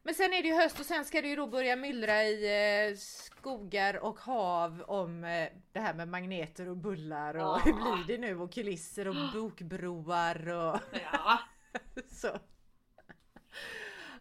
Men 0.03 0.15
sen 0.15 0.33
är 0.33 0.43
det 0.43 0.49
ju 0.49 0.55
höst 0.55 0.81
och 0.81 0.87
sen 0.87 1.05
ska 1.05 1.23
det 1.23 1.29
ju 1.29 1.37
då 1.37 1.47
börja 1.47 1.77
myllra 1.77 2.25
i 2.25 2.89
eh, 2.91 2.97
skogar 2.97 3.97
och 4.05 4.19
hav 4.21 4.83
om 4.83 5.25
eh, 5.25 5.49
det 5.73 5.81
här 5.81 5.95
med 5.95 6.09
magneter 6.09 6.69
och 6.69 6.77
bullar 6.77 7.35
och 7.35 7.41
Ja. 7.43 7.59
hur 7.65 7.73
blir 8.05 8.17
det 8.17 8.19
nu 8.21 8.39
och 8.41 8.53
kulisser 8.53 9.09
och 9.09 9.15
bokbroar 9.35 10.49
och 10.49 10.81
ja. 11.13 11.39
så. 12.13 12.39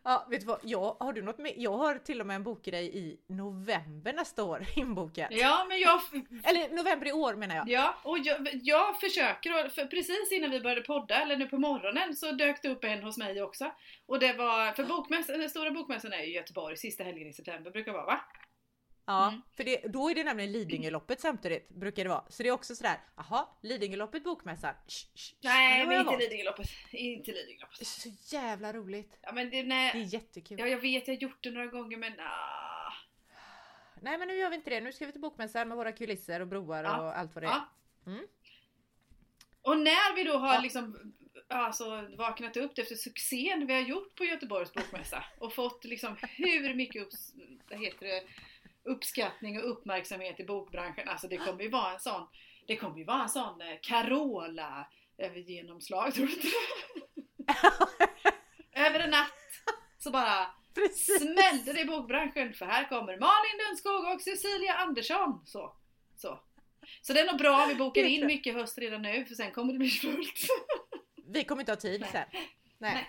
Ja, 0.09 0.25
vet 0.29 0.41
du 0.41 0.47
vad? 0.47 0.59
Jag, 0.63 0.97
har 0.99 1.13
du 1.13 1.21
något 1.21 1.37
med? 1.37 1.53
Jag 1.57 1.77
har 1.77 1.95
till 1.95 2.21
och 2.21 2.27
med 2.27 2.35
en 2.35 2.43
bokgrej 2.43 2.97
i 2.97 3.19
november 3.27 4.13
nästa 4.13 4.43
år 4.43 4.65
inbokat. 4.75 5.27
Ja 5.31 5.65
men 5.69 5.79
jag, 5.79 6.01
Eller 6.43 6.75
november 6.75 7.07
i 7.07 7.11
år 7.11 7.33
menar 7.33 7.55
jag. 7.55 7.69
ja, 7.69 7.95
och 8.03 8.17
jag, 8.19 8.47
jag 8.53 8.99
försöker, 8.99 9.69
för 9.69 9.85
precis 9.85 10.31
innan 10.31 10.51
vi 10.51 10.59
började 10.59 10.81
podda, 10.81 11.21
eller 11.21 11.37
nu 11.37 11.47
på 11.47 11.57
morgonen, 11.57 12.15
så 12.15 12.31
dök 12.31 12.61
det 12.61 12.69
upp 12.69 12.83
en 12.83 13.03
hos 13.03 13.17
mig 13.17 13.41
också. 13.41 13.71
Och 14.05 14.19
det 14.19 14.33
var, 14.33 14.71
för 14.71 14.83
bokmässan, 14.83 15.39
den 15.39 15.49
stora 15.49 15.71
bokmässan 15.71 16.13
är 16.13 16.23
i 16.23 16.33
Göteborg, 16.33 16.77
sista 16.77 17.03
helgen 17.03 17.27
i 17.27 17.33
september 17.33 17.71
brukar 17.71 17.93
vara 17.93 18.05
va? 18.05 18.19
Ja, 19.09 19.27
Mm. 19.27 19.41
för 19.55 19.63
det, 19.63 19.77
då 19.87 20.09
är 20.09 20.15
det 20.15 20.23
nämligen 20.23 20.51
Lidingöloppet 20.51 21.19
samtidigt, 21.21 21.69
brukar 21.69 22.03
det 22.03 22.09
vara. 22.09 22.23
Så 22.29 22.43
det 22.43 22.49
är 22.49 22.53
också 22.53 22.75
sådär, 22.75 22.97
jaha, 23.17 23.47
Lidingöloppet 23.61 24.23
bokmässan. 24.23 24.73
Sh, 24.87 25.05
sh. 25.15 25.33
Nej, 25.43 25.85
Men 25.87 25.99
inte. 26.01 26.17
Lidingöloppet. 26.17 26.67
Inte 26.91 27.31
Det 27.31 27.37
är 27.37 27.41
Lidingöloppet. 27.43 27.87
så 27.87 28.09
jävla 28.35 28.73
roligt. 28.73 29.17
Ja 29.21 29.31
men 29.31 29.49
det, 29.49 29.61
Det 29.61 29.67
nej. 29.67 29.91
är 30.01 30.13
jättekul. 30.13 30.59
Ja, 30.59 30.67
jag 30.67 30.77
vet, 30.81 31.07
jag 31.07 31.15
har 31.15 31.21
gjort 31.21 31.43
det 31.43 31.51
några 31.51 31.67
gånger 31.67 31.97
men 31.97 32.13
ah. 32.19 32.93
Nej 34.01 34.17
men 34.17 34.27
nu 34.27 34.35
gör 34.37 34.49
vi 34.49 34.55
inte 34.55 34.69
det, 34.69 34.81
nu 34.81 34.93
ska 34.93 35.05
vi 35.05 35.11
till 35.11 35.21
bokmässan 35.21 35.67
med 35.67 35.77
våra 35.77 35.91
kulisser 35.91 36.39
och 36.39 36.47
broar 36.47 36.83
Ja. 36.83 37.01
och 37.01 37.17
allt 37.17 37.35
vad 37.35 37.43
det 37.43 37.47
är. 37.47 37.51
Ja. 37.51 37.69
Mm. 38.11 38.27
Och 39.61 39.77
när 39.79 40.15
vi 40.15 40.23
då 40.23 40.37
har 40.37 40.53
Ja. 40.53 40.61
liksom 40.61 41.13
alltså, 41.47 42.07
vaknat 42.17 42.57
upp 42.57 42.77
efter 42.77 42.95
succén 42.95 43.67
vi 43.67 43.73
har 43.73 43.81
gjort 43.81 44.15
på 44.15 44.25
Göteborgs 44.25 44.73
bokmässa 44.73 45.23
och 45.39 45.53
fått 45.53 45.85
liksom 45.85 46.15
hur 46.21 46.73
mycket 46.73 47.01
upps, 47.01 47.33
vad 47.69 47.79
heter 47.79 48.05
det, 48.07 48.23
uppskattning 48.87 49.57
och 49.59 49.71
uppmärksamhet 49.71 50.39
i 50.39 50.43
bokbranschen. 50.45 51.09
Alltså 51.09 51.27
det 51.27 51.37
kommer 51.37 51.63
ju 51.63 51.69
vara 51.69 51.93
en 51.93 51.99
sån, 51.99 52.27
det 52.67 52.75
kommer 52.75 52.97
ju 52.97 53.03
vara 53.03 53.23
en 53.23 53.29
sån 53.29 53.61
eh, 53.61 53.77
Carola 53.81 54.87
över 55.17 55.39
genomslag, 55.39 56.13
tror 56.13 56.25
du 56.25 56.33
inte? 56.33 56.47
Över 58.71 58.99
en 58.99 59.09
natt 59.09 59.31
så 59.97 60.11
bara 60.11 60.47
Precis! 60.73 61.17
smällde 61.21 61.73
det 61.73 61.81
i 61.81 61.85
bokbranschen 61.85 62.53
för 62.53 62.65
här 62.65 62.89
kommer 62.89 63.17
Malin 63.17 63.65
Lundskog 63.67 64.13
och 64.13 64.21
Cecilia 64.21 64.73
Andersson. 64.73 65.41
Så. 65.45 65.75
Så. 66.15 66.39
Så 67.01 67.13
det 67.13 67.19
är 67.19 67.25
nog 67.25 67.37
bra 67.37 67.63
om 67.63 67.69
vi 67.69 67.75
bokar 67.75 68.03
in 68.03 68.25
mycket 68.25 68.53
höst 68.53 68.77
redan 68.77 69.01
nu 69.01 69.25
för 69.25 69.35
sen 69.35 69.51
kommer 69.51 69.73
det 69.73 69.79
bli 69.79 69.89
fullt. 69.89 70.47
Vi 71.27 71.43
kommer 71.43 71.61
inte 71.61 71.71
ha 71.71 71.77
tid 71.77 72.01
Nej. 72.01 72.09
sen. 72.11 72.41
Nej. 72.77 73.07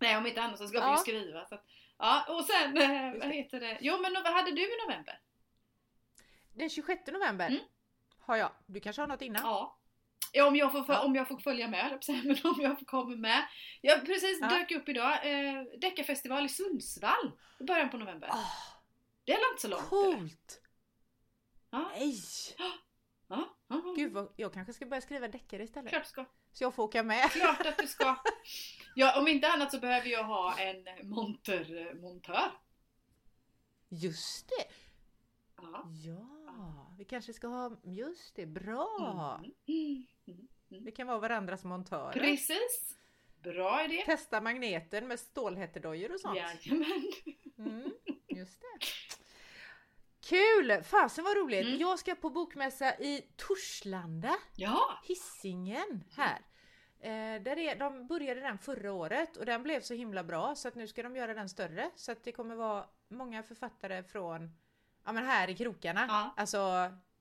Nej 0.00 0.16
om 0.16 0.26
inte 0.26 0.42
annat 0.42 0.58
så 0.58 0.66
ska 0.66 0.78
vi 0.78 0.84
Ja. 0.84 0.92
ju 0.92 0.98
skriva. 0.98 1.46
Så 1.46 1.54
att, 1.54 1.64
ja 2.02 2.24
och 2.28 2.44
sen, 2.44 2.76
eh, 2.76 3.12
vad 3.20 3.30
heter 3.34 3.60
det? 3.60 3.78
Jo 3.80 3.98
men 4.02 4.12
vad 4.14 4.32
hade 4.32 4.50
du 4.50 4.62
i 4.62 4.86
november? 4.88 5.20
Den 6.54 6.70
26 6.70 7.06
november 7.12 7.46
Mm. 7.48 7.60
har 8.20 8.36
jag. 8.36 8.50
Du 8.66 8.80
kanske 8.80 9.02
har 9.02 9.06
något 9.06 9.22
innan? 9.22 9.42
Ja. 9.42 9.78
Ja, 10.32 10.46
om 10.46 10.56
jag 10.56 10.72
får, 10.72 10.84
Ja. 10.88 11.02
om 11.04 11.14
jag 11.14 11.28
får 11.28 11.38
följa 11.38 11.68
med, 11.68 12.02
men 12.24 12.36
om 12.44 12.60
jag 12.60 12.78
komma 12.86 13.16
med. 13.16 13.46
Jag 13.80 14.06
precis 14.06 14.38
Ja. 14.40 14.48
dök 14.48 14.70
upp 14.70 14.88
idag, 14.88 15.12
eh, 15.12 15.62
Deckarfestival 15.80 16.44
i 16.44 16.48
Sundsvall 16.48 17.32
i 17.60 17.64
början 17.64 17.90
på 17.90 17.96
november. 17.96 18.28
Åh, 18.32 18.50
Det 19.24 19.32
är 19.32 19.50
inte 19.50 19.62
så 19.62 19.68
långt. 19.68 19.88
coolt! 19.88 20.60
Ja. 21.70 21.90
Nej! 21.94 22.14
Ja. 23.68 23.94
Gud 23.96 24.12
vad, 24.12 24.32
jag 24.36 24.52
kanske 24.54 24.72
ska 24.72 24.86
börja 24.86 25.00
skriva 25.00 25.28
deckare 25.28 25.62
istället. 25.62 25.90
Klart 25.90 26.06
ska. 26.06 26.24
Så 26.52 26.64
jag 26.64 26.74
får 26.74 26.82
åka 26.82 27.02
med. 27.02 27.30
Klart 27.30 27.66
att 27.66 27.78
du 27.78 27.86
ska. 27.86 28.16
Ja, 28.94 29.20
om 29.20 29.28
inte 29.28 29.48
annat 29.48 29.70
så 29.70 29.78
behöver 29.78 30.08
jag 30.08 30.24
ha 30.24 30.58
en 30.58 31.08
monter, 31.08 31.94
montör. 31.94 32.50
Just 33.88 34.48
det! 34.48 34.74
Ja. 35.56 35.88
Ja, 36.04 36.94
vi 36.98 37.04
kanske 37.04 37.32
ska 37.32 37.46
ha, 37.46 37.80
just 37.84 38.34
det, 38.36 38.46
bra! 38.46 39.40
Mm. 39.68 40.06
Mm. 40.26 40.84
Vi 40.84 40.92
kan 40.92 41.06
vara 41.06 41.18
varandras 41.18 41.64
montörer. 41.64 42.12
Precis. 42.12 42.96
Bra 43.42 43.84
idé. 43.84 44.02
Testa 44.06 44.40
magneten 44.40 45.08
med 45.08 45.20
stålhättedojor 45.20 46.14
och 46.14 46.20
sånt. 46.20 46.36
Jajamän. 46.36 47.12
Mm, 47.58 47.92
just 48.28 48.60
det. 48.60 48.86
Kul! 50.22 50.82
Fasen 50.82 51.24
vad 51.24 51.36
roligt! 51.36 51.66
Mm. 51.66 51.78
Jag 51.80 51.98
ska 51.98 52.14
på 52.14 52.30
bokmässa 52.30 52.94
i 52.94 53.24
Torslanda, 53.36 54.36
Ja. 54.56 55.00
Hisingen 55.04 56.04
här. 56.16 56.38
Eh, 57.00 57.42
där 57.42 57.58
är, 57.58 57.76
de 57.78 58.06
började 58.06 58.40
den 58.40 58.58
förra 58.58 58.92
året 58.92 59.36
och 59.36 59.46
den 59.46 59.62
blev 59.62 59.80
så 59.80 59.94
himla 59.94 60.24
bra 60.24 60.54
så 60.54 60.68
att 60.68 60.74
nu 60.74 60.86
ska 60.88 61.02
de 61.02 61.16
göra 61.16 61.34
den 61.34 61.48
större. 61.48 61.90
Så 61.96 62.12
att 62.12 62.24
det 62.24 62.32
kommer 62.32 62.54
vara 62.54 62.84
många 63.08 63.42
författare 63.42 64.02
från, 64.02 64.56
ja 65.04 65.12
men 65.12 65.26
här 65.26 65.50
i 65.50 65.54
krokarna. 65.56 66.06
Ja. 66.08 66.34
Alltså 66.36 66.58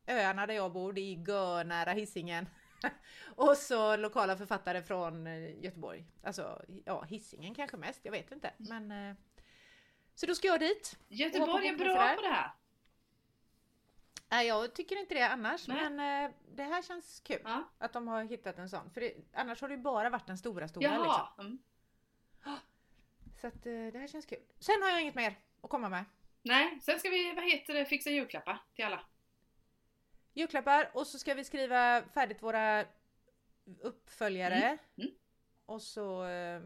öarna 0.07 0.47
där 0.47 0.53
jag 0.53 0.71
bor, 0.73 0.93
det 0.93 1.01
är 1.01 1.27
görnära 1.27 1.91
Hisingen. 1.91 2.49
och 3.35 3.57
så 3.57 3.97
lokala 3.97 4.37
författare 4.37 4.83
från 4.83 5.27
eh, 5.27 5.63
Göteborg. 5.63 6.05
Alltså 6.23 6.61
ja, 6.85 7.03
Hisingen 7.03 7.55
kanske 7.55 7.77
mest, 7.77 7.99
jag 8.03 8.11
vet 8.11 8.31
inte. 8.31 8.53
Men, 8.57 8.91
eh, 8.91 9.15
så 10.15 10.25
då 10.25 10.35
ska 10.35 10.47
jag 10.47 10.59
dit. 10.59 10.97
Göteborg 11.07 11.67
är 11.67 11.77
bra 11.77 12.13
på 12.15 12.21
det 12.21 12.27
här. 12.27 12.51
Nej, 14.31 14.47
jag 14.47 14.73
tycker 14.75 14.99
inte 14.99 15.13
det 15.13 15.21
annars, 15.27 15.67
Nej. 15.67 15.89
men 15.89 16.25
eh, 16.25 16.31
det 16.55 16.63
här 16.63 16.81
känns 16.81 17.19
kul 17.19 17.41
Ja. 17.43 17.63
att 17.77 17.93
de 17.93 18.07
har 18.07 18.23
hittat 18.23 18.57
en 18.57 18.69
sån. 18.69 18.91
För 18.91 19.01
det, 19.01 19.13
annars 19.33 19.61
har 19.61 19.67
det 19.69 19.75
ju 19.75 19.81
bara 19.81 20.09
varit 20.09 20.27
den 20.27 20.37
stora 20.37 20.67
stora 20.67 20.87
liksom. 20.87 21.05
Jaha. 21.05 21.27
Mm. 21.39 21.57
Så 23.41 23.47
att 23.47 23.65
eh, 23.65 23.71
det 23.93 23.99
här 23.99 24.07
känns 24.07 24.25
kul. 24.25 24.39
Sen 24.59 24.81
har 24.81 24.89
jag 24.89 25.01
inget 25.01 25.15
mer 25.15 25.35
att 25.61 25.69
komma 25.69 25.89
med. 25.89 26.05
Nej, 26.41 26.79
sen 26.81 26.99
ska 26.99 27.09
vi, 27.09 27.33
vad 27.35 27.43
heter 27.43 27.73
det, 27.73 27.85
fixa 27.85 28.09
julklappar 28.09 28.61
till 28.75 28.85
alla. 28.85 29.05
Julklappar 30.33 30.91
och 30.93 31.07
så 31.07 31.19
ska 31.19 31.33
vi 31.33 31.43
skriva 31.43 32.03
färdigt 32.13 32.43
våra 32.43 32.85
uppföljare. 33.81 34.55
Mm, 34.63 34.77
mm. 34.97 35.11
Och 35.65 35.81
så, 35.81 36.25
eh, 36.25 36.61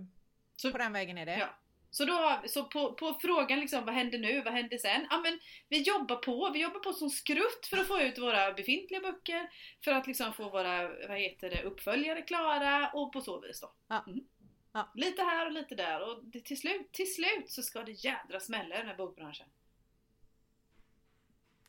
Så- 0.56 0.72
på 0.72 0.78
den 0.78 0.94
vägen 0.94 1.18
är 1.18 1.26
det. 1.26 1.38
Ja. 1.38 1.50
Så 1.96 2.06
då 2.06 2.14
har 2.14 2.48
så 2.48 2.64
på, 2.64 2.94
på 2.94 3.18
frågan 3.22 3.60
liksom, 3.60 3.86
vad 3.86 3.94
händer 3.94 4.20
nu, 4.20 4.42
vad 4.42 4.54
händer 4.54 4.78
sen? 4.78 5.08
Ja 5.10 5.18
men 5.18 5.40
vi 5.70 5.82
jobbar 5.82 6.16
på, 6.16 6.50
vi 6.54 6.62
jobbar 6.62 6.80
på 6.80 6.94
som 6.94 7.10
skrutt 7.10 7.68
för 7.70 7.78
att 7.78 7.88
få 7.88 8.02
ut 8.02 8.18
våra 8.18 8.54
befintliga 8.54 9.02
böcker, 9.02 9.50
för 9.84 9.92
att 9.92 10.08
liksom 10.08 10.34
få 10.34 10.50
våra, 10.50 10.88
vad 11.08 11.18
heter 11.18 11.50
det, 11.50 11.64
uppföljare 11.64 12.22
klara 12.22 12.90
och 12.90 13.14
på 13.14 13.22
så 13.22 13.40
vis 13.40 13.62
då. 13.62 13.72
Ja. 13.88 14.04
Mm. 14.08 14.28
Ja. 14.72 14.92
Lite 14.96 15.22
här 15.22 15.46
och 15.46 15.52
lite 15.52 15.76
där 15.76 16.10
och 16.10 16.24
det, 16.24 16.42
till, 16.42 16.60
slut, 16.60 16.92
till 16.92 17.14
slut 17.14 17.52
så 17.52 17.62
ska 17.64 17.84
det 17.84 17.92
jädra 17.92 18.40
smälla 18.40 18.76
i 18.76 18.78
den 18.78 18.88
här 18.88 18.98
bokbranschen. 18.98 19.48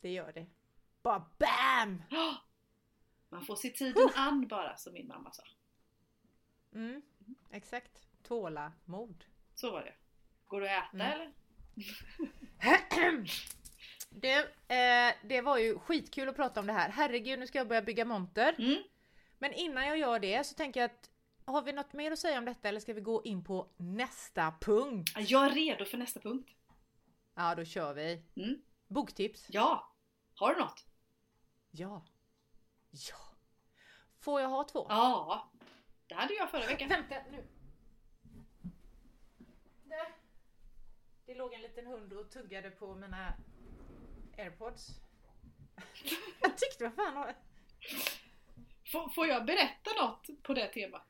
Det 0.01 0.09
gör 0.09 0.31
det. 0.31 0.45
Bara 1.01 1.25
BAM! 1.37 2.03
Man 3.29 3.45
får 3.45 3.55
se 3.55 3.69
tiden 3.69 4.09
an 4.15 4.47
bara, 4.47 4.77
som 4.77 4.93
min 4.93 5.07
mamma 5.07 5.31
sa. 5.31 5.43
Mm, 6.73 7.01
exakt. 7.51 8.07
Tålamod. 8.23 9.25
Så 9.55 9.71
var 9.71 9.83
det. 9.83 9.93
Går 10.47 10.61
det 10.61 10.77
att 10.77 10.93
äta 10.93 11.03
Mm. 11.03 11.11
eller? 11.11 11.31
Du, 14.09 14.31
eh, 14.75 15.13
det 15.23 15.41
var 15.41 15.57
ju 15.57 15.79
skitkul 15.79 16.29
att 16.29 16.35
prata 16.35 16.59
om 16.59 16.67
det 16.67 16.73
här. 16.73 16.89
Herregud, 16.89 17.39
nu 17.39 17.47
ska 17.47 17.57
jag 17.57 17.67
börja 17.67 17.81
bygga 17.81 18.05
monter. 18.05 18.55
Mm. 18.59 18.83
Men 19.37 19.53
innan 19.53 19.87
jag 19.87 19.97
gör 19.97 20.19
det 20.19 20.43
så 20.45 20.55
tänker 20.55 20.79
jag 20.79 20.91
att 20.91 21.09
har 21.45 21.61
vi 21.61 21.73
något 21.73 21.93
mer 21.93 22.11
att 22.11 22.19
säga 22.19 22.37
om 22.37 22.45
detta 22.45 22.69
eller 22.69 22.79
ska 22.79 22.93
vi 22.93 23.01
gå 23.01 23.23
in 23.23 23.43
på 23.43 23.67
nästa 23.77 24.53
punkt? 24.61 25.09
Jag 25.17 25.45
är 25.45 25.49
redo 25.49 25.85
för 25.85 25.97
nästa 25.97 26.19
punkt. 26.19 26.49
Ja, 27.35 27.55
då 27.55 27.65
kör 27.65 27.93
vi. 27.93 28.23
Mm. 28.35 28.61
Boktips? 28.87 29.45
Ja! 29.49 29.93
Har 30.35 30.53
du 30.53 30.59
något? 30.59 30.85
Ja. 31.71 32.05
Ja. 32.91 33.15
Får 34.19 34.41
jag 34.41 34.49
ha 34.49 34.63
två? 34.63 34.85
Ja! 34.89 35.51
Det 36.07 36.15
hade 36.15 36.33
jag 36.33 36.51
förra 36.51 36.65
veckan. 36.67 36.89
Vänta 36.89 37.15
nu. 37.31 37.47
Där. 39.83 40.15
Det 41.27 41.35
låg 41.35 41.53
en 41.53 41.61
liten 41.61 41.87
hund 41.87 42.13
och 42.13 42.31
tuggade 42.31 42.71
på 42.71 42.95
mina 42.95 43.33
airpods. 44.37 44.87
jag 46.41 46.57
tyckte 46.57 46.83
vad 46.83 46.93
fan 46.95 47.15
var 47.15 47.35
Får, 49.15 49.27
jag 49.27 49.45
berätta 49.45 49.91
något 50.01 50.43
på 50.43 50.53
det 50.53 50.67
temat? 50.67 51.07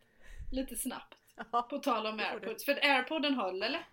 Lite 0.51 0.75
snabbt. 0.75 1.15
Ja. 1.51 1.61
På 1.61 1.79
tal 1.79 2.05
om 2.07 2.19
airpods. 2.19 2.65
För 2.65 2.73
airpodden 2.73 3.35
höll 3.35 3.63
eller? 3.63 3.87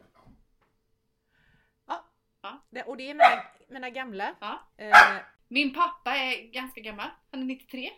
Det, 2.70 2.82
och 2.82 2.96
det 2.96 3.10
är 3.10 3.14
mina, 3.14 3.44
mina 3.68 3.90
gamla. 3.90 4.34
Ja. 4.40 4.60
Eh, 4.76 5.16
Min 5.48 5.74
pappa 5.74 6.16
är 6.16 6.42
ganska 6.42 6.80
gammal. 6.80 7.10
Han 7.30 7.40
är 7.40 7.44
93. 7.44 7.90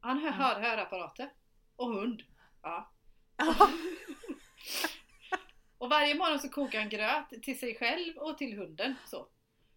Han 0.00 0.18
hör, 0.18 0.28
Mm. 0.28 0.40
hör 0.40 0.60
höraparater. 0.60 1.30
Och 1.76 1.88
hund. 1.92 2.22
Ja. 2.62 2.90
Och 5.78 5.90
varje 5.90 6.14
morgon 6.14 6.38
så 6.38 6.48
kokar 6.48 6.78
han 6.78 6.88
gröt 6.88 7.42
till 7.42 7.58
sig 7.58 7.74
själv 7.74 8.16
och 8.16 8.38
till 8.38 8.58
hunden. 8.58 8.94
Så. 9.06 9.26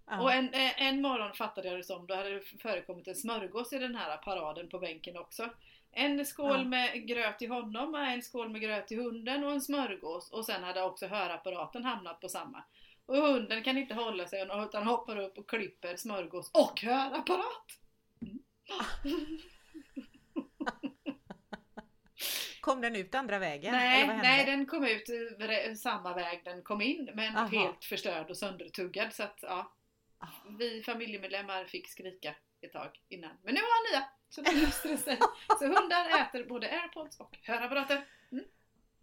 ja. 0.08 0.22
Och 0.22 0.32
en, 0.34 0.54
eh, 0.54 0.82
en 0.82 1.02
morgon 1.02 1.34
fattade 1.34 1.68
jag 1.68 1.78
det 1.80 1.84
som, 1.84 2.08
då 2.08 2.16
hade 2.16 2.30
det 2.30 2.42
förekommit 2.62 3.08
en 3.08 3.16
smörgås 3.16 3.74
i 3.74 3.78
den 3.78 3.96
här 3.96 4.18
paraden 4.18 4.70
på 4.70 4.80
bänken 4.80 5.18
också. 5.18 5.50
En 5.92 6.26
skål 6.26 6.58
Ja. 6.58 6.64
med 6.64 7.08
gröt 7.08 7.40
till 7.40 7.52
honom, 7.52 7.96
en 7.96 8.22
skål 8.22 8.50
med 8.50 8.62
gröt 8.62 8.88
till 8.88 8.98
hunden 9.00 9.44
och 9.44 9.52
en 9.52 9.62
smörgås. 9.62 10.32
Och 10.32 10.46
sen 10.46 10.64
hade 10.64 10.82
också 10.84 11.08
hörapparaten 11.08 11.86
hamnat 11.86 12.20
på 12.22 12.30
samma. 12.30 12.64
Och 13.06 13.16
hunden 13.18 13.64
kan 13.64 13.78
inte 13.78 13.94
hålla 13.94 14.28
sig 14.28 14.42
utan 14.42 14.88
hoppar 14.88 15.18
upp 15.18 15.38
och 15.38 15.50
klipper 15.50 15.96
smörgås 15.96 16.52
och 16.54 16.82
hörapparat. 16.82 17.66
Kom 22.62 22.82
den 22.82 22.96
ut 22.96 23.16
andra 23.16 23.40
vägen? 23.40 23.72
nej, 23.74 24.08
nej, 24.08 24.46
den 24.46 24.66
kom 24.66 24.86
ut 24.86 25.10
samma 25.80 26.14
väg 26.16 26.42
den 26.46 26.64
kom 26.64 26.82
in 26.82 27.10
men 27.14 27.38
Aha. 27.38 27.48
helt 27.48 27.86
förstörd 27.86 28.30
och 28.30 28.38
söndertuggad. 28.38 29.14
Så 29.14 29.24
att, 29.24 29.40
ja, 29.42 29.74
Ah. 30.24 30.28
vi 30.60 30.84
familjemedlemmar 30.84 31.66
fick 31.66 31.88
skrika 31.90 32.36
ett 32.62 32.72
tag 32.74 32.90
innan. 33.10 33.32
Men 33.44 33.54
nu 33.54 33.60
har 33.60 33.94
han 33.96 34.02
nya, 34.02 34.10
så 34.30 34.42
det 34.42 34.52
löste 34.66 34.88
det 34.88 34.98
sig. 34.98 35.18
Så 35.60 35.66
hundar 35.66 36.22
äter 36.22 36.46
både 36.50 36.68
airpods 36.82 37.20
och 37.20 37.38
hörapparater. 37.44 38.06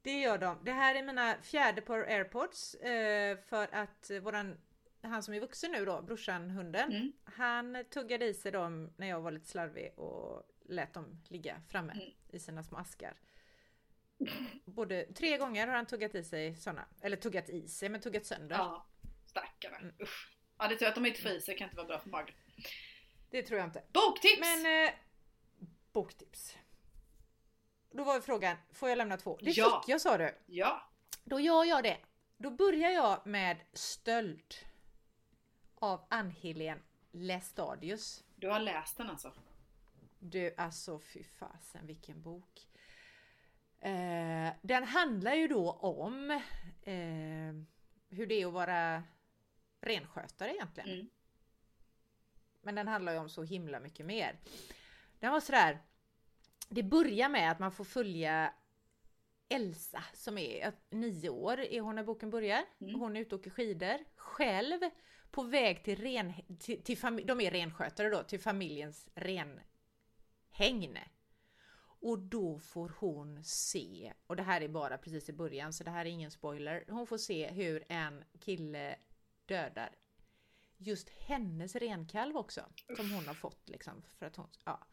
Det 0.03 0.21
gör 0.21 0.39
de. 0.39 0.59
Det 0.65 0.73
här 0.73 0.95
är 0.95 1.03
mina 1.03 1.35
fjärde 1.43 1.81
par 1.81 1.99
airpods 1.99 2.75
eh, 2.75 3.39
för 3.49 3.75
att 3.75 4.11
våran 4.23 4.61
han 5.03 5.23
som 5.23 5.35
är 5.35 5.41
vuxen 5.41 5.73
nu 5.73 5.85
då, 5.85 6.03
brorsan 6.03 6.51
hunden, 6.51 6.93
Mm. 6.93 7.13
han 7.25 7.85
tuggade 7.91 8.25
i 8.27 8.35
sig 8.35 8.53
dem 8.53 8.93
när 8.97 9.07
jag 9.09 9.21
var 9.21 9.31
lite 9.31 9.47
slarvig 9.49 9.99
och 9.99 10.43
lät 10.69 10.95
dem 10.95 11.23
ligga 11.29 11.61
framme 11.69 11.93
Mm. 11.93 12.05
i 12.29 12.39
sina 12.39 12.63
små 12.63 12.79
askar. 12.79 13.15
Både 14.65 15.05
tre 15.15 15.37
gånger 15.39 15.67
har 15.67 15.75
han 15.75 15.87
tuggat 15.87 16.15
i 16.15 16.25
sig 16.25 16.57
sådana, 16.57 16.87
eller 17.01 17.17
tuggat 17.17 17.49
i 17.49 17.69
sig 17.69 17.89
men 17.89 18.01
tuggat 18.01 18.27
sönder. 18.27 18.57
Ja, 18.57 18.87
stackarna. 19.27 19.77
Mm. 19.77 19.95
Usch. 20.01 20.37
Ja, 20.59 20.69
det 20.69 20.77
tror 20.77 20.83
jag 20.83 20.89
att 20.89 20.95
de 20.95 21.07
inte 21.07 21.21
får 21.23 21.31
i 21.31 21.41
sig 21.41 21.57
kan 21.57 21.65
inte 21.65 21.77
vara 21.77 21.87
bra 21.87 21.99
för 21.99 22.09
magen. 22.11 22.35
Det 23.31 23.43
tror 23.43 23.59
jag 23.59 23.69
inte. 23.69 23.85
Boktips! 23.93 24.41
Men 24.41 24.87
eh, 24.89 24.95
boktips. 25.93 26.57
Då 27.91 28.05
var 28.05 28.21
frågan, 28.21 28.57
får 28.73 28.89
jag 28.89 28.99
lämna 28.99 29.17
två? 29.17 29.39
Det 29.43 29.51
Ja. 29.51 29.81
fick 29.83 29.89
jag 29.93 30.01
sa 30.01 30.19
du. 30.19 30.39
Ja, 30.47 30.83
Då 31.25 31.41
gör 31.41 31.65
jag 31.65 31.83
det. 31.85 31.99
Då 32.37 32.51
börjar 32.51 32.91
jag 32.91 33.27
med 33.27 33.57
Stöld 33.73 34.55
av 35.75 36.07
Ann-Helén 36.11 36.83
Lästadius. 37.13 38.25
du 38.37 38.49
har 38.49 38.61
läst 38.61 38.97
den 38.97 39.11
alltså. 39.11 39.33
Du, 40.19 40.55
alltså 40.57 40.99
fy 41.01 41.25
fasen 41.25 41.87
vilken 41.87 42.23
bok. 42.23 42.68
Eh, 43.81 44.51
den 44.63 44.85
handlar 44.85 45.35
ju 45.35 45.49
då 45.49 45.71
om 45.71 46.31
eh, 46.83 47.55
hur 48.09 48.27
det 48.27 48.43
är 48.43 48.47
att 48.47 48.53
vara 48.53 49.03
renskötare 49.81 50.55
egentligen. 50.55 50.91
Mm. 50.91 51.09
Men 52.63 52.75
den 52.75 52.89
handlar 52.89 53.13
ju 53.13 53.19
om 53.19 53.29
så 53.29 53.43
himla 53.43 53.81
mycket 53.81 54.07
mer. 54.07 54.39
Den 55.19 55.33
var 55.33 55.41
sådär. 55.41 55.79
Det 56.69 56.83
börjar 56.83 57.29
med 57.29 57.51
att 57.51 57.59
man 57.59 57.73
får 57.73 57.85
följa 57.85 58.53
Elsa 59.49 60.05
som 60.15 60.39
är 60.39 60.73
nio 60.91 61.29
år 61.29 61.61
är 61.61 61.81
hon 61.81 61.95
när 61.95 62.05
boken 62.05 62.31
börjar. 62.31 62.65
Mm. 62.81 63.01
Hon 63.01 63.17
är 63.17 63.21
ute 63.21 63.35
och 63.35 63.41
åker 63.41 63.51
skidor 63.51 63.99
själv 64.17 64.81
på 65.31 65.43
väg 65.43 65.85
till 65.85 66.03
ren, 66.03 66.33
till, 66.59 66.83
till 66.83 66.99
de 67.25 67.41
är 67.41 67.51
renskötare 67.51 68.09
då, 68.09 68.23
till 68.23 68.41
familjens 68.41 69.09
renhägn. 69.15 70.99
Och 72.01 72.19
då 72.19 72.59
får 72.59 72.93
hon 72.99 73.45
se, 73.45 74.13
och 74.27 74.37
det 74.37 74.43
här 74.43 74.61
är 74.61 74.69
bara 74.69 74.99
precis 74.99 75.29
i 75.29 75.33
början 75.33 75.73
så 75.73 75.85
det 75.85 75.91
här 75.91 76.05
är 76.05 76.11
ingen 76.11 76.31
spoiler, 76.31 76.85
hon 76.89 77.07
får 77.07 77.19
se 77.19 77.49
hur 77.51 77.85
en 77.89 78.25
kille 78.41 78.97
dödar 79.47 79.91
just 80.79 81.09
hennes 81.09 81.77
renkalv 81.77 82.37
också. 82.37 82.61
Som 82.97 83.13
hon 83.13 83.27
har 83.27 83.35
fått 83.35 83.69
liksom. 83.69 84.03
För 84.19 84.27
att 84.27 84.37
hon, 84.37 84.49
ja. 84.65 84.87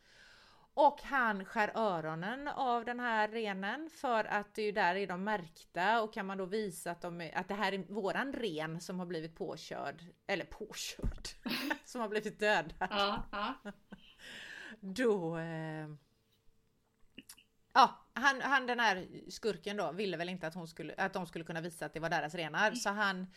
Och 0.74 1.01
han 1.01 1.45
skär 1.45 1.72
öronen 1.76 2.47
av 2.47 2.86
den 2.86 2.99
här 2.99 3.28
renen 3.28 3.89
för 3.89 4.24
att 4.26 4.56
det 4.56 4.62
är 4.62 4.66
ju 4.66 4.72
där 4.72 4.95
är 4.95 5.08
de 5.08 5.24
märkta 5.24 6.01
och 6.01 6.14
kan 6.14 6.26
man 6.26 6.38
då 6.38 6.45
visa 6.45 6.91
att, 6.91 7.01
de 7.01 7.22
är, 7.22 7.38
att 7.38 7.47
det 7.47 7.53
här 7.53 7.72
är 7.72 7.78
våran 7.78 8.34
ren 8.34 8.82
som 8.82 8.99
har 8.99 9.06
blivit 9.06 9.36
påkörd, 9.36 10.03
eller 10.28 10.45
påkörd, 10.45 11.28
som 11.86 12.01
har 12.01 12.10
blivit 12.10 12.39
dödad. 12.39 12.74
Ja, 12.80 13.24
ja. 13.32 13.72
Då... 14.80 15.38
Eh, 15.38 15.88
ja, 17.76 18.06
han, 18.14 18.42
han 18.42 18.66
den 18.66 18.80
här 18.80 19.08
skurken 19.30 19.78
då 19.78 19.92
ville 19.92 20.18
väl 20.18 20.30
inte 20.30 20.48
att, 20.48 20.54
hon 20.54 20.68
skulle, 20.68 20.94
att 20.98 21.14
de 21.14 21.28
skulle 21.28 21.46
kunna 21.46 21.62
visa 21.62 21.86
att 21.86 21.94
det 21.94 22.00
var 22.00 22.10
deras 22.10 22.36
renar 22.36 22.72
så 22.72 22.90
han 22.90 23.28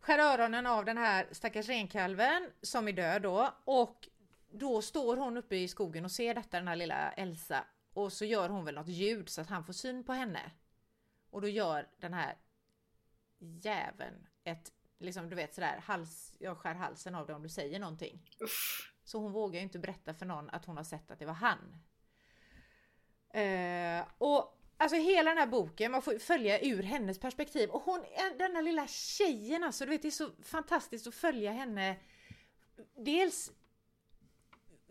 skär 0.00 0.18
öronen 0.18 0.66
av 0.66 0.84
den 0.84 0.98
här 0.98 1.26
stackars 1.32 1.68
renkalven 1.68 2.50
som 2.62 2.88
är 2.88 2.92
död 2.92 3.22
då 3.22 3.54
och 3.64 4.08
då 4.52 4.82
står 4.82 5.16
hon 5.16 5.36
uppe 5.36 5.56
i 5.56 5.68
skogen 5.68 6.04
och 6.04 6.12
ser 6.12 6.34
detta 6.34 6.56
den 6.56 6.68
här 6.68 6.76
lilla 6.76 7.12
Elsa 7.12 7.64
och 7.92 8.12
så 8.12 8.24
gör 8.24 8.48
hon 8.48 8.64
väl 8.64 8.74
något 8.74 8.88
ljud 8.88 9.28
så 9.28 9.40
att 9.40 9.48
han 9.48 9.64
får 9.64 9.72
syn 9.72 10.04
på 10.04 10.12
henne. 10.12 10.50
Och 11.30 11.40
då 11.40 11.48
gör 11.48 11.88
den 11.98 12.12
här 12.12 12.36
jäveln 13.38 14.26
ett, 14.44 14.72
liksom 14.98 15.30
du 15.30 15.36
vet 15.36 15.54
sådär, 15.54 15.78
hals, 15.84 16.36
jag 16.38 16.58
skär 16.58 16.74
halsen 16.74 17.14
av 17.14 17.26
dig 17.26 17.36
om 17.36 17.42
du 17.42 17.48
säger 17.48 17.78
någonting. 17.78 18.30
Usch. 18.42 18.94
Så 19.04 19.18
hon 19.18 19.32
vågar 19.32 19.54
ju 19.54 19.62
inte 19.62 19.78
berätta 19.78 20.14
för 20.14 20.26
någon 20.26 20.50
att 20.50 20.64
hon 20.64 20.76
har 20.76 20.84
sett 20.84 21.10
att 21.10 21.18
det 21.18 21.26
var 21.26 21.34
han. 21.34 21.76
Eh, 23.32 24.04
och 24.18 24.58
alltså 24.76 24.96
hela 24.96 25.30
den 25.30 25.38
här 25.38 25.46
boken, 25.46 25.92
man 25.92 26.02
får 26.02 26.18
följa 26.18 26.60
ur 26.60 26.82
hennes 26.82 27.18
perspektiv. 27.18 27.70
Och 27.70 27.82
hon, 27.82 28.04
den 28.38 28.56
här 28.56 28.62
lilla 28.62 28.86
tjejen 28.86 29.64
alltså, 29.64 29.84
du 29.84 29.90
vet 29.90 30.02
det 30.02 30.08
är 30.08 30.12
så 30.12 30.30
fantastiskt 30.42 31.06
att 31.06 31.14
följa 31.14 31.52
henne. 31.52 31.96
Dels 32.96 33.52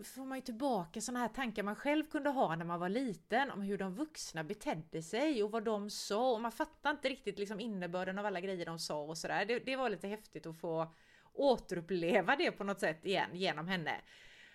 får 0.04 0.26
man 0.26 0.38
ju 0.38 0.42
tillbaka 0.42 1.02
sådana 1.02 1.20
här 1.20 1.28
tankar 1.28 1.64
man 1.64 1.76
själv 1.76 2.06
kunde 2.06 2.30
ha 2.30 2.56
när 2.56 2.66
man 2.66 2.80
var 2.80 2.90
liten 2.90 3.52
om 3.52 3.62
hur 3.62 3.78
de 3.78 3.96
vuxna 3.96 4.44
betedde 4.44 5.04
sig 5.04 5.44
och 5.44 5.52
vad 5.52 5.64
de 5.64 5.90
sa 5.90 6.32
och 6.32 6.42
man 6.42 6.52
fattar 6.52 6.92
inte 6.92 7.10
riktigt 7.10 7.40
liksom 7.40 7.60
innebörden 7.60 8.20
av 8.20 8.26
alla 8.26 8.42
grejer 8.42 8.66
de 8.66 8.80
sa 8.80 9.02
och 9.02 9.18
sådär. 9.18 9.46
Det, 9.46 9.60
det 9.60 9.76
var 9.76 9.90
lite 9.90 10.08
häftigt 10.08 10.46
att 10.46 10.60
få 10.60 10.94
återuppleva 11.34 12.36
det 12.36 12.52
på 12.52 12.64
något 12.64 12.80
sätt 12.80 13.06
igen 13.06 13.30
genom 13.34 13.68
henne. 13.68 14.02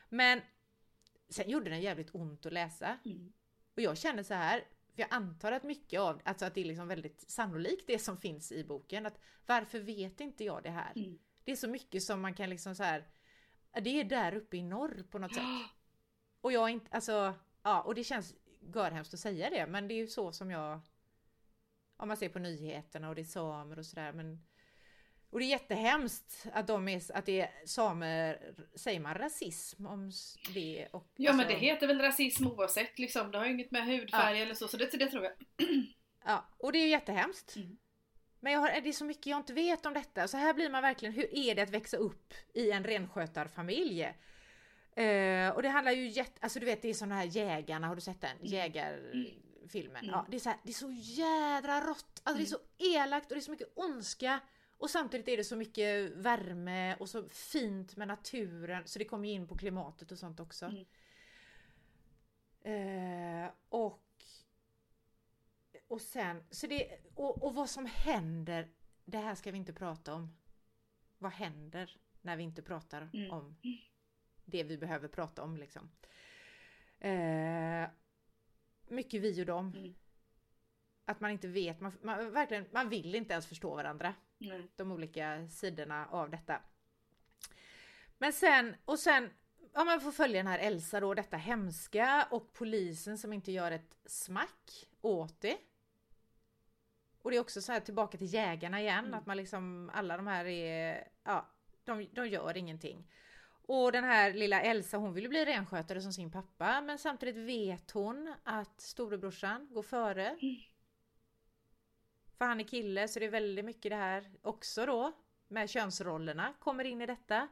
Men 0.08 0.40
sen 1.28 1.50
gjorde 1.50 1.70
den 1.70 1.80
jävligt 1.80 2.14
ont 2.14 2.46
att 2.46 2.52
läsa. 2.52 2.98
Mm. 3.04 3.32
Och 3.76 3.82
jag 3.82 3.98
känner 3.98 4.22
så 4.22 4.34
här, 4.34 4.64
för 4.94 5.02
jag 5.02 5.08
antar 5.10 5.52
att 5.52 5.62
mycket 5.62 6.00
av, 6.00 6.20
alltså 6.24 6.44
att 6.44 6.54
det 6.54 6.60
är 6.60 6.64
liksom 6.64 6.88
väldigt 6.88 7.30
sannolikt 7.30 7.86
det 7.86 7.98
som 7.98 8.16
finns 8.16 8.52
i 8.52 8.64
boken. 8.64 9.06
Att 9.06 9.18
varför 9.46 9.80
vet 9.80 10.20
inte 10.20 10.44
jag 10.44 10.62
det 10.62 10.70
här? 10.70 10.92
Mm. 10.96 11.18
Det 11.44 11.52
är 11.52 11.56
så 11.56 11.68
mycket 11.68 12.02
som 12.02 12.20
man 12.20 12.34
kan 12.34 12.50
liksom 12.50 12.74
så 12.74 12.82
här, 12.82 13.04
det 13.82 14.00
är 14.00 14.04
där 14.04 14.34
uppe 14.34 14.56
i 14.56 14.62
norr 14.62 15.04
på 15.10 15.18
något 15.18 15.34
sätt. 15.34 15.44
Och 16.40 16.52
jag 16.52 16.70
inte, 16.70 16.86
alltså, 16.90 17.34
ja 17.62 17.82
och 17.82 17.94
det 17.94 18.04
känns 18.04 18.34
görhemskt 18.74 19.14
att 19.14 19.20
säga 19.20 19.50
det 19.50 19.66
men 19.66 19.88
det 19.88 19.94
är 19.94 19.96
ju 19.98 20.06
så 20.06 20.32
som 20.32 20.50
jag 20.50 20.80
Om 21.96 22.08
man 22.08 22.16
ser 22.16 22.28
på 22.28 22.38
nyheterna 22.38 23.08
och 23.08 23.14
det 23.14 23.20
är 23.20 23.24
samer 23.24 23.78
och 23.78 23.86
sådär 23.86 24.12
men 24.12 24.44
Och 25.34 25.40
det 25.40 25.46
är 25.46 25.48
jättehemskt 25.48 26.46
att 26.52 26.66
de 26.66 26.88
är, 26.88 27.02
att 27.14 27.26
det 27.26 27.40
är 27.40 27.66
samer, 27.66 28.54
säger 28.74 29.00
man 29.00 29.14
rasism 29.14 29.86
om 29.86 30.10
det? 30.54 30.88
Och, 30.92 31.06
Ja 31.16 31.32
men 31.32 31.40
alltså- 31.40 31.54
det 31.54 31.60
heter 31.66 31.86
väl 31.86 32.00
rasism 32.00 32.46
oavsett 32.46 32.98
liksom. 32.98 33.30
Det 33.30 33.38
har 33.38 33.44
ju 33.44 33.52
inget 33.52 33.70
med 33.70 33.86
hudfärg 33.86 34.42
eller 34.42 34.54
så, 34.54 34.68
så 34.68 34.76
det, 34.76 34.98
det 34.98 35.10
tror 35.10 35.24
jag. 35.24 35.32
Ja, 36.24 36.44
och 36.58 36.72
det 36.72 36.78
är 36.78 36.82
ju 36.82 36.88
jättehemskt. 36.88 37.56
Mm. 37.56 37.76
Men 38.40 38.52
jag 38.52 38.60
har, 38.60 38.80
det 38.80 38.88
är 38.88 38.92
så 38.92 39.04
mycket 39.04 39.26
jag 39.26 39.38
inte 39.38 39.52
vet 39.52 39.86
om 39.86 39.94
detta. 39.94 40.28
Så 40.28 40.36
här 40.36 40.54
blir 40.54 40.70
man 40.70 40.82
verkligen, 40.82 41.14
hur 41.14 41.34
är 41.34 41.54
det 41.54 41.62
att 41.62 41.70
växa 41.70 41.96
upp 41.96 42.34
i 42.54 42.70
en 42.70 42.84
renskötarfamilj? 42.84 44.02
Eh, 44.02 45.48
och 45.48 45.62
det 45.62 45.68
handlar 45.68 45.92
ju 45.92 46.08
jätte, 46.08 46.38
alltså 46.40 46.60
du 46.60 46.66
vet 46.66 46.82
det 46.82 46.88
är 46.88 46.94
såna 46.94 47.14
här 47.14 47.24
jägarna, 47.24 47.86
har 47.86 47.94
du 47.94 48.00
sett 48.00 48.20
den? 48.20 48.36
Jägarfilmen. 48.42 50.04
Mm. 50.04 50.10
Ja, 50.10 50.26
det 50.30 50.36
är 50.36 50.40
så 50.40 50.48
här, 50.48 50.58
det 50.62 50.70
är 50.70 50.74
så 50.74 50.90
jädra 50.90 51.80
rått, 51.80 52.20
alltså 52.22 52.38
det 52.38 52.44
är 52.44 52.46
så 52.46 52.60
elakt 52.78 53.30
och 53.30 53.34
det 53.34 53.40
är 53.40 53.44
så 53.44 53.50
mycket 53.50 53.72
ondska. 53.74 54.40
Och 54.84 54.90
samtidigt 54.90 55.28
är 55.28 55.36
det 55.36 55.44
så 55.44 55.56
mycket 55.56 56.10
värme 56.10 56.96
och 56.96 57.08
så 57.08 57.28
fint 57.28 57.96
med 57.96 58.08
naturen 58.08 58.82
så 58.86 58.98
det 58.98 59.04
kommer 59.04 59.28
ju 59.28 59.34
in 59.34 59.48
på 59.48 59.56
klimatet 59.56 60.12
och 60.12 60.18
sånt 60.18 60.40
också. 60.40 60.66
Mm. 60.66 60.84
Eh, 63.44 63.50
och 63.68 64.24
och 65.88 66.00
sen, 66.00 66.44
så 66.50 66.66
det, 66.66 66.98
och, 67.14 67.42
och 67.42 67.54
vad 67.54 67.70
som 67.70 67.86
händer, 67.86 68.68
det 69.04 69.18
här 69.18 69.34
ska 69.34 69.50
vi 69.50 69.58
inte 69.58 69.72
prata 69.72 70.14
om. 70.14 70.36
Vad 71.18 71.32
händer 71.32 71.96
när 72.22 72.36
vi 72.36 72.42
inte 72.42 72.62
pratar 72.62 73.10
Mm. 73.12 73.30
om 73.30 73.56
det 74.44 74.62
vi 74.62 74.78
behöver 74.78 75.08
prata 75.08 75.42
om 75.42 75.56
liksom. 75.56 75.90
Eh, 76.98 77.88
mycket 78.88 79.22
vi 79.22 79.42
och 79.42 79.46
dem. 79.46 79.72
Mm. 79.76 79.94
Att 81.04 81.20
man 81.20 81.30
inte 81.30 81.48
vet, 81.48 81.80
man, 81.80 81.92
man, 82.02 82.32
verkligen, 82.32 82.66
man 82.72 82.88
vill 82.88 83.14
inte 83.14 83.32
ens 83.32 83.46
förstå 83.46 83.74
varandra 83.74 84.14
Nej. 84.38 84.68
de 84.76 84.92
olika 84.92 85.48
sidorna 85.48 86.06
av 86.10 86.30
detta. 86.30 86.60
Men 88.18 88.32
sen, 88.32 88.76
och 88.84 88.98
sen, 88.98 89.30
ja 89.74 89.84
man 89.84 90.00
får 90.00 90.12
följa 90.12 90.36
den 90.36 90.46
här 90.46 90.58
Elsa 90.58 91.00
då, 91.00 91.14
detta 91.14 91.36
hemska 91.36 92.28
och 92.30 92.52
polisen 92.52 93.18
som 93.18 93.32
inte 93.32 93.52
gör 93.52 93.70
ett 93.72 93.96
smack 94.06 94.88
åt 95.00 95.40
det. 95.40 95.56
Och 97.22 97.30
det 97.30 97.36
är 97.36 97.40
också 97.40 97.60
så 97.62 97.72
här 97.72 97.80
tillbaka 97.80 98.18
till 98.18 98.34
jägarna 98.34 98.80
igen, 98.80 99.04
Mm. 99.04 99.14
att 99.18 99.26
man 99.26 99.36
liksom, 99.36 99.90
alla 99.94 100.16
de 100.16 100.26
här 100.26 100.44
är, 100.44 101.08
ja, 101.24 101.48
de, 101.84 102.08
de 102.12 102.28
gör 102.28 102.56
ingenting. 102.56 103.10
Och 103.66 103.92
den 103.92 104.04
här 104.04 104.32
lilla 104.32 104.60
Elsa 104.60 104.96
hon 104.96 105.14
vill 105.14 105.28
bli 105.28 105.44
renskötare 105.44 106.00
som 106.00 106.12
sin 106.12 106.30
pappa 106.30 106.80
men 106.80 106.98
samtidigt 106.98 107.36
vet 107.36 107.90
hon 107.90 108.34
att 108.44 108.80
storebrorsan 108.80 109.68
går 109.72 109.82
före. 109.82 110.28
Mm. 110.28 110.56
För 112.38 112.44
han 112.44 112.60
är 112.60 112.64
kille 112.64 113.08
så 113.08 113.18
det 113.18 113.26
är 113.26 113.30
väldigt 113.30 113.64
mycket 113.64 113.90
det 113.90 113.96
här 113.96 114.30
också 114.42 114.86
då 114.86 115.12
med 115.48 115.70
könsrollerna 115.70 116.54
kommer 116.60 116.84
in 116.84 117.02
i 117.02 117.06
detta. 117.06 117.48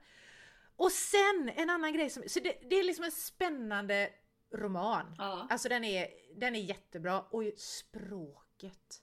Och 0.77 0.93
sen 0.93 1.51
en 1.55 1.71
annan 1.71 1.93
grej 1.93 2.11
som, 2.11 2.23
så 2.27 2.41
det, 2.41 2.59
det 2.71 2.77
är 2.77 2.85
liksom 2.85 3.05
en 3.05 3.13
spännande 3.13 4.11
roman. 4.53 5.15
Ja. 5.19 5.47
Alltså 5.51 5.69
den 5.69 5.85
är, 5.85 6.09
den 6.35 6.55
är 6.55 6.61
jättebra 6.61 7.21
och 7.21 7.45
språket. 7.57 9.03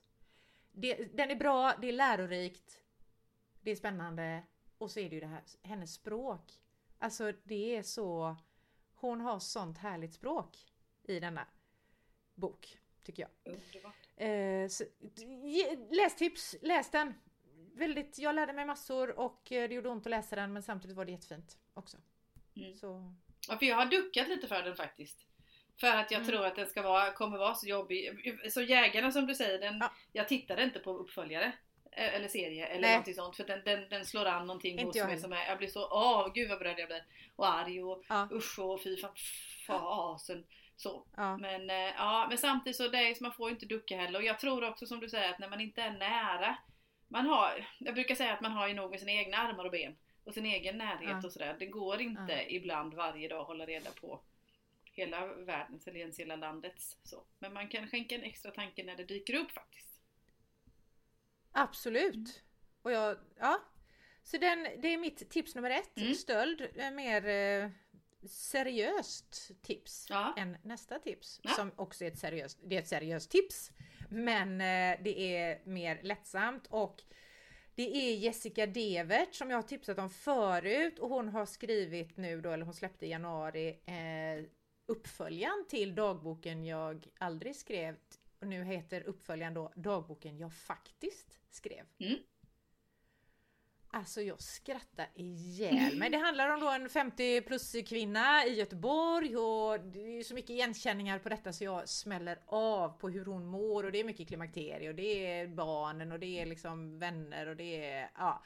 Det, 0.71 0.95
den 0.95 1.31
är 1.31 1.35
bra, 1.35 1.73
det 1.81 1.87
är 1.87 1.93
lärorikt, 1.93 2.83
det 3.61 3.71
är 3.71 3.75
spännande 3.75 4.43
och 4.77 4.91
så 4.91 4.99
är 4.99 5.09
det 5.09 5.15
ju 5.15 5.21
det 5.21 5.27
här, 5.27 5.43
hennes 5.63 5.93
språk. 5.93 6.61
Alltså 6.97 7.33
det 7.43 7.75
är 7.75 7.83
så, 7.83 8.37
hon 8.93 9.21
har 9.21 9.39
sånt 9.39 9.77
härligt 9.77 10.13
språk 10.13 10.57
i 11.03 11.19
denna 11.19 11.47
bok, 12.35 12.77
tycker 13.11 13.27
jag. 14.15 14.61
Eh, 14.63 14.67
så, 14.67 14.83
lästips, 15.91 16.55
läs 16.61 16.91
den! 16.91 17.13
väldigt, 17.73 18.19
jag 18.19 18.35
lärde 18.35 18.53
mig 18.53 18.65
massor 18.65 19.19
och 19.19 19.51
eh, 19.51 19.69
det 19.69 19.75
gjorde 19.75 19.89
ont 19.89 20.05
att 20.05 20.09
läsa 20.11 20.35
den 20.35 20.53
men 20.53 20.63
samtidigt 20.63 20.97
var 20.97 21.05
det 21.05 21.11
jättefint 21.11 21.57
också. 21.73 21.97
Mm. 22.55 22.75
Så, 22.77 23.13
Ja, 23.47 23.57
för 23.57 23.65
jag 23.65 23.75
har 23.75 23.85
duckat 23.85 24.27
lite 24.27 24.47
för 24.47 24.63
den 24.63 24.75
faktiskt. 24.75 25.25
För 25.79 25.87
att 25.87 26.11
jag 26.11 26.21
Mm. 26.21 26.31
tror 26.31 26.45
att 26.45 26.55
den 26.55 26.67
ska 26.67 26.81
vara, 26.81 27.11
kommer 27.11 27.37
vara 27.37 27.55
så 27.55 27.67
jobbig. 27.67 28.11
Så 28.51 28.61
Jägarna 28.61 29.11
som 29.11 29.25
du 29.27 29.35
säger, 29.35 29.59
den, 29.59 29.77
Ja. 29.79 29.91
jag 30.11 30.27
tittade 30.27 30.63
inte 30.63 30.79
på 30.79 30.91
uppföljare. 30.97 31.51
eh, 31.91 32.15
Eller 32.15 32.27
serie 32.27 32.65
eller 32.67 32.81
Nej. 32.81 32.91
någonting 32.91 33.13
sånt. 33.13 33.35
För 33.35 33.43
den, 33.43 33.61
den, 33.65 33.89
den 33.89 34.05
slår 34.05 34.25
an 34.25 34.47
någonting 34.47 34.71
Inte 34.73 34.85
hos 34.85 34.95
mig 34.95 35.03
heller. 35.05 35.17
som 35.17 35.33
är, 35.33 35.45
jag 35.47 35.57
blir 35.57 35.67
så, 35.67 35.87
åh 35.91 36.31
gud 36.33 36.49
vad 36.49 36.59
berörd 36.59 36.79
jag 36.79 36.87
blir. 36.87 37.05
Och 37.35 37.47
arg 37.53 37.83
och 37.83 38.03
ja, 38.09 38.27
usch 38.31 38.59
och 38.59 38.81
fy 38.83 38.97
fan, 38.97 39.15
fasen. 39.67 40.45
Så. 40.79 41.05
ja, 41.15 41.37
Men, 41.37 41.69
eh, 41.69 41.75
ja, 41.75 42.25
men 42.29 42.37
samtidigt 42.37 42.77
så 42.77 42.87
det 42.87 42.97
är, 42.97 43.21
man 43.23 43.33
får 43.33 43.49
inte 43.49 43.65
ducka 43.65 43.97
heller. 43.97 44.19
Och 44.19 44.25
jag 44.25 44.39
tror 44.39 44.63
också 44.69 44.85
som 44.85 44.99
du 44.99 45.09
säger 45.09 45.29
att 45.33 45.39
när 45.39 45.49
man 45.49 45.61
inte 45.61 45.81
är 45.81 45.91
nära. 45.91 46.57
Man 47.07 47.25
har, 47.25 47.67
jag 47.79 47.93
brukar 47.93 48.15
säga 48.15 48.33
att 48.33 48.41
man 48.41 48.51
har 48.51 48.67
ju 48.67 48.73
nog 48.73 48.91
med 48.91 48.99
sina 48.99 49.11
egna 49.11 49.37
armar 49.37 49.65
och 49.65 49.71
ben. 49.71 49.97
Och 50.23 50.33
sin 50.33 50.45
egen 50.45 50.77
närhet 50.77 51.09
Ja. 51.09 51.25
och 51.27 51.33
sådär. 51.33 51.55
Det 51.59 51.65
går 51.65 52.01
inte 52.01 52.31
Ja. 52.33 52.41
ibland 52.49 52.93
varje 52.93 53.27
dag 53.27 53.41
att 53.41 53.47
hålla 53.47 53.65
reda 53.65 53.91
på 53.91 54.19
hela 54.83 55.25
världens 55.25 55.87
eller 55.87 55.99
ens 55.99 56.19
hela 56.19 56.35
landets. 56.35 56.97
Så. 57.03 57.23
Men 57.39 57.53
man 57.53 57.67
kan 57.67 57.87
skänka 57.87 58.15
en 58.15 58.23
extra 58.23 58.51
tanke 58.51 58.83
när 58.83 58.95
det 58.95 59.03
dyker 59.03 59.33
upp 59.33 59.51
faktiskt. 59.51 60.01
absolut. 61.51 62.43
Och 62.81 62.91
jag, 62.91 63.17
ja. 63.39 63.59
Så 64.23 64.37
den, 64.37 64.63
det 64.81 64.87
är 64.93 64.97
mitt 64.97 65.29
tips 65.29 65.55
nummer 65.55 65.69
ett. 65.69 65.97
Mm. 65.97 66.13
Stöld, 66.13 66.61
är 66.61 66.91
mer 66.91 67.27
eh, 67.27 67.69
seriöst 68.27 69.51
tips 69.61 70.07
Ja. 70.09 70.33
än 70.37 70.57
nästa 70.63 70.99
tips. 70.99 71.39
Ja. 71.43 71.51
Som 71.51 71.71
också 71.75 72.03
är 72.05 72.07
ett 72.11 72.19
seriöst, 72.19 72.59
det 72.63 72.75
är 72.75 72.79
ett 72.79 72.87
seriöst 72.87 73.31
tips. 73.31 73.71
Men 74.09 74.51
eh, 74.61 75.03
det 75.03 75.37
är 75.37 75.61
mer 75.65 75.99
lättsamt 76.03 76.67
och 76.69 77.03
det 77.75 77.95
är 77.95 78.15
Jessica 78.15 78.65
Devert 78.67 79.33
som 79.35 79.49
jag 79.49 79.57
har 79.57 79.63
tipsat 79.63 79.99
om 79.99 80.09
förut 80.09 80.99
och 80.99 81.09
hon 81.09 81.29
har 81.29 81.45
skrivit 81.45 82.17
nu 82.17 82.41
då, 82.41 82.51
eller 82.51 82.65
hon 82.65 82.73
släppte 82.73 83.05
i 83.05 83.09
januari 83.09 83.69
eh, 83.69 84.45
uppföljaren 84.85 85.65
till 85.69 85.95
dagboken 85.95 86.65
jag 86.65 87.07
aldrig 87.19 87.55
skrev 87.55 87.95
och 88.39 88.47
nu 88.47 88.63
heter 88.63 89.01
uppföljaren 89.01 89.53
då 89.53 89.71
dagboken 89.75 90.37
jag 90.37 90.53
faktiskt 90.53 91.39
skrev. 91.49 91.85
Mm. 91.99 92.17
Alltså 93.91 94.21
jag 94.21 94.41
skrattar 94.41 95.07
ihjäl 95.15 95.97
mig. 95.97 96.09
Det 96.09 96.17
handlar 96.17 96.49
om 96.49 96.59
då 96.59 96.69
en 96.69 96.89
50 96.89 97.41
plus 97.41 97.75
kvinna 97.87 98.45
i 98.45 98.53
Göteborg 98.53 99.37
och 99.37 99.79
det 99.79 100.19
är 100.19 100.23
så 100.23 100.33
mycket 100.33 100.49
igenkänningar 100.49 101.19
på 101.19 101.29
detta 101.29 101.53
så 101.53 101.63
jag 101.63 101.89
smäller 101.89 102.39
av 102.45 102.89
på 102.89 103.09
hur 103.09 103.25
hon 103.25 103.45
mår 103.45 103.83
och 103.83 103.91
det 103.91 103.99
är 103.99 104.03
mycket 104.03 104.27
klimakterie 104.27 104.89
och 104.89 104.95
det 104.95 105.39
är 105.39 105.47
barnen 105.47 106.11
och 106.11 106.19
det 106.19 106.41
är 106.41 106.45
liksom 106.45 106.99
vänner 106.99 107.47
och 107.47 107.55
det 107.55 107.85
är 107.85 108.11
ja. 108.17 108.43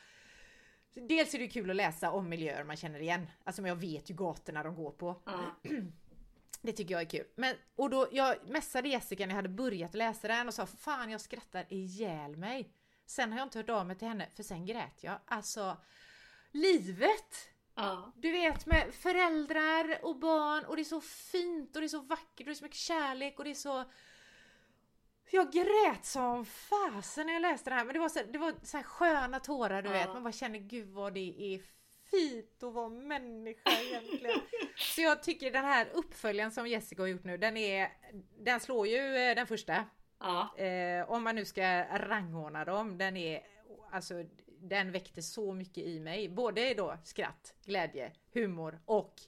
Dels 0.95 1.33
är 1.33 1.39
det 1.39 1.47
kul 1.47 1.69
att 1.69 1.75
läsa 1.75 2.11
om 2.11 2.29
miljöer 2.29 2.63
man 2.63 2.75
känner 2.75 2.99
igen. 2.99 3.27
Alltså 3.43 3.61
men 3.61 3.69
jag 3.69 3.75
vet 3.75 4.09
ju 4.09 4.13
gatorna 4.13 4.63
de 4.63 4.75
går 4.75 4.91
på. 4.91 5.21
Ja. 5.25 5.55
Det 6.61 6.71
tycker 6.71 6.93
jag 6.93 7.01
är 7.01 7.09
kul. 7.09 7.25
Men, 7.35 7.55
och 7.75 7.89
då, 7.89 8.07
jag 8.11 8.35
messade 8.49 8.89
Jessica 8.89 9.25
när 9.25 9.29
jag 9.29 9.35
hade 9.35 9.49
börjat 9.49 9.93
läsa 9.93 10.27
den 10.27 10.47
och 10.47 10.53
sa 10.53 10.65
fan 10.65 11.09
jag 11.09 11.21
skrattar 11.21 11.65
ihjäl 11.69 12.35
mig. 12.35 12.69
Sen 13.05 13.31
har 13.31 13.39
jag 13.39 13.45
inte 13.45 13.57
hört 13.59 13.69
av 13.69 13.85
mig 13.85 13.97
till 13.97 14.07
henne 14.07 14.29
för 14.35 14.43
sen 14.43 14.65
grät 14.65 15.03
jag. 15.03 15.19
Alltså 15.25 15.77
livet! 16.51 17.49
Ja. 17.75 18.11
Du 18.15 18.31
vet 18.31 18.65
med 18.65 18.93
föräldrar 18.93 19.99
och 20.05 20.19
barn 20.19 20.65
och 20.65 20.75
det 20.75 20.81
är 20.81 20.83
så 20.83 21.01
fint 21.01 21.75
och 21.75 21.81
det 21.81 21.85
är 21.85 21.89
så 21.89 22.01
vackert 22.01 22.39
och 22.39 22.45
det 22.45 22.51
är 22.51 22.55
så 22.55 22.63
mycket 22.63 22.77
kärlek 22.77 23.37
och 23.39 23.43
det 23.45 23.51
är 23.51 23.55
så... 23.55 23.85
Jag 25.31 25.51
grät 25.51 26.05
som 26.05 26.45
fasen 26.45 27.25
när 27.27 27.33
jag 27.33 27.41
läste 27.41 27.69
det 27.69 27.75
här 27.75 27.85
men 27.85 27.93
det 27.93 27.99
var 27.99 28.09
så, 28.09 28.19
det 28.33 28.37
var 28.37 28.53
så 28.63 28.77
här 28.77 28.83
sköna 28.83 29.39
tårar 29.39 29.81
du 29.81 29.89
Ja. 29.89 29.93
vet. 29.93 30.07
Man 30.07 30.23
bara 30.23 30.33
känner 30.33 30.59
gud 30.59 30.89
vad 30.89 31.13
det 31.13 31.53
är 31.55 31.61
fint 32.11 32.63
att 32.63 32.73
vara 32.73 32.89
människa 32.89 33.71
egentligen. 33.81 34.39
så 34.75 35.01
jag 35.01 35.23
tycker 35.23 35.51
den 35.51 35.65
här 35.65 35.89
uppföljaren 35.93 36.51
som 36.51 36.67
Jessica 36.67 37.01
har 37.01 37.07
gjort 37.07 37.23
nu 37.23 37.37
den 37.37 37.57
är... 37.57 37.89
Den 38.39 38.59
slår 38.59 38.87
ju 38.87 39.15
eh, 39.17 39.35
den 39.35 39.47
första. 39.47 39.85
Ja. 40.23 40.57
Eh, 40.57 41.09
om 41.09 41.23
man 41.23 41.35
nu 41.35 41.45
ska 41.45 41.83
rangordna 41.83 42.65
dem, 42.65 42.97
den 42.97 43.17
är 43.17 43.41
alltså 43.91 44.23
den 44.59 44.91
väckte 44.91 45.21
så 45.21 45.53
mycket 45.53 45.83
i 45.83 45.99
mig. 45.99 46.29
Både 46.29 46.73
då 46.73 46.97
skratt, 47.03 47.53
glädje, 47.65 48.11
humor 48.33 48.79
och 48.85 49.21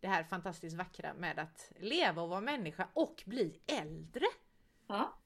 det 0.00 0.08
här 0.08 0.24
fantastiskt 0.24 0.76
vackra 0.76 1.14
med 1.14 1.38
att 1.38 1.72
leva 1.76 2.22
och 2.22 2.28
vara 2.28 2.40
människa 2.40 2.88
och 2.92 3.22
bli 3.26 3.60
äldre. 3.66 4.26
Ja. 4.86 5.18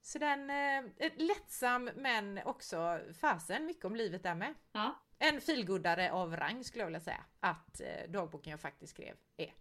Så 0.00 0.18
den 0.18 0.50
eh, 0.50 1.12
lättsam 1.16 1.90
men 1.94 2.40
också 2.44 3.00
fasen 3.20 3.66
mycket 3.66 3.84
om 3.84 3.96
livet 3.96 4.22
där 4.22 4.34
med. 4.34 4.54
Ja. 4.72 4.94
En 5.18 5.40
filguddare 5.40 6.12
av 6.12 6.36
rang 6.36 6.64
skulle 6.64 6.82
jag 6.82 6.86
vilja 6.86 7.00
säga 7.00 7.24
att 7.40 7.80
eh, 7.80 8.10
dagboken 8.10 8.50
jag 8.50 8.60
faktiskt 8.60 8.92
skrev 8.92 9.16
är. 9.36 9.54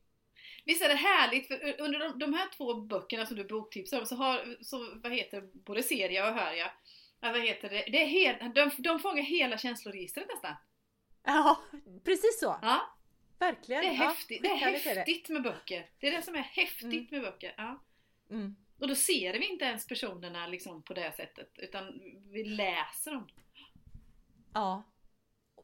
Visst 0.67 0.81
är 0.81 0.89
det 0.89 0.95
härligt, 0.95 1.47
för 1.47 1.81
under 1.81 1.99
de, 1.99 2.19
de 2.19 2.33
här 2.33 2.47
två 2.57 2.73
böckerna 2.73 3.25
som 3.25 3.35
du 3.35 3.43
boktipsar 3.43 3.99
om 3.99 4.05
så 4.05 4.15
har, 4.15 4.57
så, 4.61 4.99
vad 5.03 5.11
heter 5.11 5.41
både 5.53 5.83
serie 5.83 6.29
och 6.29 6.35
hör 6.35 6.53
jag, 6.53 6.69
ja, 7.19 7.31
vad 7.31 7.41
heter 7.41 7.69
det, 7.69 7.85
det 7.91 8.01
är 8.01 8.07
helt, 8.07 8.55
de, 8.55 8.71
de 8.77 8.99
fångar 8.99 9.23
hela 9.23 9.57
känsloregistret 9.57 10.27
nästan. 10.29 10.55
Ja, 11.23 11.61
precis 12.05 12.39
så! 12.39 12.59
Ja, 12.61 12.81
Verkligen! 13.39 13.81
det 13.81 13.87
är, 13.87 13.93
ja, 13.93 14.07
häftigt, 14.07 14.41
det 14.41 14.49
är 14.49 14.55
häftigt 14.55 15.29
med 15.29 15.43
böcker. 15.43 15.89
Det 15.99 16.07
är 16.07 16.11
det 16.11 16.21
som 16.21 16.35
är 16.35 16.39
häftigt 16.39 16.83
Mm. 16.83 17.07
med 17.11 17.21
böcker. 17.21 17.53
Ja. 17.57 17.83
Mm. 18.29 18.55
Och 18.79 18.87
då 18.87 18.95
ser 18.95 19.33
vi 19.33 19.47
inte 19.47 19.65
ens 19.65 19.87
personerna 19.87 20.47
liksom 20.47 20.83
på 20.83 20.93
det 20.93 21.15
sättet, 21.15 21.51
utan 21.57 22.01
vi 22.31 22.43
läser 22.43 23.11
dem. 23.11 23.27
Ja. 24.53 24.83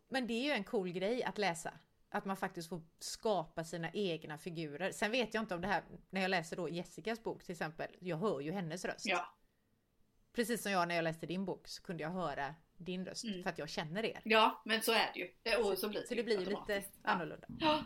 Men 0.10 0.28
det 0.28 0.34
är 0.34 0.44
ju 0.44 0.52
en 0.52 0.64
cool 0.64 0.92
grej 0.92 1.24
att 1.24 1.38
läsa. 1.38 1.74
Att 2.14 2.26
man 2.26 2.38
faktiskt 2.38 2.70
får 2.70 2.82
skapa 3.00 3.64
sina 3.64 3.90
egna 3.94 4.38
figurer. 4.38 4.92
Sen 4.92 5.12
vet 5.12 5.34
jag 5.34 5.44
inte 5.44 5.56
om 5.56 5.62
det 5.62 5.68
här, 5.68 5.84
när 6.10 6.22
jag 6.22 6.30
läser 6.30 6.56
då 6.56 6.70
Jessicas 6.70 7.24
bok 7.24 7.44
till 7.44 7.52
exempel, 7.52 7.88
jag 8.00 8.18
hör 8.18 8.40
ju 8.42 8.52
hennes 8.52 8.86
röst. 8.86 9.06
Ja, 9.06 9.36
Precis 10.34 10.64
som 10.64 10.72
jag 10.72 10.88
när 10.88 10.96
jag 10.96 11.04
läste 11.04 11.26
din 11.26 11.46
bok 11.46 11.68
så 11.68 11.84
kunde 11.84 12.04
jag 12.04 12.10
höra 12.10 12.56
din 12.78 13.06
röst 13.06 13.24
Mm. 13.24 13.44
för 13.44 13.50
att 13.50 13.58
jag 13.58 13.70
känner 13.70 14.06
er. 14.06 14.22
ja 14.24 14.62
men 14.66 14.82
så 14.82 14.92
är 14.92 15.12
det 15.14 15.20
ju. 15.20 15.32
Det, 15.44 15.56
och 15.58 15.78
så 15.78 15.90
blir 15.90 16.02
det, 16.02 16.08
Så 16.08 16.16
det 16.16 16.24
blir 16.24 16.34
ju 16.40 16.46
lite 16.46 16.52
automatiskt. 16.60 17.00
Ja. 17.04 17.10
annorlunda. 17.10 17.48
Ja. 17.60 17.84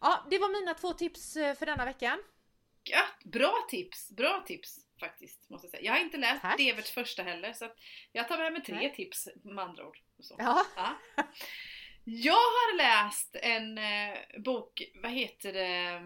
Ja, 0.00 0.26
det 0.30 0.38
var 0.38 0.60
mina 0.60 0.74
två 0.74 0.92
tips 0.92 1.36
eh, 1.36 1.54
för 1.54 1.66
denna 1.66 1.84
veckan. 1.84 2.18
Gött! 2.84 3.24
Bra 3.32 3.52
tips! 3.70 4.10
Bra 4.10 4.44
tips 4.46 4.78
faktiskt, 5.00 5.50
måste 5.50 5.66
jag 5.66 5.70
säga. 5.70 5.82
Jag 5.82 5.92
har 5.92 6.00
inte 6.00 6.16
läst 6.16 6.42
Tack. 6.42 6.58
Deverts 6.58 6.90
första 6.90 7.22
heller, 7.22 7.52
så 7.52 7.64
att 7.64 7.76
jag 8.12 8.28
tar 8.28 8.38
med 8.38 8.52
mig 8.52 8.62
tre 8.62 8.74
Nej. 8.74 8.94
tips 8.94 9.28
med 9.42 9.64
andra 9.64 9.86
ord. 9.86 9.98
Så. 10.20 10.34
Ja, 10.38 10.64
Ja. 10.76 10.96
Jag 12.12 12.32
har 12.32 12.76
läst 12.76 13.36
en 13.42 13.78
eh, 13.78 14.18
bok, 14.38 14.82
vad 14.94 15.12
heter 15.12 15.52
det? 15.52 16.02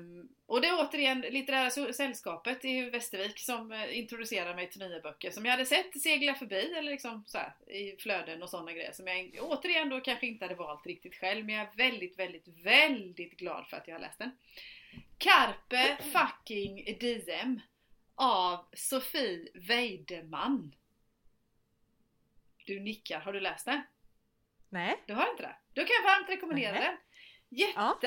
Och 0.47 0.61
det 0.61 0.69
är 0.69 0.81
återigen 0.81 1.21
Litterära 1.21 1.93
Sällskapet 1.93 2.65
i 2.65 2.91
Västervik 2.91 3.39
som 3.39 3.73
eh, 3.73 3.99
introducerar 3.99 4.55
mig 4.55 4.71
till 4.71 4.81
nya 4.81 5.01
böcker 5.01 5.31
som 5.31 5.45
jag 5.45 5.53
hade 5.53 5.67
sett 5.67 6.03
segla 6.03 6.35
förbi 6.35 6.73
eller 6.77 6.91
liksom 6.91 7.25
så 7.27 7.39
här, 7.39 7.55
i 7.67 7.97
flöden 7.99 8.43
och 8.43 8.51
sådana 8.51 8.73
grejer 8.73 8.93
som 8.93 9.07
jag 9.07 9.39
återigen 9.41 9.89
då 9.89 10.01
kanske 10.01 10.27
inte 10.27 10.45
hade 10.45 10.55
valt 10.55 10.87
riktigt 10.87 11.15
själv 11.15 11.45
men 11.45 11.55
jag 11.55 11.69
är 11.69 11.77
väldigt, 11.77 12.19
väldigt, 12.19 12.49
väldigt 12.49 13.37
glad 13.37 13.67
för 13.67 13.77
att 13.77 13.89
jag 13.89 13.95
har 13.95 14.01
läst 14.01 14.19
den. 14.19 14.31
Carpe 15.19 15.97
fucking 16.13 16.97
diem 17.01 17.61
av 18.15 18.67
Sofie 18.73 19.49
Weidemann. 19.55 20.75
Du 22.67 22.81
nickar, 22.81 23.21
har 23.21 23.33
du 23.33 23.41
läst 23.41 23.65
den? 23.65 23.83
Nej. 24.75 25.03
Du 25.07 25.15
har 25.15 25.31
inte 25.31 25.43
det? 25.43 25.57
Då 25.73 25.83
kan 25.83 25.95
jag 26.03 26.11
varmt 26.11 26.29
rekommendera 26.29 26.73
Nej. 26.73 26.83
den. 26.83 26.97
Jätte, 27.49 27.73
Ja, 27.77 27.99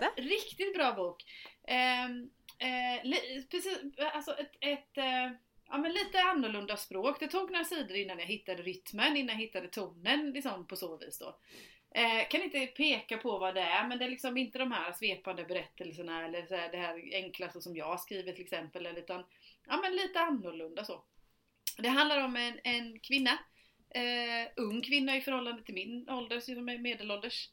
ja, 0.00 0.12
riktigt 0.16 0.74
bra 0.74 0.92
bok. 0.92 1.24
Ehm, 1.68 2.30
eh, 2.58 3.04
li, 3.04 3.46
precis, 3.50 3.78
alltså 4.14 4.38
ett, 4.38 4.52
ett 4.60 4.98
eh, 4.98 5.30
ja, 5.68 5.78
men 5.78 5.92
lite 5.92 6.22
annorlunda 6.22 6.76
språk. 6.76 7.20
Det 7.20 7.28
tog 7.28 7.50
några 7.50 7.64
sidor 7.64 7.96
innan 7.96 8.18
jag 8.18 8.26
hittade 8.26 8.62
rytmen, 8.62 9.16
innan 9.16 9.34
jag 9.34 9.42
hittade 9.42 9.68
tonen 9.68 10.30
liksom 10.30 10.66
på 10.66 10.76
så 10.76 10.96
vis 10.96 11.18
då. 11.18 11.38
Eh, 11.94 12.28
kan 12.28 12.42
inte 12.42 12.66
peka 12.66 13.18
på 13.18 13.38
vad 13.38 13.54
det 13.54 13.60
är, 13.60 13.88
men 13.88 13.98
det 13.98 14.04
är 14.04 14.10
liksom 14.10 14.36
inte 14.36 14.58
de 14.58 14.72
här 14.72 14.92
svepande 14.92 15.44
berättelserna 15.44 16.24
eller 16.24 16.46
så 16.46 16.56
här, 16.56 16.72
det 16.72 16.78
här 16.78 17.02
enkla 17.12 17.50
så 17.50 17.60
som 17.60 17.76
jag 17.76 18.00
skriver 18.00 18.32
till 18.32 18.44
exempel, 18.44 18.86
utan 18.86 19.24
ja, 19.66 19.80
men 19.82 19.96
lite 19.96 20.20
annorlunda 20.20 20.84
så. 20.84 21.04
Det 21.78 21.88
handlar 21.88 22.24
om 22.24 22.36
en, 22.36 22.60
en 22.64 23.00
kvinna, 23.00 23.38
eh, 23.94 24.48
ung 24.56 24.82
kvinna 24.82 25.16
i 25.16 25.20
förhållande 25.20 25.62
till 25.62 25.74
min 25.74 26.10
ålder, 26.10 26.40
som 26.40 26.68
är 26.68 26.78
medelålders, 26.78 27.48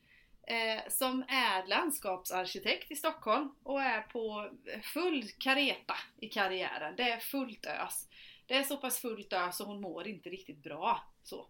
eh, 0.48 0.90
som 0.90 1.24
är 1.28 1.68
landskapsarkitekt 1.68 2.92
i 2.92 2.96
Stockholm 2.96 3.56
och 3.64 3.82
är 3.82 4.02
på 4.02 4.52
full 4.94 5.24
kareta 5.40 5.96
i 6.22 6.30
karriären. 6.30 6.96
Det 6.96 7.04
är 7.04 7.20
fullt 7.20 7.66
ös. 7.66 8.08
Det 8.46 8.56
är 8.56 8.64
så 8.64 8.78
pass 8.78 9.00
fullt 9.00 9.34
ös 9.34 9.58
så 9.58 9.66
hon 9.66 9.82
mår 9.82 10.08
inte 10.08 10.30
riktigt 10.30 10.64
bra. 10.64 11.04
Så. 11.24 11.48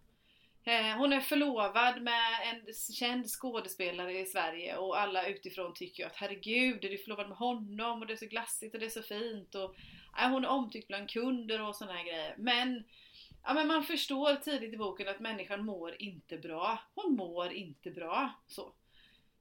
Eh, 0.64 0.96
hon 0.96 1.12
är 1.12 1.20
förlovad 1.20 2.02
med 2.02 2.32
en 2.44 2.74
känd 2.94 3.26
skådespelare 3.26 4.20
i 4.20 4.26
Sverige 4.26 4.76
och 4.76 5.00
alla 5.00 5.26
utifrån 5.26 5.74
tycker 5.74 6.06
att 6.06 6.16
herregud, 6.16 6.84
är 6.84 6.88
du 6.88 6.98
förlovad 6.98 7.28
med 7.28 7.38
honom 7.38 8.00
och 8.00 8.06
det 8.06 8.12
är 8.12 8.16
så 8.16 8.26
glassigt 8.26 8.74
och 8.74 8.80
det 8.80 8.86
är 8.86 8.90
så 8.90 9.02
fint 9.02 9.54
och 9.54 9.74
eh, 10.20 10.30
hon 10.30 10.44
är 10.44 10.48
omtyckt 10.48 10.88
bland 10.88 11.10
kunder 11.10 11.62
och 11.62 11.76
såna 11.76 11.92
här 11.92 12.04
grejer. 12.04 12.34
Men 12.38 12.84
ja, 13.44 13.54
men 13.54 13.66
man 13.66 13.84
förstår 13.84 14.34
tidigt 14.34 14.74
i 14.74 14.76
boken 14.76 15.08
att 15.08 15.20
människan 15.20 15.64
mår 15.64 16.02
inte 16.02 16.38
bra. 16.38 16.78
Hon 16.94 17.16
mår 17.16 17.52
inte 17.52 17.90
bra. 17.90 18.32
Så, 18.46 18.74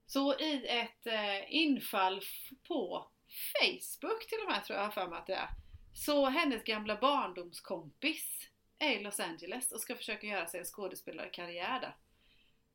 så 0.06 0.39
i 0.39 0.68
ett 0.68 1.08
eh, 1.08 1.56
infall 1.56 2.22
på 2.68 3.08
Facebook 3.32 4.28
till 4.28 4.38
och 4.45 4.52
med 4.52 4.64
tror 4.64 4.78
jag 4.80 4.86
har 4.86 4.91
för 4.91 5.08
mig 5.08 5.20
att 5.20 5.28
det 5.28 5.34
är. 5.34 5.49
Så 5.93 6.26
hennes 6.26 6.64
gamla 6.64 6.95
barndomskompis 6.95 8.49
är 8.80 8.91
i 8.91 9.04
Los 9.04 9.20
Angeles 9.20 9.72
och 9.72 9.82
ska 9.82 9.95
försöka 9.95 10.28
göra 10.28 10.47
sig 10.47 10.60
en 10.60 10.66
skådespelarkarriär 10.66 11.80
där. 11.80 11.95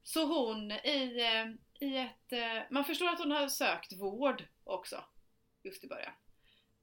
Så 0.03 0.25
hon 0.25 0.73
i, 0.73 1.21
eh, 1.21 1.87
i 1.89 1.97
ett... 1.97 2.33
Eh, 2.33 2.63
man 2.71 2.85
förstår 2.85 3.09
att 3.09 3.19
hon 3.19 3.31
har 3.31 3.49
sökt 3.49 3.93
vård 3.93 4.45
också. 4.65 5.05
Just 5.63 5.85
i 5.85 5.89
början. 5.89 6.13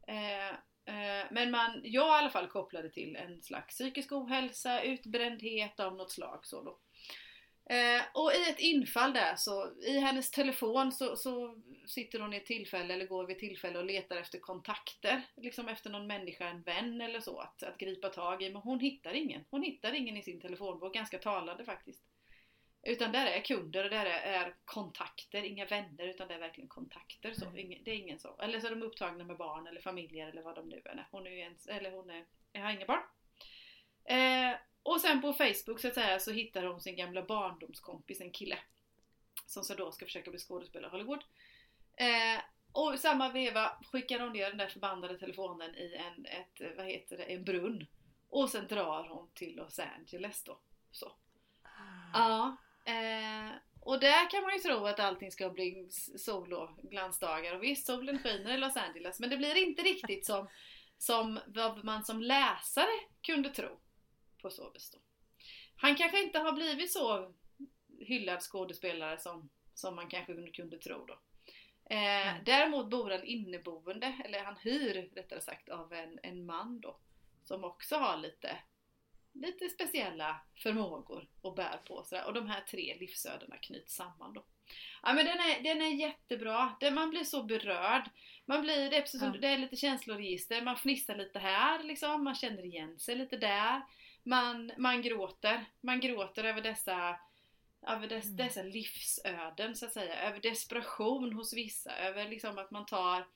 Eh, 0.07 0.55
Eh, 0.85 1.25
men 1.31 1.51
man, 1.51 1.81
jag 1.83 2.07
i 2.07 2.19
alla 2.19 2.29
fall 2.29 2.47
kopplade 2.47 2.89
till 2.89 3.15
en 3.15 3.41
slags 3.41 3.75
psykisk 3.75 4.11
ohälsa, 4.11 4.81
utbrändhet 4.81 5.79
av 5.79 5.95
något 5.95 6.11
slag. 6.11 6.39
Så 6.43 6.63
då. 6.63 6.79
Eh, 7.69 8.01
och 8.13 8.31
i 8.33 8.49
ett 8.49 8.59
infall 8.59 9.13
där 9.13 9.35
så, 9.35 9.73
i 9.81 9.99
hennes 9.99 10.31
telefon 10.31 10.91
så, 10.91 11.15
så 11.15 11.55
sitter 11.87 12.19
hon 12.19 12.33
i 12.33 12.37
ett 12.37 12.45
tillfälle 12.45 12.93
eller 12.93 13.07
går 13.07 13.27
vid 13.27 13.39
tillfälle 13.39 13.79
och 13.79 13.85
letar 13.85 14.17
efter 14.17 14.39
kontakter. 14.39 15.21
Liksom 15.35 15.67
efter 15.67 15.89
någon 15.89 16.07
människa, 16.07 16.47
en 16.47 16.61
vän 16.61 17.01
eller 17.01 17.19
så 17.19 17.39
att, 17.39 17.63
att 17.63 17.77
gripa 17.77 18.09
tag 18.09 18.43
i. 18.43 18.49
Men 18.49 18.61
hon 18.61 18.79
hittar 18.79 19.13
ingen. 19.13 19.45
Hon 19.49 19.63
hittar 19.63 19.93
ingen 19.93 20.17
i 20.17 20.23
sin 20.23 20.41
telefonbok, 20.41 20.93
ganska 20.93 21.17
talande 21.17 21.65
faktiskt. 21.65 22.03
Utan 22.85 23.11
där 23.11 23.25
är 23.25 23.41
kunder 23.41 23.83
och 23.83 23.89
där 23.89 24.05
är, 24.05 24.55
kontakter, 24.65 25.43
inga 25.43 25.65
vänner 25.65 26.07
utan 26.07 26.27
det 26.27 26.33
är 26.33 26.39
verkligen 26.39 26.69
kontakter. 26.69 27.33
Så. 27.33 27.45
Mm. 27.45 27.83
Det 27.83 27.91
är 27.91 27.95
ingen 27.95 28.19
så. 28.19 28.35
Eller 28.39 28.59
så 28.59 28.67
är 28.67 28.71
de 28.71 28.83
upptagna 28.83 29.23
med 29.23 29.37
barn 29.37 29.67
eller 29.67 29.81
familjer 29.81 30.27
eller 30.27 30.41
vad 30.41 30.55
de 30.55 30.69
nu 30.69 30.81
är. 30.85 31.07
Hon 31.11 31.27
är 31.27 31.31
ens, 31.31 31.67
eller 31.67 31.91
hon 31.91 32.09
är, 32.09 32.25
jag 32.51 32.61
har 32.61 32.71
inga 32.71 32.85
barn. 32.85 33.03
Eh, 34.05 34.57
och 34.83 35.01
sen 35.01 35.21
på 35.21 35.33
Facebook 35.33 35.79
så 35.79 35.87
att 35.87 35.93
säga 35.93 36.19
så 36.19 36.31
hittar 36.31 36.63
hon 36.63 36.81
sin 36.81 36.95
gamla 36.95 37.21
barndomskompis, 37.21 38.21
en 38.21 38.31
kille. 38.31 38.57
Som 39.45 39.63
så 39.63 39.73
då 39.73 39.91
ska 39.91 40.05
försöka 40.05 40.31
bli 40.31 40.39
skådespelare 40.39 40.89
i 40.89 40.91
Hollywood. 40.91 41.23
Eh, 41.95 42.41
och 42.71 42.93
i 42.93 42.97
samma 42.97 43.29
veva 43.29 43.77
skickar 43.91 44.19
hon 44.19 44.33
ner 44.33 44.49
den 44.49 44.57
där 44.57 44.67
förbannade 44.67 45.19
telefonen 45.19 45.75
i 45.75 45.95
en, 45.95 46.25
ett, 46.25 46.77
vad 46.77 46.85
heter 46.85 47.17
det, 47.17 47.23
en 47.23 47.43
brunn. 47.43 47.87
Och 48.29 48.49
sen 48.49 48.67
drar 48.67 49.07
hon 49.09 49.29
till 49.33 49.55
Los 49.55 49.79
Angeles 49.79 50.43
då. 50.43 50.59
Så. 50.91 51.11
Ja. 52.13 52.57
Eh, 52.85 53.51
och 53.79 53.99
där 53.99 54.29
kan 54.29 54.41
man 54.43 54.53
ju 54.53 54.59
tro 54.59 54.85
att 54.85 54.99
allting 54.99 55.31
ska 55.31 55.49
bli 55.49 55.87
sol 56.17 56.53
och 56.53 56.69
glansdagar. 56.83 57.55
Och 57.55 57.63
visst, 57.63 57.85
solen 57.87 58.19
skiner 58.19 58.53
i 58.53 58.57
Los 58.57 58.77
Angeles. 58.77 59.19
Men 59.19 59.29
det 59.29 59.37
blir 59.37 59.55
inte 59.67 59.81
riktigt 59.81 60.25
som, 60.25 60.49
som 60.97 61.39
vad 61.47 61.83
man 61.83 62.05
som 62.05 62.21
läsare 62.21 62.99
kunde 63.21 63.49
tro. 63.49 63.79
På 64.41 64.49
så 64.49 64.71
vis 64.71 64.91
då. 64.91 64.99
Han 65.75 65.95
kanske 65.95 66.23
inte 66.23 66.39
har 66.39 66.51
blivit 66.51 66.93
så 66.93 67.33
hyllad 67.99 68.41
skådespelare 68.41 69.19
som, 69.19 69.49
som 69.73 69.95
man 69.95 70.09
kanske 70.09 70.33
kunde- 70.33 70.51
kunde 70.51 70.77
tro 70.77 71.05
då. 71.05 71.13
Eh, 71.89 72.27
Mm. 72.33 72.43
Däremot 72.45 72.89
bor 72.89 73.09
han 73.11 73.23
inneboende, 73.23 74.15
eller 74.25 74.43
han 74.43 74.55
hyr 74.57 75.09
rättare 75.15 75.41
sagt 75.41 75.69
av 75.69 75.93
en, 75.93 76.19
en 76.23 76.45
man 76.45 76.79
då. 76.81 76.97
Som 77.43 77.63
också 77.63 77.95
har 77.95 78.17
lite, 78.17 78.57
lite 79.33 79.69
speciella 79.69 80.41
förmågor 80.55 81.27
och 81.41 81.55
bär 81.55 81.77
på. 81.87 82.03
Sådär. 82.03 82.25
Och 82.25 82.33
de 82.33 82.47
här 82.49 82.61
tre 82.61 82.97
livsödena 82.99 83.57
knyts 83.57 83.95
samman 83.95 84.33
då. 84.33 84.43
Ja 85.03 85.13
men 85.13 85.25
den 85.25 85.39
är, 85.39 85.63
den 85.63 85.81
är 85.81 85.89
jättebra. 85.93 86.75
Den, 86.79 86.93
man 86.95 87.09
blir 87.09 87.23
så 87.23 87.43
berörd. 87.43 88.09
Man 88.45 88.61
blir, 88.61 88.89
det, 88.89 88.97
är 88.97 89.01
precis 89.01 89.19
som, 89.19 89.33
Ja. 89.33 89.39
det 89.39 89.47
är 89.47 89.57
lite 89.57 89.75
känsloregister, 89.75 90.61
man 90.61 90.75
fnissar 90.77 91.15
lite 91.15 91.39
här 91.39 91.83
liksom, 91.83 92.23
man 92.23 92.35
känner 92.35 92.65
igen 92.65 92.99
sig 92.99 93.15
lite 93.15 93.37
där. 93.37 93.81
Man, 94.23 94.71
man 94.77 95.01
gråter. 95.01 95.65
Man 95.81 95.99
gråter 95.99 96.43
över 96.43 96.61
dessa 96.61 97.19
över 97.87 98.07
dess, 98.07 98.25
Mm. 98.25 98.37
dessa 98.37 98.63
livsöden 98.63 99.75
så 99.75 99.85
att 99.85 99.93
säga, 99.93 100.15
över 100.29 100.39
desperation 100.39 101.33
hos 101.33 101.53
vissa, 101.53 101.95
över 101.97 102.29
liksom 102.29 102.57
att 102.57 102.71
man 102.71 102.85
tar 102.85 103.27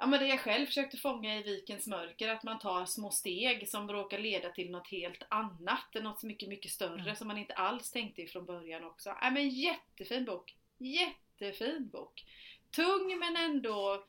Ja 0.00 0.06
men 0.06 0.20
det 0.20 0.26
jag 0.26 0.40
själv 0.40 0.66
försökte 0.66 0.96
fånga 0.96 1.36
i 1.38 1.42
Vikens 1.42 1.86
mörker, 1.86 2.28
att 2.28 2.42
man 2.42 2.58
tar 2.58 2.86
små 2.86 3.10
steg 3.10 3.68
som 3.68 3.88
råkar 3.92 4.18
leda 4.18 4.50
till 4.50 4.70
något 4.70 4.88
helt 4.88 5.22
annat, 5.28 5.94
något 5.94 6.22
mycket, 6.22 6.48
mycket 6.48 6.70
större 6.70 7.00
Mm. 7.02 7.16
som 7.16 7.28
man 7.28 7.38
inte 7.38 7.54
alls 7.54 7.90
tänkte 7.90 8.22
ifrån 8.22 8.46
början 8.46 8.84
också. 8.84 9.16
Ja 9.20 9.30
men 9.30 9.48
jättefin 9.48 10.24
bok! 10.24 10.56
Jättefin 10.78 11.88
bok! 11.88 12.24
Tung 12.70 13.18
men 13.18 13.36
ändå 13.36 14.06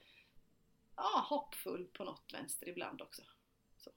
ja, 0.95 1.25
hoppfull 1.29 1.85
på 1.85 2.03
något 2.03 2.33
vänster 2.33 2.69
ibland 2.69 3.01
också. 3.01 3.21
Så. 3.77 3.91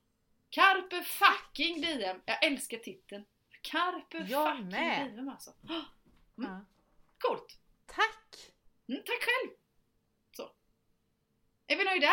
Carpe 0.51 1.03
fucking 1.03 1.81
diem! 1.81 2.21
Jag 2.25 2.45
älskar 2.45 2.79
titeln! 2.79 3.25
Carpe 3.63 4.19
Jag 4.29 4.51
fucking 4.51 4.69
med. 4.69 5.13
diem 5.13 5.29
alltså! 5.29 5.51
Ja. 6.37 6.65
Coolt! 7.19 7.59
Tack! 7.87 8.53
Mm, 8.89 9.03
tack 9.07 9.21
själv! 9.21 9.51
Är 11.73 11.77
vi 11.77 11.85
nöjda? 11.85 12.13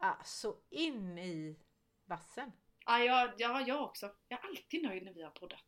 Ja, 0.00 0.20
så 0.24 0.56
in 0.70 1.18
i 1.18 1.56
vassen. 2.08 2.52
Ja, 2.86 2.98
jag, 2.98 3.32
ja, 3.38 3.60
jag 3.66 3.82
också. 3.82 4.12
Jag 4.28 4.44
är 4.44 4.48
alltid 4.48 4.82
nöjd 4.82 5.04
när 5.04 5.12
vi 5.12 5.22
har 5.22 5.30
poddat. 5.30 5.64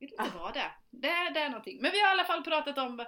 Vet 0.00 0.10
inte 0.10 0.30
vad 0.34 0.54
det 0.54 0.60
är. 0.60 0.76
Det, 0.90 1.08
är- 1.08 1.30
det 1.30 1.40
är 1.40 1.48
någonting. 1.48 1.78
Men 1.82 1.90
vi 1.92 2.00
har 2.00 2.08
i 2.08 2.10
alla 2.10 2.24
fall 2.24 2.44
pratat 2.44 2.78
om, 2.78 3.06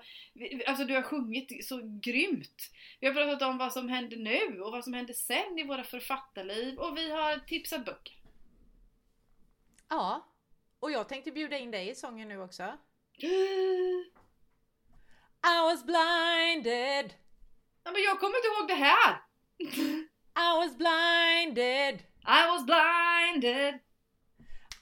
alltså 0.67 0.85
du 0.85 0.95
har 0.95 1.03
sjungit 1.03 1.67
så 1.67 1.81
grymt. 2.03 2.71
Vi 3.01 3.07
har 3.07 3.15
pratat 3.15 3.43
om 3.49 3.59
vad 3.59 3.73
som 3.73 3.89
händer 3.89 4.17
nu 4.17 4.61
och 4.61 4.73
vad 4.73 4.85
som 4.85 4.93
händer 4.93 5.15
sen 5.15 5.59
i 5.59 5.65
våra 5.67 5.85
författarliv 5.85 6.79
och 6.79 6.97
vi 6.97 7.11
har 7.11 7.39
tipsat 7.39 7.85
böcker. 7.85 8.15
Ja, 9.89 10.29
och 10.81 10.91
jag 10.91 11.09
tänkte 11.09 11.33
bjuda 11.33 11.59
in 11.59 11.71
dig 11.71 11.89
i 11.89 11.95
sången 11.95 12.29
nu 12.29 12.41
också. 12.43 12.63
I 15.43 15.57
was 15.63 15.85
blinded, 15.85 17.15
Ja, 17.85 17.91
men 17.91 18.03
jag 18.03 18.21
kommer 18.21 18.37
inte 18.37 18.49
ihåg 18.49 18.69
det 18.69 18.85
här! 18.85 19.23
I 20.37 20.57
was 20.57 20.77
blinded, 20.77 22.03
I 22.25 22.47
was 22.47 22.65
blinded, 22.65 23.81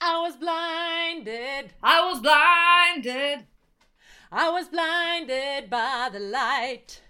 I 0.01 0.13
was 0.21 0.37
blinded, 0.37 1.73
I 1.83 2.01
was 2.01 2.21
blinded. 2.21 3.45
I 4.31 4.47
was 4.51 4.67
blinded 4.67 5.71
by 5.71 6.09
the 6.11 6.19
light. 6.19 7.01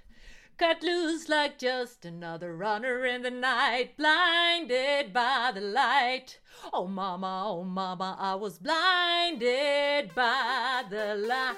Cut 0.57 0.81
loose 0.81 1.27
like 1.27 1.57
just 1.57 2.05
another 2.05 2.55
runner 2.55 3.05
in 3.05 3.23
the 3.23 3.31
night, 3.31 3.97
blinded 3.97 5.11
by 5.11 5.51
the 5.53 5.59
light. 5.59 6.39
Oh 6.71 6.87
mama, 6.87 7.43
oh 7.45 7.63
mama, 7.65 8.15
I 8.17 8.35
was 8.35 8.57
blinded 8.57 10.15
by 10.15 10.83
the 10.89 11.15
light. 11.15 11.57